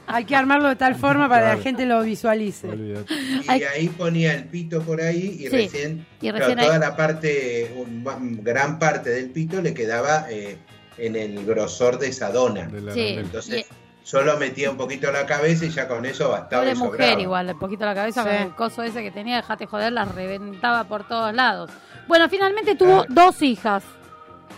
Hay 0.07 0.25
que 0.25 0.35
armarlo 0.37 0.69
de 0.69 0.77
tal 0.77 0.95
forma 0.95 1.29
para 1.29 1.51
que 1.51 1.57
la 1.59 1.63
gente 1.63 1.85
lo 1.87 2.01
visualice. 2.03 2.69
Y 2.69 3.49
Hay- 3.51 3.63
ahí 3.65 3.89
ponía 3.89 4.33
el 4.33 4.45
pito 4.45 4.81
por 4.83 5.01
ahí 5.03 5.37
y 5.41 5.49
Sí, 5.49 5.49
recién, 5.49 6.07
y 6.21 6.31
toda 6.33 6.79
la 6.79 6.97
parte, 6.97 7.75
un- 7.77 8.41
gran 8.43 8.79
parte 8.79 9.11
del 9.11 9.31
pito 9.31 9.61
le 9.61 9.75
quedaba 9.75 10.27
eh, 10.31 10.57
en 10.99 11.17
el 11.17 11.45
grosor 11.45 11.99
de 11.99 12.09
esa 12.09 12.31
dona. 12.31 12.67
De 12.69 12.81
la 12.81 12.95
Sí. 12.95 13.17
Entonces, 13.19 13.67
solo 14.05 14.37
metía 14.37 14.71
un 14.71 14.77
poquito 14.77 15.11
la 15.11 15.27
cabeza 15.27 15.65
y 15.65 15.71
ya 15.71 15.89
con 15.89 16.05
eso 16.07 16.29
bastaba 16.29 16.63
Pobre 16.63 16.77
y 16.77 16.79
mujer 16.79 17.01
sobraba. 17.01 17.21
igual, 17.23 17.51
un 17.55 17.59
poquito 17.59 17.85
la 17.87 17.95
cabeza 17.95 18.23
Sí. 18.23 18.29
con 18.29 18.37
el 18.39 18.55
coso 18.55 18.83
ese 18.85 19.03
que 19.03 19.11
tenía, 19.11 19.37
dejate 19.37 19.67
joder, 19.67 19.93
la 19.93 20.05
reventaba 20.05 20.85
por 20.85 21.09
todos 21.09 21.35
lados. 21.35 21.71
Bueno, 22.07 22.29
finalmente 22.29 22.77
tuvo 22.77 23.05
Claro. 23.07 23.07
dos 23.09 23.43
hijas, 23.43 23.83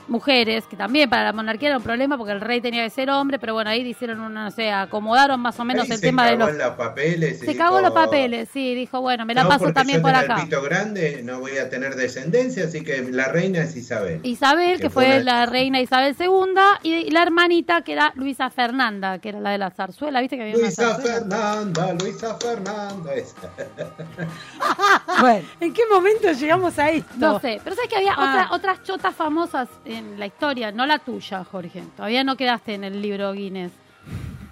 mujeres, 0.09 0.64
que 0.66 0.76
también 0.76 1.09
para 1.11 1.24
la 1.24 1.32
monarquía 1.32 1.68
era 1.68 1.78
un 1.78 1.82
problema 1.84 2.16
porque 2.16 2.32
el 2.32 2.40
rey 2.40 2.61
tenía 2.61 2.84
que 2.84 2.90
ser 2.90 3.11
hombre, 3.11 3.38
pero 3.38 3.54
bueno, 3.54 3.70
ahí 3.70 3.82
hicieron 3.86 4.20
una, 4.20 4.44
no 4.44 4.50
sé, 4.50 4.70
acomodaron 4.72 5.40
más 5.40 5.59
o 5.61 5.64
menos 5.64 5.84
Ahí 5.84 5.90
el 5.92 5.96
se 5.98 6.07
tema 6.07 6.24
de 6.26 6.32
cagó 6.36 6.44
los... 6.46 6.50
en 6.50 6.59
los 6.59 6.76
papeles. 6.76 7.38
Se 7.40 7.57
cagó 7.57 7.78
dijo, 7.78 7.88
los 7.88 7.92
papeles, 7.94 8.48
sí, 8.52 8.74
dijo, 8.74 9.00
bueno, 9.00 9.24
me 9.26 9.34
la 9.34 9.42
"No, 9.44 9.48
paso 9.48 9.72
también 9.72 9.98
yo 9.98 10.02
por 10.02 10.14
acá. 10.14 10.36
pito 10.36 10.62
grande, 10.62 11.20
no 11.24 11.40
voy 11.40 11.59
a 11.59 11.68
tener 11.70 11.94
descendencia, 11.96 12.64
así 12.64 12.82
que 12.82 13.02
la 13.11 13.28
reina 13.28 13.61
es 13.62 13.76
Isabel. 13.76 14.20
Isabel, 14.22 14.76
que 14.76 14.82
Que 14.86 14.90
fue 14.90 15.04
fue 15.07 15.24
la 15.24 15.46
reina 15.46 15.80
Isabel 15.80 16.14
II, 16.18 16.54
y 16.82 17.11
la 17.11 17.22
hermanita 17.22 17.82
que 17.82 17.92
era 17.92 18.12
Luisa 18.14 18.50
Fernanda, 18.50 19.18
que 19.18 19.30
era 19.30 19.40
la 19.40 19.50
de 19.50 19.59
la 19.59 19.70
zarzuela, 19.70 20.20
¿viste 20.20 20.36
que 20.36 20.42
había 20.42 20.57
Luisa? 20.57 20.94
Fernanda, 20.98 21.92
Luisa 21.94 22.34
Fernanda. 22.36 23.14
esa. 23.14 23.36
Bueno, 25.20 25.46
¿en 25.61 25.72
qué 25.72 25.82
momento 25.90 26.30
llegamos 26.32 26.78
a 26.78 26.90
esto? 26.90 27.11
No 27.16 27.40
sé, 27.40 27.61
pero 27.64 27.74
sabes 27.74 27.88
que 27.90 27.96
había 27.96 28.12
Ah. 28.16 28.48
otra- 28.48 28.48
otras 28.52 28.82
chotas 28.82 29.14
famosas 29.14 29.68
en 29.97 30.18
la 30.18 30.26
historia, 30.26 30.70
no 30.72 30.86
la 30.86 30.99
tuya, 30.99 31.44
Jorge. 31.44 31.82
Todavía 31.97 32.24
no 32.24 32.36
quedaste 32.36 32.74
en 32.74 32.84
el 32.84 33.01
libro 33.01 33.32
Guinness. 33.32 33.72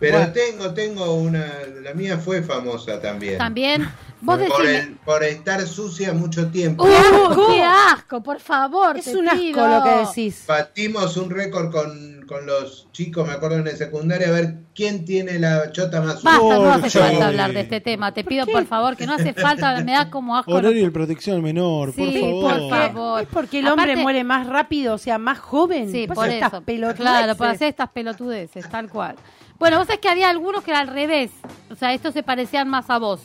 Pero 0.00 0.18
Bueno. 0.18 0.32
tengo, 0.32 0.74
tengo 0.74 1.14
una, 1.14 1.46
la 1.82 1.94
mía 1.94 2.18
fue 2.18 2.42
famosa 2.42 3.00
también. 3.00 3.38
También, 3.38 3.88
vos 4.20 4.38
por, 4.48 4.62
decís... 4.66 4.80
el- 4.86 4.94
por 5.04 5.22
estar 5.22 5.60
sucia 5.66 6.12
mucho 6.12 6.48
tiempo. 6.48 6.84
¡Uh, 6.84 6.88
asco! 6.88 7.46
qué 7.48 7.62
asco! 7.62 8.22
Por 8.22 8.40
favor, 8.40 8.96
es 8.98 9.04
te 9.04 9.16
un 9.16 9.28
asco 9.28 9.40
pido. 9.40 9.66
lo 9.68 9.82
que 9.84 9.90
decís. 10.06 10.44
Batimos 10.48 11.16
un 11.16 11.30
récord 11.30 11.70
con, 11.70 12.24
con 12.26 12.44
los 12.44 12.88
chicos, 12.92 13.26
me 13.26 13.34
acuerdo 13.34 13.58
en 13.58 13.68
el 13.68 13.76
secundario, 13.76 14.26
a 14.28 14.30
ver 14.32 14.54
quién 14.74 15.04
tiene 15.04 15.38
la 15.38 15.70
chota 15.72 16.00
más 16.00 16.14
sucia. 16.20 16.30
Basta, 16.38 16.54
no 16.58 16.72
hace 16.72 16.98
falta 16.98 17.28
hablar 17.28 17.52
de 17.52 17.60
este 17.60 17.80
tema. 17.80 18.12
Te 18.12 18.24
pido, 18.24 18.46
por 18.46 18.66
favor, 18.66 18.96
que 18.96 19.06
no 19.06 19.14
hace 19.14 19.32
falta, 19.32 19.80
me 19.84 19.92
da 19.92 20.10
como 20.10 20.36
asco. 20.36 20.52
Horario 20.52 20.84
de 20.84 20.90
protección 20.90 21.36
al 21.36 21.42
menor, 21.42 21.92
Sí, 21.94 22.02
por 22.02 22.20
favor. 22.20 22.58
por 22.60 22.68
favor. 22.70 23.22
Es 23.22 23.28
porque 23.28 23.58
el 23.60 23.68
hombre 23.68 23.92
Aparte- 23.92 24.02
muere 24.02 24.24
más 24.24 24.46
rápido, 24.48 24.94
o 24.94 24.98
sea, 24.98 25.18
más 25.18 25.38
joven. 25.38 25.90
Sí, 25.90 26.06
Por 26.08 26.16
por 26.16 26.26
eso. 26.26 26.44
estas 26.44 26.62
pelotudeces. 26.62 27.00
Claro, 27.00 27.36
por 27.36 27.46
hacer 27.46 27.68
estas 27.68 27.88
pelotudeces, 27.90 28.68
tal 28.68 28.88
cual. 28.90 29.14
Bueno, 29.58 29.78
vos 29.78 29.86
sabés 29.86 30.00
que 30.00 30.08
había 30.08 30.28
algunos 30.30 30.62
que 30.64 30.70
era 30.70 30.80
al 30.80 30.88
revés. 30.88 31.30
O 31.70 31.74
sea, 31.76 31.92
estos 31.94 32.12
se 32.14 32.22
parecían 32.22 32.68
más 32.68 32.90
a 32.90 32.98
vos. 32.98 33.20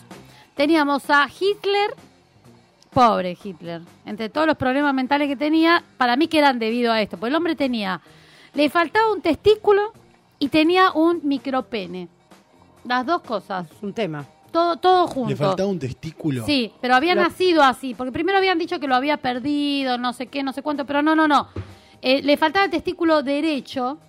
Teníamos 0.55 1.09
a 1.09 1.27
Hitler, 1.27 1.95
pobre 2.91 3.37
Hitler. 3.41 3.81
Entre 4.05 4.29
todos 4.29 4.47
los 4.47 4.57
problemas 4.57 4.93
mentales 4.93 5.27
que 5.27 5.35
tenía, 5.35 5.83
para 5.97 6.15
mí 6.15 6.27
que 6.27 6.39
eran 6.39 6.59
debido 6.59 6.91
a 6.91 7.01
esto. 7.01 7.17
Porque 7.17 7.29
el 7.29 7.35
hombre 7.35 7.55
tenía, 7.55 8.01
le 8.53 8.69
faltaba 8.69 9.11
un 9.11 9.21
testículo 9.21 9.93
y 10.37 10.49
tenía 10.49 10.91
un 10.91 11.21
micropene. 11.23 12.07
Las 12.85 13.05
dos 13.05 13.21
cosas. 13.21 13.69
Es 13.71 13.83
un 13.83 13.93
tema. 13.93 14.25
Todo, 14.51 14.77
todo 14.77 15.07
junto. 15.07 15.29
Le 15.29 15.35
faltaba 15.35 15.69
un 15.69 15.77
testículo. 15.77 16.43
Sí, 16.45 16.71
pero 16.81 16.95
había 16.95 17.13
Lo- 17.13 17.21
nacido 17.21 17.61
así, 17.61 17.93
porque 17.93 18.11
primero 18.11 18.37
habían 18.37 18.57
dicho 18.57 18.79
que 18.79 18.87
lo 18.87 18.95
había 18.95 19.17
perdido, 19.17 19.97
no 19.97 20.11
sé 20.13 20.27
qué, 20.27 20.41
no 20.41 20.53
sé 20.53 20.63
cuánto, 20.63 20.85
pero 20.85 21.01
no, 21.03 21.15
no, 21.15 21.27
no. 21.27 21.49
Eh, 22.01 22.23
le 22.23 22.35
faltaba 22.37 22.65
el 22.65 22.71
testículo 22.71 23.21
derecho, 23.21 23.99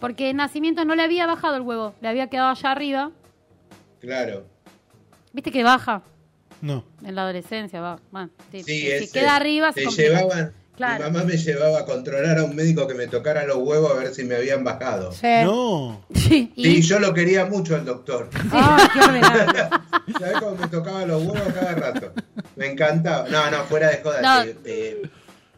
porque 0.00 0.30
en 0.30 0.36
nacimiento 0.36 0.84
no 0.84 0.94
le 0.94 1.02
había 1.02 1.26
bajado 1.26 1.56
el 1.56 1.62
huevo, 1.62 1.94
le 2.00 2.08
había 2.08 2.28
quedado 2.28 2.48
allá 2.50 2.72
arriba. 2.72 3.10
Claro. 4.00 4.46
¿Viste 5.32 5.50
que 5.50 5.62
baja? 5.62 6.02
No. 6.62 6.84
En 7.04 7.14
la 7.14 7.22
adolescencia, 7.22 7.80
va. 7.80 7.98
Bueno, 8.10 8.30
sí, 8.50 8.62
Sí, 8.62 8.90
si 9.00 9.10
queda 9.12 9.36
arriba, 9.36 9.72
se 9.72 9.84
llevaban, 9.86 10.52
Claro. 10.76 11.04
Mi 11.06 11.10
mamá 11.10 11.24
me 11.24 11.38
llevaba 11.38 11.78
a 11.80 11.84
controlar 11.86 12.38
a 12.38 12.44
un 12.44 12.54
médico 12.54 12.86
que 12.86 12.92
me 12.92 13.06
tocara 13.06 13.46
los 13.46 13.56
huevos 13.56 13.90
a 13.92 13.94
ver 13.94 14.14
si 14.14 14.24
me 14.24 14.36
habían 14.36 14.62
bajado. 14.62 15.10
Sí. 15.12 15.26
No. 15.42 16.04
Sí, 16.14 16.52
y 16.54 16.64
Sí, 16.64 16.82
yo 16.82 16.98
lo 16.98 17.14
quería 17.14 17.46
mucho 17.46 17.74
al 17.76 17.84
doctor. 17.86 18.28
Ah, 18.52 18.88
qué. 18.92 20.12
¿Sabes 20.18 20.34
cómo 20.40 20.56
me 20.56 20.68
tocaba 20.68 21.06
los 21.06 21.22
huevos 21.22 21.52
cada 21.54 21.74
rato? 21.74 22.12
Me 22.56 22.66
encantaba. 22.72 23.26
No, 23.28 23.50
no, 23.50 23.64
fuera 23.64 23.88
de 23.90 24.02
joda. 24.02 24.20
No. 24.20 24.44
te- 24.44 24.58
eh, 24.90 25.02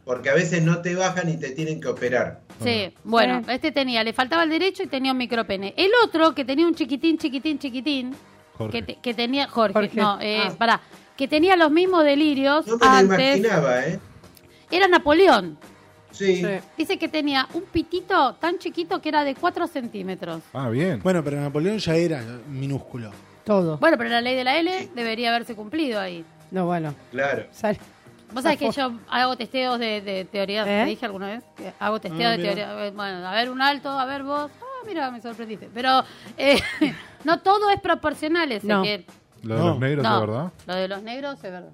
porque 0.08 0.30
a 0.30 0.34
veces 0.34 0.62
no 0.62 0.80
te 0.80 0.94
bajan 0.94 1.28
y 1.28 1.36
te 1.36 1.50
tienen 1.50 1.82
que 1.82 1.88
operar. 1.88 2.40
Sí, 2.64 2.94
bueno, 3.04 3.42
Sí. 3.44 3.52
este 3.52 3.72
tenía, 3.72 4.02
le 4.02 4.14
faltaba 4.14 4.42
el 4.42 4.48
derecho 4.48 4.82
y 4.82 4.86
tenía 4.86 5.12
un 5.12 5.18
micropene. 5.18 5.74
El 5.76 5.90
otro, 6.02 6.34
que 6.34 6.46
tenía 6.46 6.66
un 6.66 6.74
chiquitín, 6.74 7.18
chiquitín, 7.18 7.58
chiquitín, 7.58 8.16
Jorge. 8.56 8.72
que, 8.72 8.82
te- 8.94 9.00
que 9.02 9.12
tenía, 9.12 9.46
Jorge, 9.48 9.74
Jorge. 9.74 10.00
no, 10.00 10.18
eh, 10.18 10.44
Ah. 10.46 10.54
pará, 10.56 10.80
que 11.14 11.28
tenía 11.28 11.56
los 11.56 11.70
mismos 11.70 12.04
delirios 12.04 12.66
No 12.66 12.78
me 12.78 12.86
lo 12.86 13.00
imaginaba, 13.02 13.84
¿eh? 13.86 14.00
era 14.70 14.88
Napoleón. 14.88 15.58
Sí. 16.10 16.36
Sí. 16.36 16.46
Dice 16.78 16.98
que 16.98 17.08
tenía 17.08 17.46
un 17.52 17.64
pitito 17.64 18.34
tan 18.36 18.58
chiquito 18.58 19.02
que 19.02 19.10
era 19.10 19.24
de 19.24 19.34
4 19.34 19.66
centímetros. 19.66 20.40
Ah, 20.54 20.70
bien. 20.70 21.00
Bueno, 21.02 21.22
pero 21.22 21.38
Napoleón 21.38 21.76
ya 21.80 21.94
era 21.94 22.24
minúsculo. 22.48 23.10
Todo. 23.44 23.76
Bueno, 23.76 23.98
pero 23.98 24.08
la 24.08 24.22
ley 24.22 24.34
de 24.34 24.42
la 24.44 24.56
L 24.58 24.88
debería 24.94 25.28
haberse 25.28 25.54
cumplido 25.54 26.00
ahí. 26.00 26.24
No, 26.50 26.64
bueno. 26.64 26.94
Claro. 27.10 27.44
Sale. 27.52 27.78
Vos 28.32 28.42
sabés 28.42 28.58
que 28.58 28.70
yo 28.70 28.92
hago 29.08 29.36
testeos 29.36 29.78
de, 29.78 30.00
de 30.02 30.24
teorías, 30.24 30.66
¿Eh? 30.66 30.80
¿te 30.84 30.90
dije 30.90 31.06
alguna 31.06 31.26
vez? 31.28 31.44
Hago 31.80 32.00
testeos 32.00 32.32
Ah, 32.32 32.36
de 32.36 32.42
teoría. 32.42 32.90
Bueno, 32.94 33.26
a 33.26 33.32
ver 33.32 33.50
un 33.50 33.62
alto, 33.62 33.88
a 33.90 34.04
ver 34.04 34.22
vos. 34.22 34.50
Ah, 34.60 34.84
mira, 34.86 35.10
me 35.10 35.20
sorprendiste. 35.20 35.70
Pero 35.72 36.02
eh, 36.36 36.60
no 37.24 37.40
todo 37.40 37.70
es 37.70 37.80
proporcional, 37.80 38.50
ese 38.52 38.66
No. 38.66 38.82
que... 38.82 39.06
Lo 39.42 39.54
de 39.54 39.60
No. 39.60 39.68
los 39.68 39.78
negros, 39.78 40.02
No, 40.04 40.14
¿de 40.20 40.26
verdad? 40.26 40.52
lo 40.66 40.74
de 40.74 40.88
los 40.88 41.02
negros 41.02 41.34
es 41.36 41.42
verdad, 41.42 41.70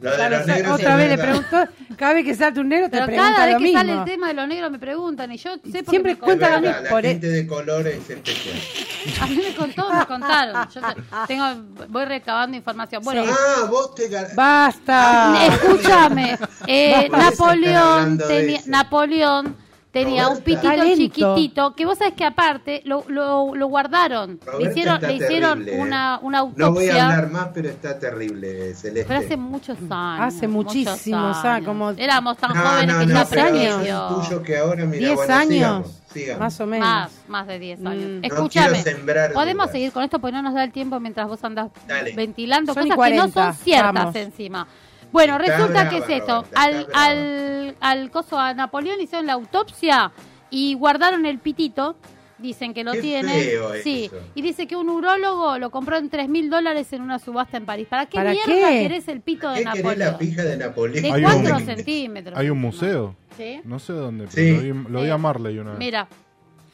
Claro, 0.00 0.36
los 0.38 0.46
negros 0.46 0.72
otra 0.74 0.96
vez 0.96 1.08
le 1.08 1.16
verdad. 1.16 1.42
preguntó, 1.48 1.72
cada 1.96 2.12
vez 2.12 2.24
que 2.24 2.34
salta 2.34 2.60
un 2.60 2.68
negro 2.68 2.86
te 2.86 2.92
Pero 2.98 3.06
pregunta 3.06 3.32
cada 3.32 3.44
vez 3.46 3.52
lo 3.54 3.58
que 3.58 3.64
mismo. 3.64 3.80
sale 3.80 3.92
el 3.92 4.04
tema 4.04 4.28
de 4.28 4.34
los 4.34 4.48
negros 4.48 4.70
me 4.70 4.78
preguntan 4.78 5.32
y 5.32 5.36
yo 5.38 5.54
sé 5.54 5.60
porque 5.62 5.84
Siempre 5.90 6.12
me 6.14 6.18
cuenta 6.18 6.46
Es 6.46 6.52
lo 6.52 6.60
mismo. 6.60 6.76
La 6.82 6.90
Por 6.90 7.02
gente 7.02 7.26
de 7.28 7.46
color 7.46 7.86
es 7.88 8.10
especial. 8.10 8.56
A 9.22 9.26
mí 9.26 9.36
me 9.36 9.54
contó, 9.54 9.92
me 9.92 10.06
contaron. 10.06 10.68
Yo 10.74 10.80
tengo, 11.26 11.44
voy 11.88 12.04
recabando 12.04 12.56
información. 12.56 13.02
Bueno, 13.02 13.24
Sí. 13.24 13.30
Ah, 13.32 13.64
vos 13.70 13.94
te... 13.94 14.08
Basta. 14.34 15.46
escúchame. 15.46 16.38
eh, 16.66 17.08
Napoleón 17.10 18.18
tenía. 18.18 18.60
Napoleón 18.66 19.56
tenía 20.04 20.28
un 20.28 20.36
Roberta. 20.38 20.44
pitito 20.44 20.62
Talento. 20.62 20.96
chiquitito 20.96 21.74
que 21.74 21.86
vos 21.86 21.98
sabés 21.98 22.14
que 22.14 22.24
aparte 22.24 22.82
lo, 22.84 23.04
lo, 23.08 23.54
lo 23.54 23.66
guardaron. 23.68 24.38
Le 24.44 24.50
Roberta 24.52 24.70
hicieron, 24.70 24.94
está 24.96 25.06
le 25.08 25.14
hicieron 25.14 25.58
terrible, 25.58 25.76
¿eh? 25.76 25.80
una, 25.82 26.18
una 26.22 26.38
No 26.38 26.46
voy 26.46 26.58
a 26.60 26.66
autopsia. 26.66 27.04
hablar 27.06 27.30
más, 27.30 27.48
pero 27.54 27.68
está 27.68 27.98
terrible, 27.98 28.74
Celeste. 28.74 29.04
pero 29.08 29.20
hace 29.20 29.36
muchos 29.36 29.78
años. 29.90 30.20
Hace 30.34 30.48
muchísimos, 30.48 31.36
años. 31.44 31.66
como- 31.66 31.90
Éramos 31.90 32.36
tan 32.36 32.54
no, 32.54 32.60
jóvenes 32.62 32.94
no, 32.94 33.00
que 33.00 33.06
no, 33.06 33.14
ya 33.14 33.26
pero 33.28 33.42
años. 33.42 34.26
tuyo 34.26 34.42
que 34.42 34.56
ahora, 34.58 34.84
mira, 34.84 34.98
¿Diez 35.06 35.14
bueno, 35.16 35.34
años? 35.34 35.86
sigamos. 36.12 36.40
Más 36.40 36.60
o 36.60 36.66
menos. 36.66 36.88
Más, 36.88 37.10
más 37.28 37.46
de 37.46 37.58
10 37.58 37.84
años. 37.84 38.04
Mm. 38.08 38.20
No 38.20 38.26
Escúchame, 38.26 38.82
sembrar 38.82 39.32
podemos 39.32 39.64
dudas. 39.66 39.72
seguir 39.72 39.92
con 39.92 40.02
esto 40.02 40.18
porque 40.18 40.32
no 40.36 40.42
nos 40.42 40.54
da 40.54 40.64
el 40.64 40.72
tiempo 40.72 40.98
mientras 40.98 41.28
vos 41.28 41.44
andás 41.44 41.70
Dale. 41.86 42.14
ventilando 42.14 42.72
Son 42.72 42.82
cosas 42.84 42.84
que 42.86 43.14
no 43.16 43.30
40, 43.30 43.32
son 43.54 43.54
ciertas 43.64 43.92
vamos. 43.94 44.16
encima. 44.16 44.66
Bueno, 45.16 45.38
resulta 45.38 45.88
que 45.88 45.96
es 45.98 46.04
esto. 46.08 46.44
Al, 46.54 46.86
al, 46.92 47.76
al 47.80 48.10
coso 48.10 48.38
a 48.38 48.52
Napoleón 48.52 49.00
hicieron 49.00 49.26
la 49.26 49.32
autopsia 49.32 50.12
y 50.50 50.74
guardaron 50.74 51.24
el 51.24 51.38
pitito. 51.38 51.96
Dicen 52.38 52.74
que 52.74 52.84
lo 52.84 52.92
Qué 52.92 53.00
tienen. 53.00 53.32
feo 53.34 53.72
sí. 53.82 54.04
eso. 54.12 54.16
Y 54.34 54.42
dice 54.42 54.66
que 54.66 54.76
un 54.76 54.90
urólogo 54.90 55.56
lo 55.58 55.70
compró 55.70 55.96
en 55.96 56.10
3 56.10 56.28
mil 56.28 56.50
dólares 56.50 56.92
en 56.92 57.00
una 57.00 57.18
subasta 57.18 57.56
en 57.56 57.64
París. 57.64 57.86
¿Para 57.88 58.04
qué 58.04 58.18
¿Para 58.18 58.32
mierda 58.32 58.68
qué? 58.68 58.82
querés 58.82 59.08
el 59.08 59.22
pito 59.22 59.48
de 59.48 59.60
¿Qué 59.60 59.64
querés 59.64 59.76
Napoleón? 59.84 60.12
la 60.12 60.18
pija 60.18 60.42
de 60.42 60.56
Napoleón? 60.58 61.02
De 61.02 61.12
Hay 61.12 61.22
4 61.22 61.56
un- 61.56 61.64
centímetros. 61.64 62.38
Hay 62.38 62.50
un 62.50 62.60
museo. 62.60 63.16
¿Sí? 63.38 63.62
No 63.64 63.78
sé 63.78 63.94
dónde, 63.94 64.26
pero 64.34 64.60
Sí. 64.60 64.68
lo 64.68 64.74
vi, 64.74 64.92
lo 64.92 65.02
vi 65.02 65.08
a 65.08 65.16
Marley 65.16 65.58
una 65.58 65.70
vez. 65.70 65.78
Mira. 65.78 66.08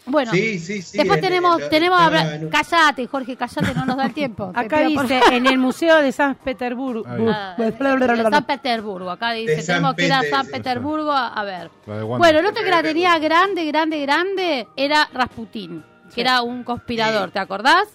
Bueno, 0.05 0.33
Sí, 0.33 0.59
sí, 0.59 0.83
sí. 0.83 0.99
Después 0.99 1.19
en- 1.19 1.25
tenemos, 1.25 1.63
en- 1.63 1.69
tenemos 1.71 2.01
habla- 2.01 2.35
en 2.35 2.49
Cállate, 2.49 3.07
Jorge, 3.07 3.37
cállate, 3.37 3.73
no 3.75 3.85
nos 3.87 3.97
da 3.97 4.07
el 4.07 4.13
tiempo. 4.15 4.51
Acá 4.55 4.79
por 4.95 5.07
dice, 5.07 5.21
en 5.31 5.47
el 5.47 5.59
Museo 5.59 5.99
de 6.03 6.11
San 6.11 6.35
Petersburgo. 6.35 7.05
Ah, 7.07 7.55
de 7.57 8.31
San 8.31 8.45
Petersburgo, 8.45 9.11
acá 9.11 9.33
dice, 9.33 9.63
tenemos 9.63 9.95
que 9.95 10.07
ir 10.07 10.13
a 10.13 10.23
San 10.23 10.47
Petersburgo 10.49 11.13
a, 11.13 11.29
a 11.29 11.45
ver. 11.45 11.71
Bueno, 11.87 12.39
el 12.41 12.47
otro 12.47 12.65
que 12.65 12.71
la 12.71 12.83
tenía 12.83 13.17
grande, 13.19 13.65
grande, 13.67 14.01
grande 14.01 14.67
era 14.77 15.09
Rasputín, 15.13 15.85
que 16.15 16.21
era 16.21 16.43
un 16.43 16.65
conspirador. 16.65 17.31
¿te 17.31 17.39
acordás? 17.39 17.89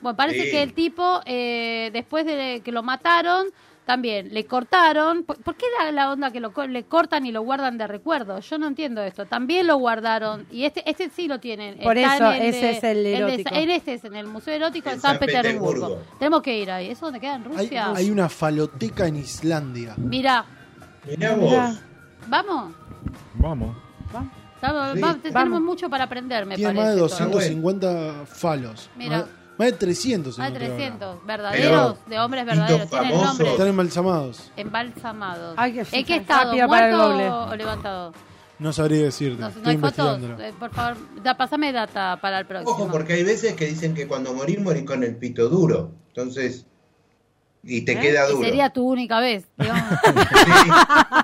Bueno, 0.00 0.16
parece 0.16 0.44
Sí. 0.44 0.50
que 0.50 0.62
el 0.62 0.72
tipo, 0.72 1.20
eh, 1.26 1.90
después 1.92 2.24
de 2.24 2.62
que 2.64 2.72
lo 2.72 2.82
mataron, 2.82 3.46
también 3.90 4.32
le 4.32 4.46
cortaron. 4.46 5.24
¿Por, 5.24 5.36
por 5.42 5.56
qué 5.56 5.66
la, 5.78 5.90
la 5.90 6.10
onda 6.12 6.30
que 6.30 6.38
lo, 6.40 6.52
co- 6.52 6.66
le 6.66 6.84
cortan 6.84 7.26
y 7.26 7.32
lo 7.32 7.42
guardan 7.42 7.76
de 7.78 7.86
recuerdo? 7.86 8.38
Yo 8.40 8.58
no 8.58 8.68
entiendo 8.68 9.02
esto. 9.02 9.26
También 9.26 9.66
lo 9.66 9.76
guardaron. 9.78 10.46
Y 10.50 10.64
este 10.64 10.88
este 10.88 11.10
sí 11.10 11.26
lo 11.26 11.40
tienen. 11.40 11.78
Por 11.78 11.98
Está 11.98 12.14
eso, 12.16 12.32
en 12.32 12.42
el 12.42 12.48
ese 12.54 12.66
de- 12.66 12.70
es 12.72 12.84
el 12.84 13.02
de- 13.04 13.16
erótico. 13.16 13.50
en 13.54 13.70
este 13.70 13.94
es 13.94 14.04
en 14.04 14.14
el 14.16 14.26
Museo 14.26 14.54
Erótico 14.54 14.88
de 14.88 14.94
En 14.94 15.00
San, 15.00 15.10
San 15.12 15.18
Petersburgo. 15.20 15.72
Petersburgo. 15.72 16.02
Tenemos 16.18 16.42
que 16.42 16.58
ir 16.58 16.70
ahí. 16.70 16.90
¿Eso 16.90 17.06
dónde 17.06 17.20
queda? 17.20 17.34
¿En 17.34 17.44
Rusia? 17.44 17.92
hay 17.94 18.10
una 18.10 18.28
faloteca 18.28 19.06
en 19.06 19.16
Islandia. 19.16 19.94
Mira, 19.96 20.44
Mirá 21.06 21.34
Mirá. 21.36 21.66
vos. 21.68 21.80
vamos. 22.28 22.72
Vamos. 23.34 23.76
Estamos- 24.54 24.92
Sí. 24.94 25.00
va- 25.00 25.14
tenemos 25.14 25.32
Vamos. 25.32 25.60
mucho 25.62 25.88
para 25.88 26.04
aprender, 26.04 26.44
me 26.46 26.54
Tiene 26.54 26.74
parece. 26.74 26.84
más 26.84 26.94
de 26.94 27.00
todo. 27.00 27.08
250 27.08 28.26
falos. 28.26 28.90
Mira. 28.96 29.26
Más 29.60 29.70
de 29.72 29.78
300. 29.78 30.38
Más 30.38 30.52
de 30.52 30.56
encontré 30.56 30.66
ahora. 30.66 30.76
300 30.98 31.26
verdaderos, 31.26 31.96
de 32.06 32.18
hombres 32.18 32.46
verdaderos. 32.46 32.90
Tienen 32.90 33.08
famosos. 33.10 33.28
nombre. 33.28 33.50
Están 33.52 33.68
embalsamados. 33.68 34.50
Embalsamados. 34.56 35.54
Ay, 35.56 35.72
qué 35.72 35.86
¿En 35.98 36.04
qué 36.04 36.16
estado? 36.16 36.44
rápido 36.50 36.68
para 36.68 36.88
el 36.90 36.96
¿Muerto 36.96 37.12
doble. 37.12 37.30
o 37.30 37.56
levantado? 37.56 38.12
No 38.58 38.72
sabría 38.72 39.02
decirte. 39.04 39.40
No, 39.40 39.48
no 39.48 39.56
Estoy 39.56 39.70
hay 39.72 39.78
fotos. 39.78 39.98
investigándolo. 40.16 40.44
Eh, 40.48 40.54
por 40.58 40.70
favor, 40.74 40.96
da, 41.22 41.36
pasame 41.36 41.72
data 41.72 42.18
para 42.20 42.40
el 42.40 42.46
próximo. 42.46 42.72
Ojo, 42.72 42.88
porque 42.90 43.14
hay 43.14 43.24
veces 43.24 43.54
que 43.54 43.66
dicen 43.66 43.94
que 43.94 44.06
cuando 44.06 44.34
morís, 44.34 44.60
morís 44.60 44.84
con 44.84 45.02
el 45.02 45.16
pito 45.16 45.48
duro. 45.48 45.92
Entonces, 46.08 46.66
y 47.62 47.82
te 47.82 47.92
¿Eh? 47.92 48.00
queda 48.00 48.28
Y 48.28 48.32
duro. 48.32 48.44
sería 48.44 48.70
tu 48.70 48.86
única 48.86 49.20
vez. 49.20 49.46
digamos. 49.58 49.82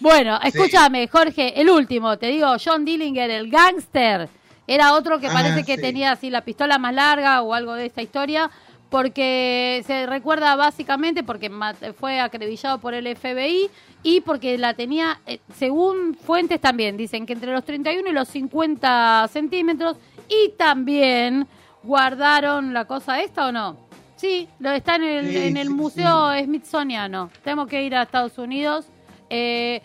Bueno, 0.00 0.38
escúchame, 0.42 1.08
Jorge, 1.08 1.58
el 1.60 1.70
último, 1.70 2.16
te 2.18 2.26
digo, 2.26 2.48
John 2.62 2.84
Dillinger, 2.84 3.30
el 3.30 3.50
gángster, 3.50 4.28
era 4.66 4.94
otro 4.94 5.18
que 5.20 5.26
Ah, 5.28 5.32
parece 5.32 5.64
que 5.64 5.76
sí. 5.76 5.80
tenía 5.82 6.12
así 6.12 6.30
la 6.30 6.42
pistola 6.42 6.78
más 6.78 6.94
larga 6.94 7.42
o 7.42 7.54
algo 7.54 7.74
de 7.74 7.86
esta 7.86 8.02
historia, 8.02 8.50
porque 8.90 9.82
se 9.86 10.06
recuerda 10.06 10.54
básicamente 10.56 11.22
porque 11.24 11.50
fue 11.98 12.20
acreditado 12.20 12.78
por 12.78 12.94
el 12.94 13.06
FBI 13.16 13.68
y 14.02 14.20
porque 14.20 14.56
la 14.58 14.74
tenía, 14.74 15.20
eh, 15.26 15.40
según 15.56 16.14
fuentes 16.14 16.60
también, 16.60 16.96
dicen 16.96 17.26
que 17.26 17.32
entre 17.32 17.52
los 17.52 17.64
31 17.64 18.08
y 18.08 18.12
los 18.12 18.28
50 18.28 19.26
centímetros 19.32 19.96
y 20.28 20.50
también 20.56 21.46
guardaron 21.82 22.72
la 22.72 22.84
cosa 22.86 23.20
esta 23.20 23.46
o 23.48 23.52
no. 23.52 23.76
Sí, 24.16 24.48
lo 24.60 24.70
está 24.70 24.96
en 24.96 25.02
el, 25.02 25.28
Sí, 25.28 25.36
en 25.48 25.56
el 25.56 25.68
sí, 25.68 25.74
Museo 25.74 26.30
Smithsoniano. 26.42 27.30
Tenemos 27.42 27.66
que 27.68 27.82
ir 27.84 27.94
a 27.96 28.02
Estados 28.02 28.38
Unidos. 28.38 28.86
Eh, 29.28 29.82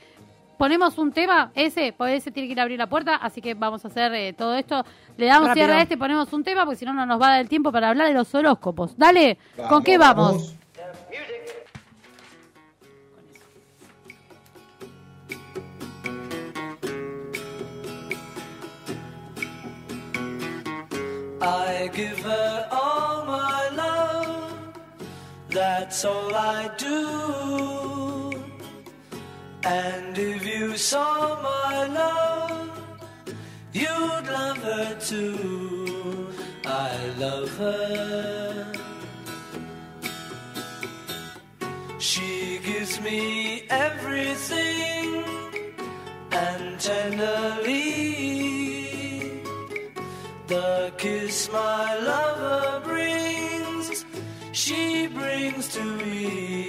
ponemos 0.59 0.97
un 0.97 1.13
tema, 1.13 1.51
ese, 1.55 1.93
pues 1.97 2.17
ese 2.17 2.31
tiene 2.31 2.49
que 2.49 2.51
ir 2.51 2.59
a 2.59 2.63
abrir 2.63 2.77
la 2.77 2.87
puerta, 2.87 3.15
así 3.15 3.41
que 3.41 3.53
vamos 3.53 3.85
a 3.85 3.87
hacer 3.87 4.13
eh, 4.13 4.33
todo 4.33 4.55
esto. 4.55 4.83
Le 5.15 5.25
damos 5.25 5.47
Rápido. 5.47 5.65
cierre 5.65 5.79
a 5.79 5.81
este, 5.83 5.97
ponemos 5.97 6.33
un 6.33 6.43
tema, 6.43 6.65
porque 6.65 6.79
si 6.79 6.85
no, 6.85 6.93
no 6.93 7.05
nos 7.05 7.19
va 7.19 7.27
a 7.27 7.31
dar 7.31 7.39
el 7.39 7.47
tiempo 7.47 7.71
para 7.71 7.87
hablar 7.87 8.09
de 8.09 8.13
los 8.13 8.35
horóscopos. 8.35 8.97
Dale, 8.97 9.37
¿con 9.69 9.83
qué 9.83 9.97
vamos? 9.97 10.55
I 21.41 21.89
give 21.93 22.19
her 22.19 22.67
all 22.69 23.23
my 23.25 23.69
love, 23.73 24.73
that's 25.49 26.03
all 26.03 26.35
I 26.35 26.69
do. 26.77 28.28
And 29.63 30.17
if 30.17 30.45
you 30.45 30.77
saw 30.77 31.41
my 31.41 31.85
love, 31.87 32.69
you'd 33.73 34.27
love 34.37 34.57
her 34.57 34.95
too. 34.99 36.29
I 36.65 36.95
love 37.17 37.49
her. 37.57 38.73
She 41.99 42.59
gives 42.63 43.01
me 43.01 43.63
everything 43.69 45.25
and 46.31 46.79
tenderly 46.79 48.29
the 50.49 50.91
kiss 50.97 51.51
my 51.51 51.95
lover 51.99 52.81
brings, 52.83 54.03
she 54.51 55.05
brings 55.07 55.67
to 55.75 55.83
me, 55.83 56.68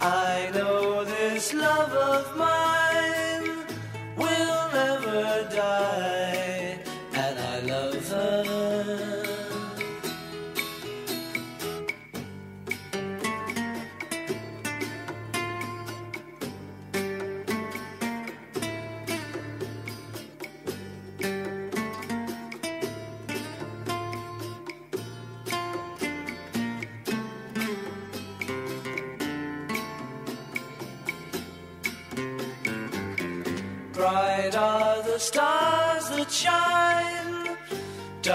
I 0.00 0.50
know 0.54 1.04
this 1.04 1.52
love 1.52 1.92
of 1.92 2.36
mine 2.36 3.66
will 4.16 4.70
never 4.72 5.48
die, 5.50 6.37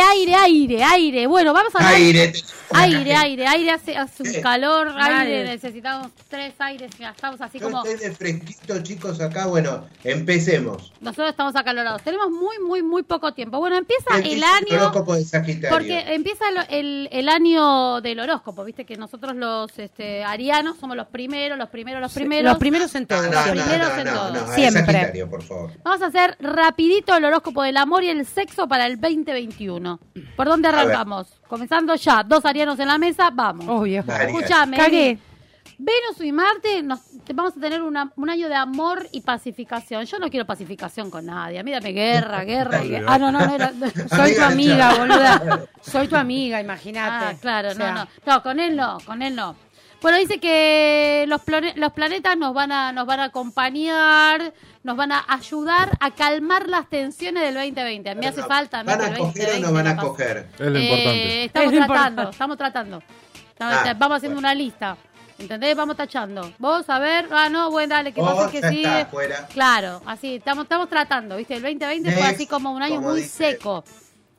Aire, 0.00 0.34
aire, 0.34 0.82
aire. 0.84 1.26
Bueno, 1.26 1.52
vamos 1.52 1.74
a 1.74 1.78
hablar. 1.78 1.94
Aire. 1.94 2.32
Aire, 2.70 3.14
aire, 3.14 3.46
aire, 3.46 3.70
hace, 3.70 3.96
hace 3.96 4.22
un 4.22 4.32
¿Qué? 4.32 4.40
calor, 4.40 4.92
Aire. 4.98 5.44
necesitamos 5.44 6.08
tres 6.28 6.54
aires, 6.58 6.90
ya 6.98 7.10
estamos 7.10 7.40
así 7.40 7.58
Yo 7.58 7.66
como, 7.70 7.84
estoy 7.84 8.08
de 8.08 8.14
fresquito, 8.14 8.82
chicos, 8.82 9.20
acá. 9.20 9.46
Bueno, 9.46 9.86
empecemos. 10.04 10.92
nosotros 11.00 11.30
estamos 11.30 11.56
acalorados, 11.56 12.02
tenemos 12.02 12.30
muy, 12.30 12.58
muy, 12.58 12.82
muy 12.82 13.02
poco 13.02 13.32
tiempo. 13.32 13.58
Bueno, 13.58 13.76
empieza 13.76 14.18
el 14.18 14.42
año, 14.42 14.76
horóscopo 14.82 15.14
de 15.14 15.24
Sagitario. 15.24 15.70
porque 15.76 16.14
empieza 16.14 16.50
lo- 16.50 16.62
el, 16.68 17.08
el 17.12 17.28
año 17.28 18.00
del 18.00 18.20
horóscopo, 18.20 18.64
viste 18.64 18.84
que 18.84 18.96
nosotros 18.96 19.34
los 19.36 19.78
este, 19.78 20.22
arianos 20.24 20.76
somos 20.78 20.96
los 20.96 21.06
primeros, 21.08 21.58
los 21.58 21.68
primeros, 21.70 22.00
los 22.00 22.12
primeros. 22.12 22.44
Los 22.52 22.58
primeros 22.58 22.94
en 22.94 23.06
todo. 23.06 23.22
no, 23.22 23.30
Los 23.32 23.46
no, 23.46 23.52
primeros 23.52 23.88
no, 23.94 23.98
en 24.00 24.04
no, 24.06 24.12
todo. 24.14 24.54
Siempre. 24.54 24.82
Sagitario, 24.84 25.30
por 25.30 25.42
favor. 25.42 25.70
Vamos 25.82 26.02
a 26.02 26.06
hacer 26.06 26.36
rapidito 26.40 27.16
el 27.16 27.24
horóscopo 27.24 27.62
del 27.62 27.76
amor 27.76 28.04
y 28.04 28.10
el 28.10 28.26
sexo 28.26 28.68
para 28.68 28.86
el 28.86 29.00
2021. 29.00 29.98
¿Por 30.36 30.46
dónde 30.46 30.68
arrancamos? 30.68 31.28
Comenzando 31.48 31.94
ya, 31.94 32.22
dos 32.22 32.44
arianos 32.44 32.78
en 32.78 32.88
la 32.88 32.98
mesa, 32.98 33.30
vamos. 33.32 33.66
Obvio. 33.68 34.04
Escúchame. 34.06 34.76
Cagué. 34.76 35.18
Venus 35.80 36.20
y 36.20 36.32
Marte 36.32 36.82
nos, 36.82 36.98
vamos 37.32 37.56
a 37.56 37.60
tener 37.60 37.82
una- 37.82 38.10
un 38.16 38.28
año 38.28 38.48
de 38.48 38.54
amor 38.56 39.06
y 39.12 39.20
pacificación. 39.20 40.04
Yo 40.06 40.18
no 40.18 40.28
quiero 40.28 40.44
pacificación 40.44 41.08
con 41.08 41.26
nadie. 41.26 41.60
A 41.60 41.62
mí 41.62 41.70
dame 41.70 41.92
guerra, 41.92 42.42
guerra. 42.44 42.84
y- 42.84 42.96
Ah, 43.06 43.16
no, 43.18 43.30
no, 43.30 43.46
no 43.46 43.54
era. 43.54 43.72
Soy 44.16 44.34
tu 44.34 44.42
Amiga, 44.42 44.94
boluda. 44.98 45.60
Soy 45.80 46.08
tu 46.08 46.16
amiga, 46.16 46.60
imagínate. 46.60 47.26
Ah, 47.26 47.34
claro, 47.40 47.68
O 47.70 47.74
sea, 47.74 47.92
no, 47.92 48.04
no. 48.04 48.08
No, 48.26 48.42
con 48.42 48.58
él 48.58 48.74
no, 48.76 48.98
con 49.06 49.22
él 49.22 49.36
no. 49.36 49.54
Bueno, 50.02 50.18
dice 50.18 50.38
que 50.40 51.24
los, 51.28 51.40
plane- 51.42 51.74
los 51.76 51.92
planetas 51.92 52.36
nos 52.36 52.54
van, 52.54 52.70
a, 52.72 52.92
nos 52.92 53.04
van 53.06 53.20
a 53.20 53.24
acompañar, 53.24 54.52
nos 54.84 54.96
van 54.96 55.12
a 55.12 55.24
ayudar 55.28 55.90
a 56.00 56.10
calmar 56.12 56.68
las 56.68 56.88
tensiones 56.88 57.42
del 57.42 57.54
2020. 57.54 58.10
A 58.10 58.14
mí 58.14 58.26
hace 58.26 58.42
falta. 58.42 58.82
¿Van 58.82 59.00
a 59.00 59.16
coger 59.16 59.20
o 59.20 59.24
2020 59.26 59.60
no 59.60 59.72
van 59.72 59.86
a 59.86 59.96
coger? 59.96 60.48
Es 60.54 60.60
lo 60.60 60.76
Eh, 60.78 60.82
importante. 60.82 61.44
Estamos 61.44 61.72
Es 61.72 61.78
lo 61.80 61.86
tratando, 61.86 62.08
importante. 62.22 62.30
estamos 62.30 62.56
tratando. 62.58 63.02
Estamos- 63.50 63.74
Ah, 63.88 63.94
vamos 63.98 64.16
haciendo 64.18 64.36
bueno. 64.36 64.48
una 64.48 64.54
lista. 64.54 64.96
¿Entendés? 65.38 65.76
Vamos 65.76 65.96
tachando. 65.96 66.50
Vos, 66.58 66.88
a 66.90 66.98
ver, 66.98 67.28
ah, 67.30 67.48
no, 67.48 67.70
bueno, 67.70 67.94
dale, 67.94 68.12
que 68.12 68.20
Vos, 68.20 68.34
pasa 68.34 68.50
que 68.50 68.62
sí. 68.68 68.82
Claro, 69.52 70.02
así, 70.04 70.36
estamos, 70.36 70.64
estamos 70.64 70.88
tratando, 70.88 71.36
¿viste? 71.36 71.54
El 71.54 71.62
2020 71.62 72.10
fue 72.10 72.22
Next, 72.22 72.34
así 72.34 72.46
como 72.46 72.72
un 72.72 72.82
año 72.82 72.96
como 72.96 73.10
muy 73.10 73.20
dice. 73.22 73.52
seco. 73.52 73.84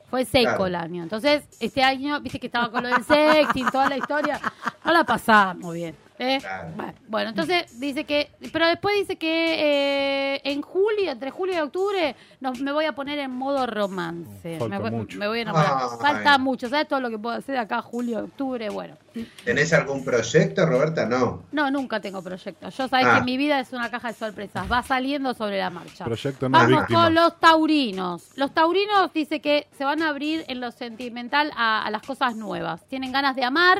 Fue 0.09 0.25
seco 0.25 0.41
Claro. 0.55 0.65
el 0.65 0.75
año. 0.75 1.03
Entonces, 1.03 1.43
este 1.59 1.83
año, 1.83 2.19
viste 2.19 2.39
que 2.39 2.47
estaba 2.47 2.69
con 2.71 2.81
lo 2.83 2.89
del 2.89 3.03
sexting, 3.05 3.69
toda 3.71 3.87
la 3.89 3.97
historia, 3.97 4.41
no 4.83 4.91
la 4.91 5.03
pasamos 5.03 5.73
bien. 5.73 5.95
¿eh? 6.17 6.39
Claro. 6.41 6.73
Bueno, 7.07 7.29
entonces 7.29 7.79
dice 7.79 8.03
que, 8.05 8.31
pero 8.51 8.67
después 8.67 8.93
dice 8.97 9.17
que 9.17 10.33
eh, 10.35 10.41
en 10.43 10.61
julio, 10.63 11.11
entre 11.11 11.29
julio 11.31 11.55
y 11.55 11.59
octubre, 11.59 12.15
nos, 12.41 12.59
me 12.59 12.71
voy 12.73 12.85
a 12.85 12.93
poner 12.93 13.19
en 13.19 13.31
modo 13.31 13.65
romance. 13.67 14.57
Falta 14.59 14.67
me, 14.67 14.79
voy- 14.81 14.91
mucho. 14.91 15.17
me 15.19 15.27
voy 15.27 15.39
a 15.39 15.41
enamorar. 15.43 15.77
Ay. 15.79 15.97
Falta 16.01 16.37
mucho, 16.39 16.67
¿sabes 16.69 16.87
todo 16.87 16.99
lo 16.99 17.09
que 17.11 17.19
puedo 17.19 17.37
hacer 17.37 17.55
acá 17.57 17.81
julio, 17.81 18.19
octubre? 18.25 18.67
Bueno. 18.69 18.97
¿Tenés 19.43 19.73
algún 19.73 20.03
proyecto, 20.03 20.65
Roberta? 20.65 21.05
No. 21.05 21.43
No, 21.51 21.69
nunca 21.71 21.99
tengo 21.99 22.21
proyectos. 22.21 22.75
Yo 22.77 22.87
sabés 22.87 23.05
Ah. 23.07 23.17
que 23.19 23.25
mi 23.25 23.37
vida 23.37 23.59
es 23.59 23.71
una 23.73 23.89
caja 23.91 24.09
de 24.09 24.13
sorpresas. 24.13 24.71
Va 24.71 24.83
saliendo 24.83 25.33
sobre 25.33 25.57
la 25.59 25.69
marcha. 25.69 26.05
Proyecto 26.05 26.49
no 26.49 26.57
es 26.57 26.63
Vamos 26.63 26.79
víctima. 26.81 27.03
con 27.05 27.15
los 27.15 27.39
taurinos. 27.39 28.23
Los 28.35 28.53
taurinos 28.53 29.11
dice 29.13 29.39
que 29.41 29.67
se 29.77 29.85
van 29.85 30.01
a 30.03 30.09
abrir 30.09 30.45
en 30.47 30.59
lo 30.61 30.71
sentimental 30.71 31.51
a, 31.55 31.83
a 31.85 31.91
las 31.91 32.01
cosas 32.03 32.35
nuevas. 32.35 32.85
Tienen 32.87 33.11
ganas 33.11 33.35
de 33.35 33.43
amar, 33.43 33.79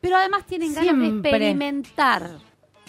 pero 0.00 0.16
además 0.16 0.44
tienen 0.46 0.74
ganas 0.74 0.98
de 0.98 1.06
experimentar. 1.08 2.30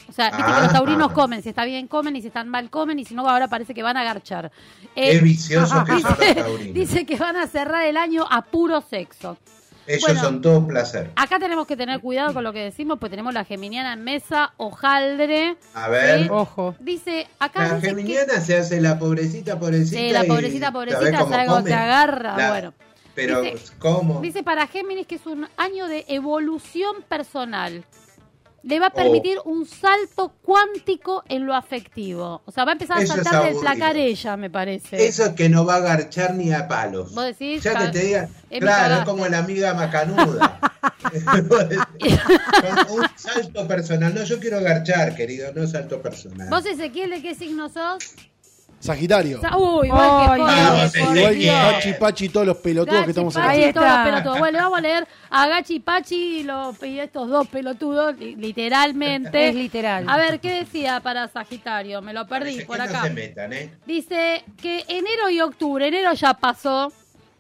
O 0.10 0.14
sea, 0.14 0.26
viste 0.30 0.44
que 0.44 0.52
Ah. 0.52 0.62
los 0.64 0.74
taurinos 0.74 1.12
comen, 1.14 1.42
si 1.42 1.50
está 1.50 1.64
bien 1.64 1.88
comen 1.88 2.16
y 2.18 2.22
si 2.22 2.28
están 2.28 2.50
mal 2.50 2.70
comen 2.70 3.00
y 3.00 3.06
si 3.06 3.14
no 3.16 3.28
ahora 3.30 3.48
parece 3.48 3.74
que 3.74 3.82
van 3.82 3.96
a 3.96 4.04
garchar. 4.04 4.52
Qué 4.94 5.12
Eh, 5.14 5.20
viciosos 5.22 5.84
que 5.86 5.92
son 6.02 6.04
los 6.04 6.20
dice, 6.20 6.36
taurinos. 6.36 6.74
dice 6.74 7.06
que 7.06 7.16
van 7.16 7.38
a 7.38 7.48
cerrar 7.48 7.86
el 7.88 7.96
año 7.96 8.26
a 8.30 8.42
puro 8.42 8.82
sexo. 8.82 9.38
Ellos 9.92 10.04
bueno. 10.08 10.22
son 10.22 10.42
todo 10.42 10.68
placer. 10.68 11.12
Acá 11.16 11.40
tenemos 11.40 11.68
que 11.68 11.76
tener 11.78 12.00
cuidado 12.00 12.34
con 12.34 12.44
lo 12.44 12.54
que 12.54 12.60
decimos, 12.60 12.98
pues 13.00 13.10
tenemos 13.10 13.34
la 13.34 13.46
geminiana 13.46 13.94
en 13.94 14.04
mesa, 14.04 14.54
hojaldre. 14.58 15.58
A 15.74 15.88
ver. 15.90 16.24
Sí. 16.24 16.28
Ojo. 16.32 16.76
Dice, 16.80 17.28
acá 17.40 17.60
La 17.68 17.76
dice 17.76 17.82
que- 17.82 17.88
geminiana 17.90 18.40
se 18.42 18.58
hace 18.58 18.80
la 18.82 18.98
pobrecita, 19.00 19.60
pobrecita. 19.60 20.00
Sí, 20.00 20.10
la 20.12 20.24
pobrecita, 20.24 20.72
¿sabés 20.72 20.94
pobrecita, 20.96 21.20
cómo 21.20 21.32
¿sabes 21.32 21.48
cómo 21.48 21.58
come? 21.60 21.70
te 21.70 21.76
agarra? 21.76 22.38
La- 22.38 22.50
Bueno. 22.50 22.74
Pero, 23.14 23.42
Dice- 23.42 23.74
¿cómo? 23.78 24.22
Dice 24.22 24.42
para 24.42 24.68
Géminis 24.68 25.06
que 25.06 25.16
es 25.16 25.26
un 25.26 25.46
año 25.58 25.88
de 25.88 26.06
evolución 26.08 26.96
personal. 27.10 27.84
Le 28.64 28.80
va 28.80 28.88
a 28.88 28.90
Oh. 28.90 28.96
permitir 28.96 29.38
un 29.46 29.66
salto 29.66 30.36
cuántico 30.44 31.24
en 31.28 31.46
lo 31.48 31.56
afectivo. 31.56 32.42
O 32.46 32.52
sea, 32.52 32.64
va 32.64 32.72
a 32.72 32.74
empezar 32.74 33.00
a 33.00 33.02
Eso 33.02 33.16
saltar 33.16 33.46
del 33.46 33.58
placar 33.58 33.98
ella, 33.98 34.38
me 34.38 34.50
parece. 34.52 35.04
Eso 35.06 35.26
es 35.26 35.30
que 35.32 35.50
no 35.50 35.66
va 35.66 35.76
a 35.76 35.80
garchar 35.80 36.36
ni 36.36 36.52
a 36.54 36.68
palos. 36.68 37.14
Vos 37.16 37.26
decís, 37.26 37.64
Ya 37.64 37.76
que 37.78 37.88
te 37.88 38.00
digan, 38.06 38.30
claro, 38.60 38.96
es 39.00 39.06
como 39.06 39.28
la 39.28 39.40
amiga 39.40 39.74
macanuda. 39.74 40.60
Un 42.90 43.04
salto 43.16 43.68
personal. 43.68 44.14
No, 44.14 44.24
yo 44.24 44.40
quiero 44.40 44.62
garchar, 44.62 45.16
querido, 45.16 45.52
no 45.54 45.66
salto 45.68 46.02
personal. 46.02 46.50
¿Vos, 46.50 46.66
Ezequiel, 46.66 47.10
de 47.10 47.22
qué 47.22 47.36
signo 47.36 47.70
sos? 47.70 48.04
Sagitario. 48.82 49.40
Sa- 49.42 49.58
Uy, 49.58 49.88
igual 49.88 50.10
Ay, 50.12 50.36
que 50.36 50.42
Vamos, 50.42 50.80
Jorge, 50.82 51.00
por 51.06 51.18
Igual 51.18 51.34
que 51.34 51.40
Dios. 51.40 51.56
Pachi 51.74 51.94
Pachi 51.94 52.26
y 52.26 52.30
todos 52.30 52.48
los 52.48 52.58
pelotudos 52.58 52.94
Gachi, 52.96 53.06
que 53.06 53.12
estamos 53.12 53.34
Pachi, 53.34 53.46
acá. 53.48 53.52
Ahí 53.68 53.74
todos 53.74 53.88
los 53.88 53.98
pelotudos. 54.06 54.40
Bueno, 54.40 54.58
vamos 54.60 54.78
a 54.78 54.82
leer 54.82 55.08
a 55.30 55.48
Gachi 55.48 55.80
Pachi 55.80 56.16
y, 56.40 56.44
los- 56.44 56.84
y 56.84 57.00
estos 57.00 57.30
dos 57.30 57.48
pelotudos, 57.48 58.18
li- 58.18 58.36
literalmente. 58.36 59.50
Es 59.50 59.56
literal. 59.56 60.06
A 60.10 60.18
ver, 60.18 60.40
¿qué 60.40 60.54
decía 60.56 61.00
para 61.00 61.28
Sagitario? 61.28 62.02
Me 62.02 62.12
lo 62.14 62.26
perdí 62.28 62.52
Parece 62.52 62.66
por 62.66 62.78
que 62.78 62.82
acá. 62.84 62.98
No 63.00 63.04
se 63.04 63.10
metan, 63.12 63.54
¿eh? 63.54 63.72
Dice 63.86 64.44
que 64.62 64.84
enero 64.88 65.30
y 65.30 65.42
octubre, 65.42 65.88
enero 65.88 66.14
ya 66.14 66.34
pasó 66.34 66.92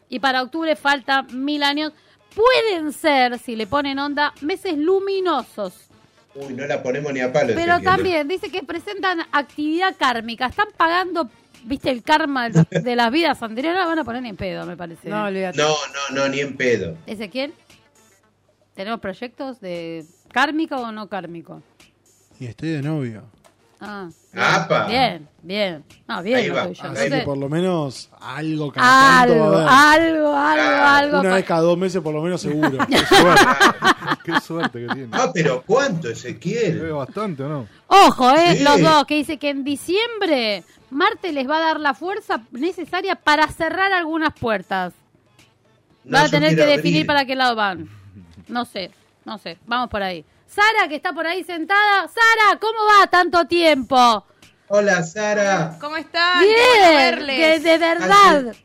y 0.10 0.20
para 0.20 0.44
octubre 0.44 0.76
falta 0.76 1.24
mil 1.24 1.64
años. 1.64 1.92
Pueden 2.36 2.94
ser, 2.94 3.40
si 3.40 3.56
le 3.58 3.68
ponen 3.68 4.00
onda, 4.00 4.34
meses 4.42 4.78
luminosos. 4.78 5.74
Uy, 6.36 6.54
no 6.54 6.66
la 6.66 6.82
ponemos 6.82 7.12
ni 7.14 7.20
a 7.20 7.32
palo. 7.32 7.54
Pero 7.56 7.82
también 7.82 8.28
dice 8.28 8.50
que 8.50 8.64
presentan 8.64 9.20
actividad 9.32 9.96
kármica. 9.98 10.48
Están 10.48 10.68
pagando, 10.78 11.30
viste, 11.66 11.90
el 11.90 12.04
karma 12.04 12.50
de, 12.50 12.96
las 12.96 13.12
vidas 13.12 13.42
anteriores. 13.44 13.78
No 13.78 13.84
la 13.84 13.88
van 13.88 14.00
a 14.00 14.04
poner 14.04 14.22
ni 14.24 14.30
en 14.30 14.38
pedo, 14.38 14.66
me 14.66 14.78
parece. 14.78 15.10
No, 15.10 15.26
olvídate. 15.26 15.58
No, 15.58 15.68
no, 15.68 16.16
no, 16.16 16.30
ni 16.30 16.40
en 16.40 16.56
pedo. 16.56 16.98
Ezequiel, 17.06 17.54
¿tenemos 18.76 19.00
proyectos 19.00 19.60
de 19.60 20.06
kármico 20.32 20.76
o 20.76 20.92
no 20.92 21.10
kármico? 21.10 21.62
Y 22.40 22.46
estoy 22.46 22.70
de 22.70 22.82
novio. 22.82 23.24
Ah, 23.82 24.08
¡Apa! 24.36 24.86
bien, 24.86 25.28
bien. 25.42 25.84
No, 26.08 26.22
bien 26.22 26.38
Ahí 26.38 26.48
lo 26.48 26.54
va, 26.56 26.62
Así 26.62 26.74
que 26.82 26.88
Entonces, 26.88 27.24
por 27.24 27.38
lo 27.38 27.50
menos 27.50 28.10
algo 28.22 28.72
cada 28.72 29.20
tanto 29.28 29.34
algo, 29.34 29.52
va 29.52 29.64
a 29.68 29.94
haber. 29.94 30.04
algo, 30.14 30.36
algo, 30.38 30.86
algo. 30.86 31.20
Una 31.22 31.30
pa- 31.30 31.36
vez 31.38 31.46
cada 31.46 31.62
dos 31.62 31.78
meses 31.80 32.02
por 32.02 32.14
lo 32.14 32.22
menos 32.22 32.42
seguro. 32.42 32.78
Qué 32.88 32.98
suerte. 33.06 33.46
Qué 34.24 34.40
suerte 34.40 34.80
que 34.88 34.94
tiene. 34.94 35.10
Ah, 35.14 35.32
pero 35.34 35.64
¿cuánto, 35.66 36.08
¿Ve 36.10 36.14
Ezequiel? 36.14 36.92
bastante 36.94 37.42
o 37.44 37.50
no? 37.50 37.68
Ojo, 37.88 38.30
eh, 38.32 38.58
Sí. 38.58 38.64
los 38.64 38.80
dos, 38.82 39.06
que 39.06 39.16
dice 39.16 39.38
que 39.38 39.50
en 39.50 39.64
diciembre 39.64 40.64
Marte 40.92 41.32
les 41.32 41.50
va 41.50 41.58
a 41.58 41.62
dar 41.62 41.80
la 41.80 41.94
fuerza 41.96 42.42
necesaria 42.52 43.16
para 43.16 43.48
cerrar 43.48 43.92
algunas 43.94 44.34
puertas. 44.34 44.94
No, 46.04 46.18
Van 46.18 46.22
a 46.22 46.26
yo 46.26 46.32
tener 46.32 46.50
que 46.50 46.56
quiero 46.58 46.72
definir 46.72 46.98
abrir. 46.98 47.08
para 47.08 47.26
qué 47.26 47.36
lado 47.36 47.56
van. 47.56 47.90
No 48.48 48.66
sé, 48.66 48.92
no 49.26 49.38
sé, 49.40 49.58
vamos 49.66 49.90
por 49.90 50.04
ahí. 50.04 50.24
Sara, 50.54 50.88
que 50.90 50.96
está 50.96 51.14
por 51.14 51.26
ahí 51.26 51.44
sentada. 51.44 52.08
Sara, 52.08 52.60
¿cómo 52.60 52.80
va 52.86 53.08
tanto 53.08 53.46
tiempo? 53.46 54.26
Hola, 54.68 55.02
Sara. 55.04 55.78
¿Cómo 55.80 55.96
bueno 55.96 56.10
Bien, 56.42 56.82
verles. 56.96 57.38
que 57.40 57.60
de 57.70 57.78
verdad. 57.78 58.56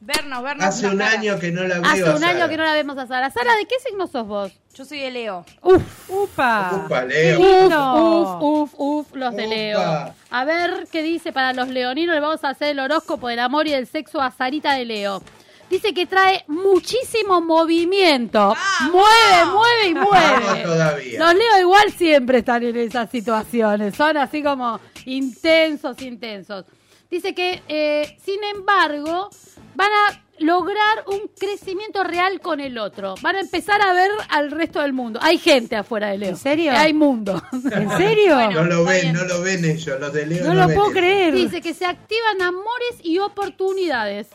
Vernos, 0.00 0.42
vernos. 0.42 0.64
Hace 0.66 0.86
un 0.88 1.02
año 1.02 1.38
que 1.38 1.52
no 1.52 1.62
la 1.64 1.78
veo. 1.78 1.90
Hace 1.90 2.04
un 2.04 2.18
Sara. 2.18 2.28
año 2.30 2.48
que 2.48 2.56
no 2.56 2.64
la 2.64 2.72
vemos 2.72 2.96
a 2.98 3.06
Sara. 3.06 3.30
Sara, 3.30 3.54
¿de 3.54 3.66
qué 3.66 3.74
signo 3.86 4.06
sos 4.06 4.26
vos? 4.26 4.52
Yo 4.74 4.84
soy 4.84 4.98
de 5.00 5.10
Leo. 5.10 5.44
Uf, 5.62 5.82
Upa. 6.08 6.70
Upa, 6.86 7.02
Uf, 7.02 7.08
Leo. 7.08 7.38
lindo. 7.38 7.94
uf, 7.94 8.42
uf, 8.42 8.74
uf, 8.78 9.14
los 9.14 9.34
de 9.36 9.44
Upa. 9.46 9.54
Leo. 9.54 10.14
A 10.30 10.44
ver 10.44 10.88
qué 10.90 11.02
dice 11.02 11.32
para 11.32 11.52
los 11.52 11.68
leoninos. 11.68 12.14
Le 12.14 12.20
vamos 12.20 12.42
a 12.44 12.48
hacer 12.50 12.68
el 12.68 12.78
horóscopo 12.80 13.28
del 13.28 13.40
amor 13.40 13.66
y 13.66 13.72
del 13.72 13.86
sexo 13.86 14.20
a 14.20 14.30
Sarita 14.30 14.72
de 14.74 14.84
Leo. 14.84 15.22
Dice 15.70 15.94
que 15.94 16.04
trae 16.06 16.44
muchísimo 16.48 17.40
movimiento. 17.40 18.54
Mueve, 18.90 19.44
mueve 19.52 19.86
y 19.88 19.94
Vamos 19.94 20.10
mueve. 20.10 20.62
todavía. 20.64 21.18
Los 21.20 21.34
Leo 21.34 21.60
igual 21.60 21.92
siempre 21.92 22.38
están 22.38 22.62
en 22.64 22.76
esas 22.76 23.08
situaciones. 23.10 23.94
Son 23.94 24.16
así 24.16 24.42
como 24.42 24.80
intensos, 25.06 26.02
intensos. 26.02 26.64
Dice 27.10 27.34
que, 27.34 27.62
eh, 27.68 28.16
sin 28.24 28.42
embargo, 28.54 29.30
van 29.74 29.90
a 29.92 30.22
lograr 30.40 31.04
un 31.06 31.28
crecimiento 31.38 32.02
real 32.02 32.40
con 32.40 32.60
el 32.60 32.78
otro. 32.78 33.14
Van 33.20 33.36
a 33.36 33.40
empezar 33.40 33.80
a 33.82 33.92
ver 33.92 34.10
al 34.30 34.50
resto 34.50 34.80
del 34.80 34.92
mundo. 34.92 35.20
Hay 35.22 35.38
gente 35.38 35.76
afuera 35.76 36.08
de 36.08 36.18
Leo. 36.18 36.30
¿En 36.30 36.36
serio? 36.36 36.72
Hay 36.74 36.94
mundo. 36.94 37.42
¿En 37.52 37.90
serio? 37.96 38.50
No 38.50 38.64
lo 38.64 38.84
ven, 38.84 39.00
bien. 39.02 39.14
no 39.14 39.24
lo 39.24 39.40
ven 39.42 39.64
ellos, 39.64 40.00
los 40.00 40.12
de 40.12 40.26
Leo. 40.26 40.44
no 40.46 40.54
lo 40.54 40.66
ven 40.66 40.74
puedo 40.74 40.90
eso. 40.90 40.98
creer. 40.98 41.34
Dice 41.34 41.60
que 41.60 41.74
se 41.74 41.84
activan 41.84 42.42
amores 42.42 42.94
y 43.02 43.18
oportunidades. 43.18 44.28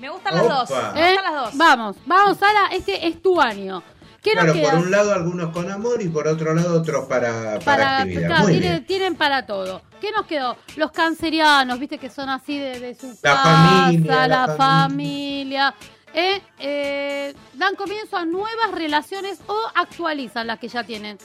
Me 0.00 0.10
gustan 0.10 0.34
las 0.34 0.48
dos. 0.48 0.70
Me 0.94 1.00
¿Eh? 1.00 1.14
gustan 1.14 1.32
las 1.32 1.44
dos. 1.44 1.56
Vamos, 1.56 1.96
vamos, 2.06 2.38
Sara, 2.38 2.68
este 2.72 3.06
es 3.06 3.20
tu 3.22 3.40
año. 3.40 3.82
¿Qué 4.22 4.32
Claro, 4.32 4.54
nos 4.54 4.70
por 4.70 4.74
un 4.80 4.90
lado 4.90 5.12
algunos 5.14 5.52
con 5.52 5.70
amor 5.70 6.02
y 6.02 6.08
por 6.08 6.26
otro 6.26 6.52
lado 6.52 6.80
otros 6.80 7.06
para, 7.06 7.60
para, 7.60 7.64
para, 7.64 7.98
actividad. 7.98 8.26
claro, 8.26 8.42
Muy 8.42 8.52
tienen, 8.54 8.70
bien. 8.72 8.86
tienen 8.86 9.14
para 9.14 9.46
todo. 9.46 9.82
¿Qué 10.00 10.10
nos 10.10 10.26
quedó? 10.26 10.56
Los 10.76 10.90
cancerianos, 10.90 11.78
viste 11.78 11.98
que 11.98 12.10
son 12.10 12.28
así 12.28 12.58
de, 12.58 12.80
de 12.80 12.94
su 12.96 13.06
La 13.22 13.34
casa, 13.34 13.42
familia, 13.84 14.26
la, 14.26 14.46
la 14.46 14.56
familia. 14.56 15.74
Eh, 16.12 16.40
eh, 16.58 17.34
dan 17.54 17.76
comienzo 17.76 18.16
a 18.16 18.24
nuevas 18.24 18.72
relaciones 18.72 19.38
o 19.46 19.56
actualizan 19.74 20.46
las 20.48 20.58
que 20.58 20.68
ya 20.68 20.82
tienen. 20.82 21.18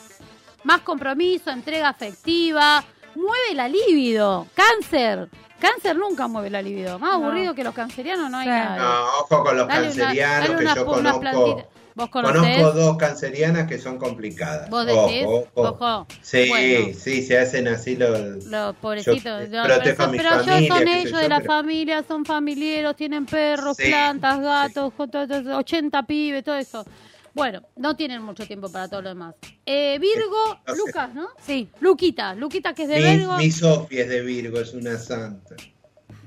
Más 0.64 0.82
compromiso, 0.82 1.50
entrega 1.50 1.90
afectiva, 1.90 2.84
mueve 3.16 3.55
la 3.55 3.68
libido. 3.68 4.47
Cáncer. 4.53 5.30
Cáncer 5.59 5.95
nunca 5.95 6.28
mueve 6.28 6.49
la 6.49 6.62
libido. 6.62 6.97
Más 6.99 7.12
No. 7.20 7.26
aburrido 7.26 7.53
que 7.53 7.64
los 7.64 7.74
cancerianos 7.76 8.32
no 8.32 8.38
hay 8.38 8.45
Sí. 8.45 8.49
nada. 8.49 8.78
No, 8.78 9.03
ojo 9.20 9.43
con 9.43 9.57
los 9.57 9.68
Dale 9.68 9.80
una- 9.82 9.95
cancerianos 9.95 10.47
dale 10.47 10.55
que 10.57 10.64
una- 10.66 10.76
yo 10.76 10.86
conozco. 10.86 11.68
Conozco 12.09 12.72
dos 12.72 12.97
cancerianas 12.97 13.68
que 13.68 13.78
son 13.78 13.97
complicadas. 13.99 14.70
¿Vos 14.70 14.86
decís? 14.86 15.24
Ojo, 15.26 15.45
ojo. 15.53 15.70
Ojo. 15.70 16.07
Sí, 16.22 16.47
Bueno. 16.49 16.93
sí, 16.97 17.22
se 17.22 17.38
hacen 17.38 17.68
así 17.68 17.95
los... 17.97 18.45
Los 18.45 18.76
pobrecitos. 18.78 19.49
Yo 19.51 19.57
no, 19.57 19.64
protejo 19.66 19.95
pero 19.97 20.03
a 20.03 20.07
mi 20.07 20.18
pero 20.18 20.30
ellos 20.30 20.45
familia, 20.45 20.74
son 20.74 20.88
ellos 20.88 21.12
yo, 21.12 21.18
de 21.18 21.30
la 21.30 21.39
pero- 21.41 21.51
familia, 21.53 22.03
son 22.07 22.26
familiares, 22.26 22.95
tienen 22.95 23.26
perros, 23.26 23.76
Sí, 23.78 23.88
plantas, 23.89 24.39
gatos, 24.39 24.93
jo- 24.97 25.07
to- 25.09 25.28
to- 25.28 25.57
80 25.57 26.01
pibes, 26.03 26.43
todo 26.43 26.55
eso. 26.55 26.86
Bueno, 27.34 27.62
no 27.78 27.96
tienen 27.96 28.22
mucho 28.22 28.46
tiempo 28.46 28.70
para 28.72 28.88
todo 28.90 29.02
lo 29.02 29.10
demás. 29.10 29.36
Eh, 29.66 29.98
Virgo, 30.00 30.60
No 30.68 30.74
sé. 30.76 30.80
Lucas, 30.80 31.14
¿no? 31.14 31.30
Sí. 31.46 31.70
Luquita, 31.80 32.36
Luquita 32.36 32.74
que 32.74 32.84
es 32.84 32.90
de 32.90 33.00
Mi, 33.00 33.18
Virgo. 33.18 33.38
mi 33.38 33.52
Sofía 33.52 34.04
es 34.04 34.10
de 34.10 34.22
Virgo, 34.22 34.60
es 34.60 34.74
una 34.74 34.98
santa. 34.98 35.56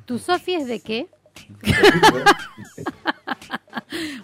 ¿Tu 0.06 0.18
Sofía 0.18 0.58
es 0.60 0.66
de 0.66 0.80
qué? 0.80 1.08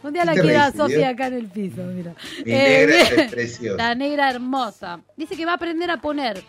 Un 0.02 0.12
día 0.12 0.24
la 0.24 0.32
¿Qué 0.32 0.40
te 0.40 0.46
quiero 0.46 0.60
a 0.60 0.64
reís, 0.70 0.76
Sofía 0.76 1.08
acá 1.10 1.26
en 1.28 1.34
el 1.34 1.46
piso, 1.46 1.82
mira. 1.82 2.14
Mi 2.44 2.52
Eh, 2.52 2.86
negra 2.86 2.96
bien. 3.10 3.20
es 3.20 3.30
preciosa. 3.30 3.76
La 3.76 3.94
negra 3.94 4.30
hermosa. 4.30 5.00
Dice 5.16 5.36
que 5.36 5.44
va 5.44 5.52
a 5.52 5.56
aprender 5.56 5.90
a 5.90 5.98
poner. 6.00 6.42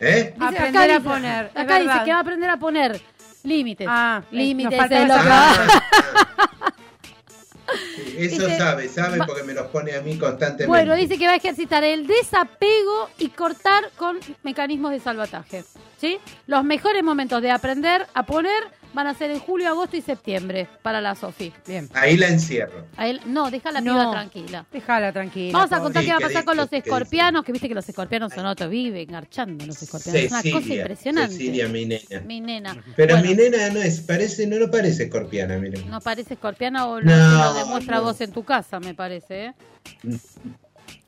¿Eh? 0.00 0.32
Dice, 0.34 0.44
Aprender 0.44 0.68
acá 0.68 0.82
a 0.82 0.86
dice- 0.86 1.00
poner, 1.00 1.44
es 1.46 1.50
Acá 1.50 1.62
dice 1.76 1.86
verdad. 1.86 2.04
que 2.04 2.10
va 2.12 2.16
a 2.16 2.20
aprender 2.20 2.50
a 2.50 2.56
poner 2.56 3.00
límites. 3.44 3.86
Ah, 3.90 4.22
límites 4.30 4.78
nos 4.78 4.90
Sí, 7.94 8.14
Eso 8.18 8.46
Dice- 8.46 8.58
sabe, 8.58 8.88
sabe 8.88 9.18
porque 9.26 9.42
me 9.42 9.54
los 9.54 9.66
pone 9.68 9.94
a 9.94 10.00
mí 10.00 10.16
constantemente. 10.18 10.66
Bueno, 10.66 10.94
dice 10.94 11.18
que 11.18 11.26
va 11.26 11.32
a 11.34 11.36
ejercitar 11.36 11.84
el 11.84 12.06
desapego 12.06 13.10
y 13.18 13.28
cortar 13.28 13.90
con 13.96 14.18
mecanismos 14.42 14.90
de 14.92 15.00
salvataje. 15.00 15.64
¿Sí? 16.00 16.18
Los 16.46 16.64
mejores 16.64 17.02
momentos 17.02 17.42
de 17.42 17.50
aprender 17.50 18.06
a 18.14 18.22
poner 18.24 18.62
van 18.94 19.06
a 19.06 19.14
ser 19.14 19.30
en 19.30 19.38
julio, 19.38 19.68
agosto 19.68 19.96
y 19.96 20.00
septiembre 20.02 20.66
para 20.82 21.00
la 21.00 21.14
Sofi. 21.14 21.52
Bien. 21.66 21.88
Ahí 21.94 22.16
la 22.16 22.28
encierro. 22.28 22.86
No, 23.26 23.50
deja 23.50 23.70
la 23.72 23.80
No. 23.80 23.92
piba 23.92 24.10
tranquila. 24.10 24.66
Déjala 24.72 25.12
tranquila. 25.12 25.52
Vamos 25.58 25.72
a 25.72 25.80
contar 25.80 26.02
Sí, 26.02 26.06
qué 26.08 26.12
va 26.12 26.16
a 26.16 26.20
¿qué 26.20 26.26
pasar 26.26 26.44
con 26.44 26.56
los 26.56 26.68
¿Qué 26.68 26.78
escorpianos, 26.78 27.44
que 27.44 27.52
viste 27.52 27.68
que 27.68 27.74
los 27.74 27.88
escorpianos 27.88 28.32
son 28.32 28.46
otros, 28.46 28.70
viven 28.70 29.06
garchando 29.08 29.66
los 29.66 29.80
escorpianos. 29.82 30.22
es 30.22 30.30
una 30.32 30.42
cosa 30.52 30.74
impresionante. 30.74 31.32
Cecilia, 31.34 31.68
mi 31.68 31.84
nena. 31.86 32.20
Mi 32.26 32.40
nena. 32.40 32.82
Pero 32.96 33.14
Bueno, 33.16 33.28
mi 33.30 33.34
nena 33.36 33.70
no 33.70 33.80
es, 33.80 34.00
parece, 34.00 34.46
no, 34.46 34.58
no 34.58 34.70
parece 34.70 35.04
escorpiana, 35.04 35.58
miren. 35.58 35.88
No 35.90 36.00
parece 36.00 36.34
escorpiana 36.34 36.86
o 36.86 37.00
lo, 37.00 37.10
No, 37.10 37.44
lo 37.44 37.54
demuestra 37.54 37.96
no. 37.98 38.02
vos 38.04 38.20
en 38.20 38.32
tu 38.32 38.44
casa, 38.44 38.80
me 38.80 38.94
parece. 38.94 39.46
¿eh? 39.46 39.54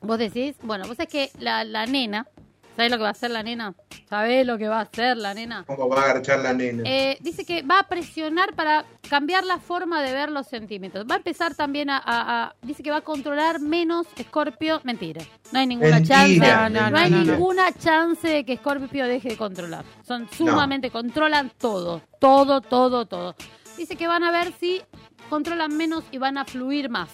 Vos 0.01 0.17
decís, 0.17 0.55
bueno, 0.63 0.87
vos 0.87 0.99
es 0.99 1.07
que 1.07 1.31
la, 1.39 1.63
la 1.63 1.85
nena, 1.85 2.27
¿sabés 2.75 2.91
lo 2.91 2.97
que 2.97 3.03
va 3.03 3.09
a 3.09 3.11
hacer 3.11 3.31
la 3.31 3.43
nena? 3.43 3.73
¿Sabés 4.09 4.45
lo 4.45 4.57
que 4.57 4.67
va 4.67 4.79
a 4.79 4.81
hacer 4.81 5.15
la 5.17 5.33
nena? 5.33 5.63
¿Cómo 5.67 5.87
va 5.87 6.01
a 6.01 6.03
agarchar 6.11 6.39
la 6.39 6.53
nena? 6.53 6.83
Eh, 6.85 7.17
dice 7.21 7.45
que 7.45 7.61
va 7.61 7.79
a 7.79 7.87
presionar 7.87 8.53
para 8.55 8.85
cambiar 9.09 9.45
la 9.45 9.57
forma 9.59 10.01
de 10.01 10.11
ver 10.13 10.29
los 10.29 10.47
sentimientos. 10.47 11.05
Va 11.09 11.15
a 11.15 11.17
empezar 11.17 11.55
también 11.55 11.89
a, 11.89 11.97
a- 11.97 12.43
a- 12.43 12.55
dice 12.61 12.83
que 12.83 12.91
va 12.91 12.97
a 12.97 13.01
controlar 13.01 13.59
menos 13.61 14.07
Scorpio. 14.21 14.81
Mentira. 14.83 15.21
No 15.53 15.59
hay 15.59 15.67
ninguna 15.67 15.95
Mentira, 15.99 16.15
chance. 16.17 16.39
no, 16.39 16.69
No, 16.81 16.89
no, 16.91 16.97
hay 16.97 17.09
no, 17.11 17.17
no. 17.23 17.31
ninguna 17.33 17.71
chance 17.73 18.27
de 18.27 18.43
que 18.45 18.57
Scorpio 18.57 19.05
deje 19.07 19.29
de 19.29 19.37
controlar. 19.37 19.85
Son 20.05 20.27
sumamente, 20.31 20.89
controlan 20.91 21.51
todo. 21.57 22.01
Todo, 22.19 22.59
todo, 22.61 23.05
todo. 23.05 23.35
Dice 23.77 23.95
que 23.95 24.07
van 24.07 24.23
a 24.23 24.31
ver 24.31 24.51
si 24.59 24.81
controlan 25.29 25.75
menos 25.77 26.03
y 26.11 26.17
van 26.17 26.37
a 26.37 26.43
fluir 26.45 26.89
más. 26.89 27.09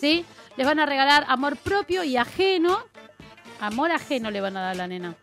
¿Sí? 0.00 0.24
Les 0.56 0.66
van 0.66 0.78
a 0.80 0.86
regalar 0.86 1.24
amor 1.28 1.56
propio 1.56 2.04
y 2.04 2.16
ajeno. 2.16 2.78
Amor 3.62 3.92
ajeno 3.92 4.28
le 4.32 4.40
van 4.40 4.56
a 4.56 4.60
dar 4.60 4.70
a 4.72 4.74
la 4.74 4.86
nena. 4.88 5.14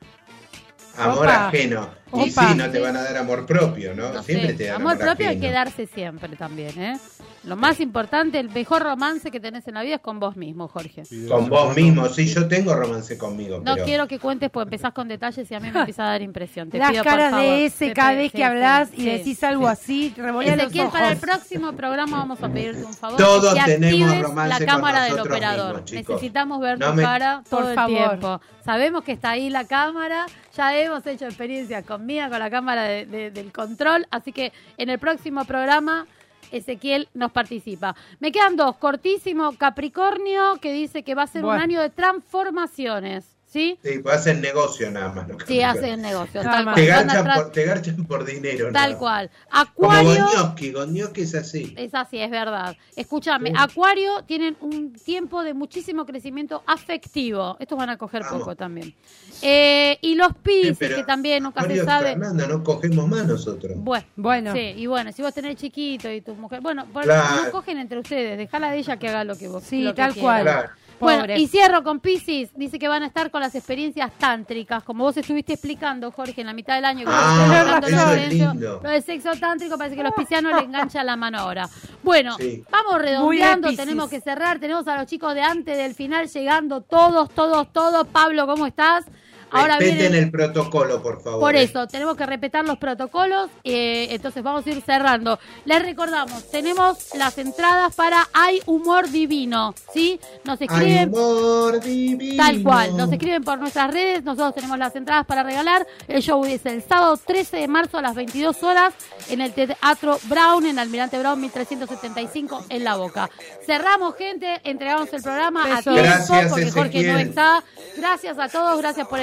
amor 0.98 1.26
opa. 1.26 1.48
ajeno. 1.48 1.90
Y 2.14 2.32
Opa. 2.32 2.50
sí, 2.50 2.56
no 2.56 2.70
te 2.72 2.80
van 2.80 2.96
a 2.98 3.04
dar 3.04 3.18
amor 3.18 3.46
propio, 3.46 3.94
¿no? 3.94 4.12
No 4.12 4.24
Siempre 4.24 4.50
sé, 4.50 4.54
te 4.56 4.64
dan 4.66 4.78
amor 4.78 4.94
amor, 4.94 5.06
propio 5.06 5.30
hay 5.30 5.40
que 5.40 5.52
darse 5.52 5.86
siempre 5.86 6.36
también, 6.36 6.82
¿eh? 6.82 6.98
Lo 7.44 7.56
más 7.56 7.80
importante, 7.80 8.38
el 8.40 8.50
mejor 8.50 8.82
romance 8.84 9.32
que 9.32 9.40
tenés 9.40 9.66
en 9.68 9.76
la 9.76 9.82
vida 9.84 9.96
es 9.96 10.02
con 10.02 10.20
vos 10.20 10.36
mismo, 10.36 10.68
Jorge. 10.68 11.04
Con 11.28 11.48
vos 11.50 11.74
mismo, 11.76 12.08
sí, 12.10 12.26
yo 12.28 12.48
tengo 12.48 12.74
romance 12.76 13.18
conmigo. 13.18 13.60
No 13.64 13.76
pero... 13.76 13.86
quiero 13.86 14.08
que 14.08 14.20
cuentes 14.20 14.50
porque 14.50 14.66
empezás 14.76 14.92
con 14.94 15.08
detalles 15.08 15.50
y 15.50 15.56
a 15.56 15.60
mí 15.60 15.72
me 15.72 15.80
empieza 15.80 16.04
a 16.04 16.08
dar 16.08 16.22
impresión. 16.22 16.70
Te 16.70 16.78
Las 16.80 16.92
pido, 16.92 17.04
por 17.04 17.12
caras 17.12 17.32
favor. 17.32 17.46
de 17.46 17.66
ese 17.66 17.94
cada 17.94 18.14
vez 18.14 18.32
que 18.32 18.44
hablas 18.44 18.90
sí, 18.90 18.96
y 18.98 19.02
sí. 19.04 19.10
decís 19.10 19.44
algo 19.44 19.68
así, 19.68 20.14
revolea 20.18 20.56
los 20.58 20.76
ojos. 20.76 20.92
para 20.92 21.12
el 21.12 21.18
próximo 21.18 21.72
programa 21.74 22.18
vamos 22.18 22.44
a 22.44 22.50
pedirte 22.50 22.84
un 22.84 22.94
favor. 22.94 23.18
Todos 23.18 23.54
que 23.54 23.62
tenemos 23.64 24.22
romance 24.22 24.50
la 24.50 24.58
con 24.58 24.66
cámara 24.66 25.04
del 25.06 25.20
operador. 25.20 25.82
mismos. 25.84 25.92
Necesitamos 26.10 26.60
ver 26.60 26.78
No 26.80 26.90
tu 26.90 26.94
me- 26.96 27.04
cara 27.04 27.44
todo 27.50 27.62
Por 27.62 27.70
el 27.70 27.76
favor. 27.76 27.98
tiempo. 28.10 28.42
Sabemos 28.66 29.04
que 29.04 29.14
está 29.14 29.32
ahí 29.32 29.50
la 29.50 29.66
cámara. 29.66 30.26
Ya 30.56 30.76
hemos 30.78 31.06
hecho 31.08 31.26
experiencias 31.26 31.86
con 31.86 31.99
Mía, 32.00 32.30
con 32.30 32.40
la 32.40 32.50
cámara 32.50 32.84
de- 32.84 33.06
de- 33.06 33.32
del 33.32 33.52
control. 33.52 34.08
Así 34.12 34.32
que 34.32 34.52
en 34.78 34.90
el 34.90 35.00
próximo 35.00 35.46
programa 35.46 36.08
Ezequiel 36.52 37.08
nos 37.14 37.32
participa. 37.32 37.96
Me 38.20 38.32
quedan 38.32 38.56
dos. 38.56 38.76
Cortísimo, 38.78 39.56
Capricornio, 39.58 40.56
que 40.62 40.74
dice 40.74 41.04
que 41.04 41.14
va 41.16 41.24
a 41.24 41.28
ser 41.28 41.44
un 41.46 41.52
año 41.62 41.80
de 41.82 41.90
transformaciones. 41.92 43.36
¿Sí? 43.52 43.80
Sí, 43.84 43.98
pues 43.98 44.16
hacen 44.16 44.42
negocio 44.42 44.92
nada 44.92 45.12
más. 45.12 45.26
Sí, 45.48 45.60
hacen 45.64 46.04
Tal 46.04 46.64
cual. 46.66 46.76
Te 46.76 46.92
atrás- 46.92 47.40
por, 47.42 47.52
te 47.52 47.66
garchan 47.66 48.06
por 48.06 48.24
dinero. 48.24 48.70
Tal 48.72 48.96
cual. 48.98 49.32
Como 49.76 49.92
Acuario. 49.92 50.26
Goñoski, 50.28 50.72
Goñoski 50.72 51.22
es 51.22 51.34
así. 51.34 51.74
Es 51.76 51.96
así, 51.96 52.20
es 52.20 52.30
verdad. 52.30 52.78
Escúchame, 52.96 53.50
Sí. 53.50 53.56
Acuario 53.58 54.24
tienen 54.28 54.56
un 54.62 54.94
tiempo 54.94 55.42
de 55.44 55.56
muchísimo 55.56 56.06
crecimiento 56.06 56.62
afectivo. 56.68 57.58
Estos 57.60 57.76
van 57.76 57.90
a 57.90 57.98
coger 57.98 58.22
Vamos. 58.22 58.40
poco 58.42 58.56
también. 58.56 58.94
Eh, 59.42 59.98
y 60.02 60.14
los 60.14 60.36
Pisces, 60.44 60.78
que 60.78 61.04
también 61.04 61.42
nunca 61.42 61.64
se 61.64 61.84
sabe. 61.84 62.10
Fernanda, 62.10 62.46
no 62.48 62.64
cogemos 62.64 63.08
más 63.08 63.26
nosotros. 63.26 63.74
Bueno, 63.78 64.06
Bueno. 64.16 64.54
sí, 64.54 64.74
y 64.78 64.86
bueno, 64.86 65.12
si 65.12 65.24
vos 65.24 65.34
tenés 65.34 65.56
chiquito 65.56 66.12
y 66.12 66.22
tu 66.22 66.36
mujer, 66.36 66.62
bueno, 66.62 66.86
Claro. 66.94 67.46
no 67.46 67.52
cogen 67.52 67.80
entre 67.80 67.98
ustedes, 67.98 68.38
dejala 68.38 68.70
de 68.70 68.78
ella 68.78 68.98
que 68.98 69.08
haga 69.10 69.24
lo 69.24 69.36
que 69.36 69.48
vos 69.48 69.64
Sí, 69.64 69.92
tal 69.96 70.14
cual. 70.14 70.44
Claro. 70.44 70.70
Bueno, 71.00 71.34
y 71.36 71.48
cierro 71.48 71.84
con 71.84 72.00
Pisces. 72.00 72.52
Dice 72.56 72.78
que 72.80 72.88
van 72.88 73.04
a 73.04 73.08
estar 73.08 73.32
con 73.32 73.42
las 73.42 73.56
experiencias 73.56 74.12
tántricas, 74.18 74.84
como 74.84 75.04
vos 75.06 75.16
estuviste 75.18 75.54
explicando, 75.54 76.12
Jorge, 76.12 76.42
en 76.42 76.48
la 76.48 76.54
mitad 76.54 76.76
del 76.76 76.86
año. 76.86 77.06
que 77.06 77.12
Ah, 77.14 77.80
eso 77.82 77.96
de 77.96 77.96
es 77.96 78.10
silencio. 78.30 78.52
lindo. 78.54 78.80
Lo 78.84 78.90
del 78.90 79.04
sexo 79.04 79.32
tántrico 79.40 79.78
parece 79.78 79.96
que 79.96 80.04
los 80.04 80.14
piscianos 80.14 80.54
le 80.54 80.66
enganchan 80.66 81.06
la 81.06 81.16
mano 81.16 81.40
ahora. 81.40 81.70
Bueno, 82.04 82.36
Sí. 82.38 82.64
vamos 82.70 83.02
redondeando, 83.02 83.74
tenemos 83.76 84.10
que 84.10 84.22
cerrar. 84.22 84.60
Tenemos 84.60 84.88
a 84.88 84.98
los 84.98 85.06
chicos 85.08 85.34
de 85.34 85.42
antes 85.42 85.78
del 85.78 85.96
final 85.96 86.28
llegando 86.28 86.82
todos, 86.82 87.30
todos, 87.30 87.72
todos. 87.72 88.08
Pablo, 88.08 88.46
¿cómo 88.48 88.66
estás? 88.66 89.06
Ahora 89.52 89.78
Respeten 89.78 90.12
viene... 90.12 90.20
el 90.20 90.32
protocolo, 90.32 91.02
por 91.02 91.22
favor. 91.22 91.40
Por 91.40 91.56
eh. 91.56 91.64
eso, 91.64 91.88
tenemos 91.88 92.16
que 92.16 92.26
respetar 92.26 92.66
los 92.66 92.78
protocolos. 92.78 93.50
eh, 93.64 94.08
entonces 94.12 94.44
vamos 94.44 94.66
a 94.66 94.70
ir 94.70 94.82
cerrando. 94.82 95.40
Les 95.66 95.82
recordamos, 95.82 96.50
tenemos 96.50 97.14
las 97.16 97.38
entradas 97.38 97.96
para 97.96 98.28
Hay 98.34 98.62
Humor 98.66 99.10
Divino. 99.10 99.74
¿Sí? 99.94 100.20
Nos 100.44 100.62
escriben. 100.62 101.10
amor 101.10 101.82
divino. 101.82 102.44
Tal 102.44 102.64
cual, 102.64 102.98
nos 102.98 103.12
escriben 103.12 103.44
por 103.44 103.60
nuestras 103.60 103.92
redes, 103.94 104.24
nosotros 104.24 104.56
tenemos 104.56 104.78
las 104.78 104.96
entradas 104.96 105.26
para 105.26 105.44
regalar. 105.44 105.86
El 106.08 106.22
show 106.22 106.44
es 106.46 106.66
el 106.66 106.84
sábado 106.84 107.18
13 107.18 107.58
de 107.58 107.68
marzo 107.68 107.98
a 107.98 108.02
las 108.02 108.16
22 108.16 108.64
horas 108.64 108.94
en 109.30 109.42
el 109.42 109.54
Teatro 109.54 110.20
Brown, 110.24 110.66
en 110.66 110.80
Almirante 110.80 111.18
Brown 111.20 111.40
1375 111.42 112.66
en 112.70 112.84
La 112.84 112.96
Boca. 112.96 113.30
Cerramos, 113.66 114.16
gente, 114.16 114.60
entregamos 114.64 115.12
el 115.14 115.22
programa 115.22 115.64
a 115.64 115.82
tiempo 115.82 116.02
Gracias, 116.02 116.52
porque 116.52 116.72
Jorge 116.72 117.04
no 117.04 117.20
está. 117.20 117.64
Gracias 117.98 118.38
a 118.40 118.48
todos, 118.48 118.80
gracias 118.80 119.08
por 119.08 119.20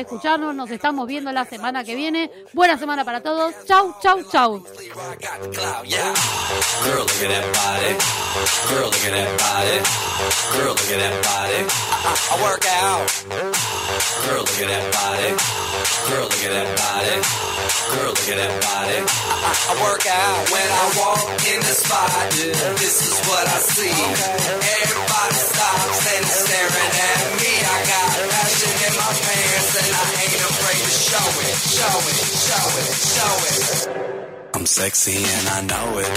nos 0.54 0.70
estamos 0.70 1.06
viendo 1.06 1.30
la 1.32 1.44
semana 1.44 1.84
que 1.84 1.94
viene. 1.94 2.30
Buena 2.52 2.78
semana 2.78 3.04
para 3.04 3.22
todos. 3.22 3.54
Chau, 3.66 3.94
chau, 4.02 4.22
chau. 4.30 4.62
Everybody 24.76 25.34
stops 25.34 26.06
and 26.16 26.26
staring 26.26 26.94
at 27.06 27.22
me. 27.40 27.52
I 27.64 27.78
got 27.86 28.06
in 28.86 28.94
my 28.96 29.12
pants 29.12 29.76
and 29.82 30.05
ain't 30.06 30.42
afraid 30.50 30.82
to 30.82 30.90
show 30.90 31.28
it, 31.42 31.56
show 31.56 31.98
it, 32.10 32.22
show 32.46 32.66
it, 32.80 32.90
show 33.14 33.34
it. 33.50 33.56
I'm 34.54 34.66
sexy 34.66 35.24
and 35.24 35.48
I 35.48 35.60
know 35.62 35.98
it. 35.98 36.10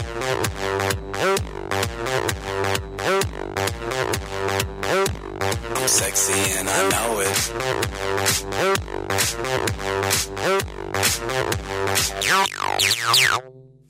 I'm 5.75 5.87
sexy 5.87 6.39
and 6.57 6.69
I 6.69 6.89
know 6.89 7.19
it. 7.19 7.29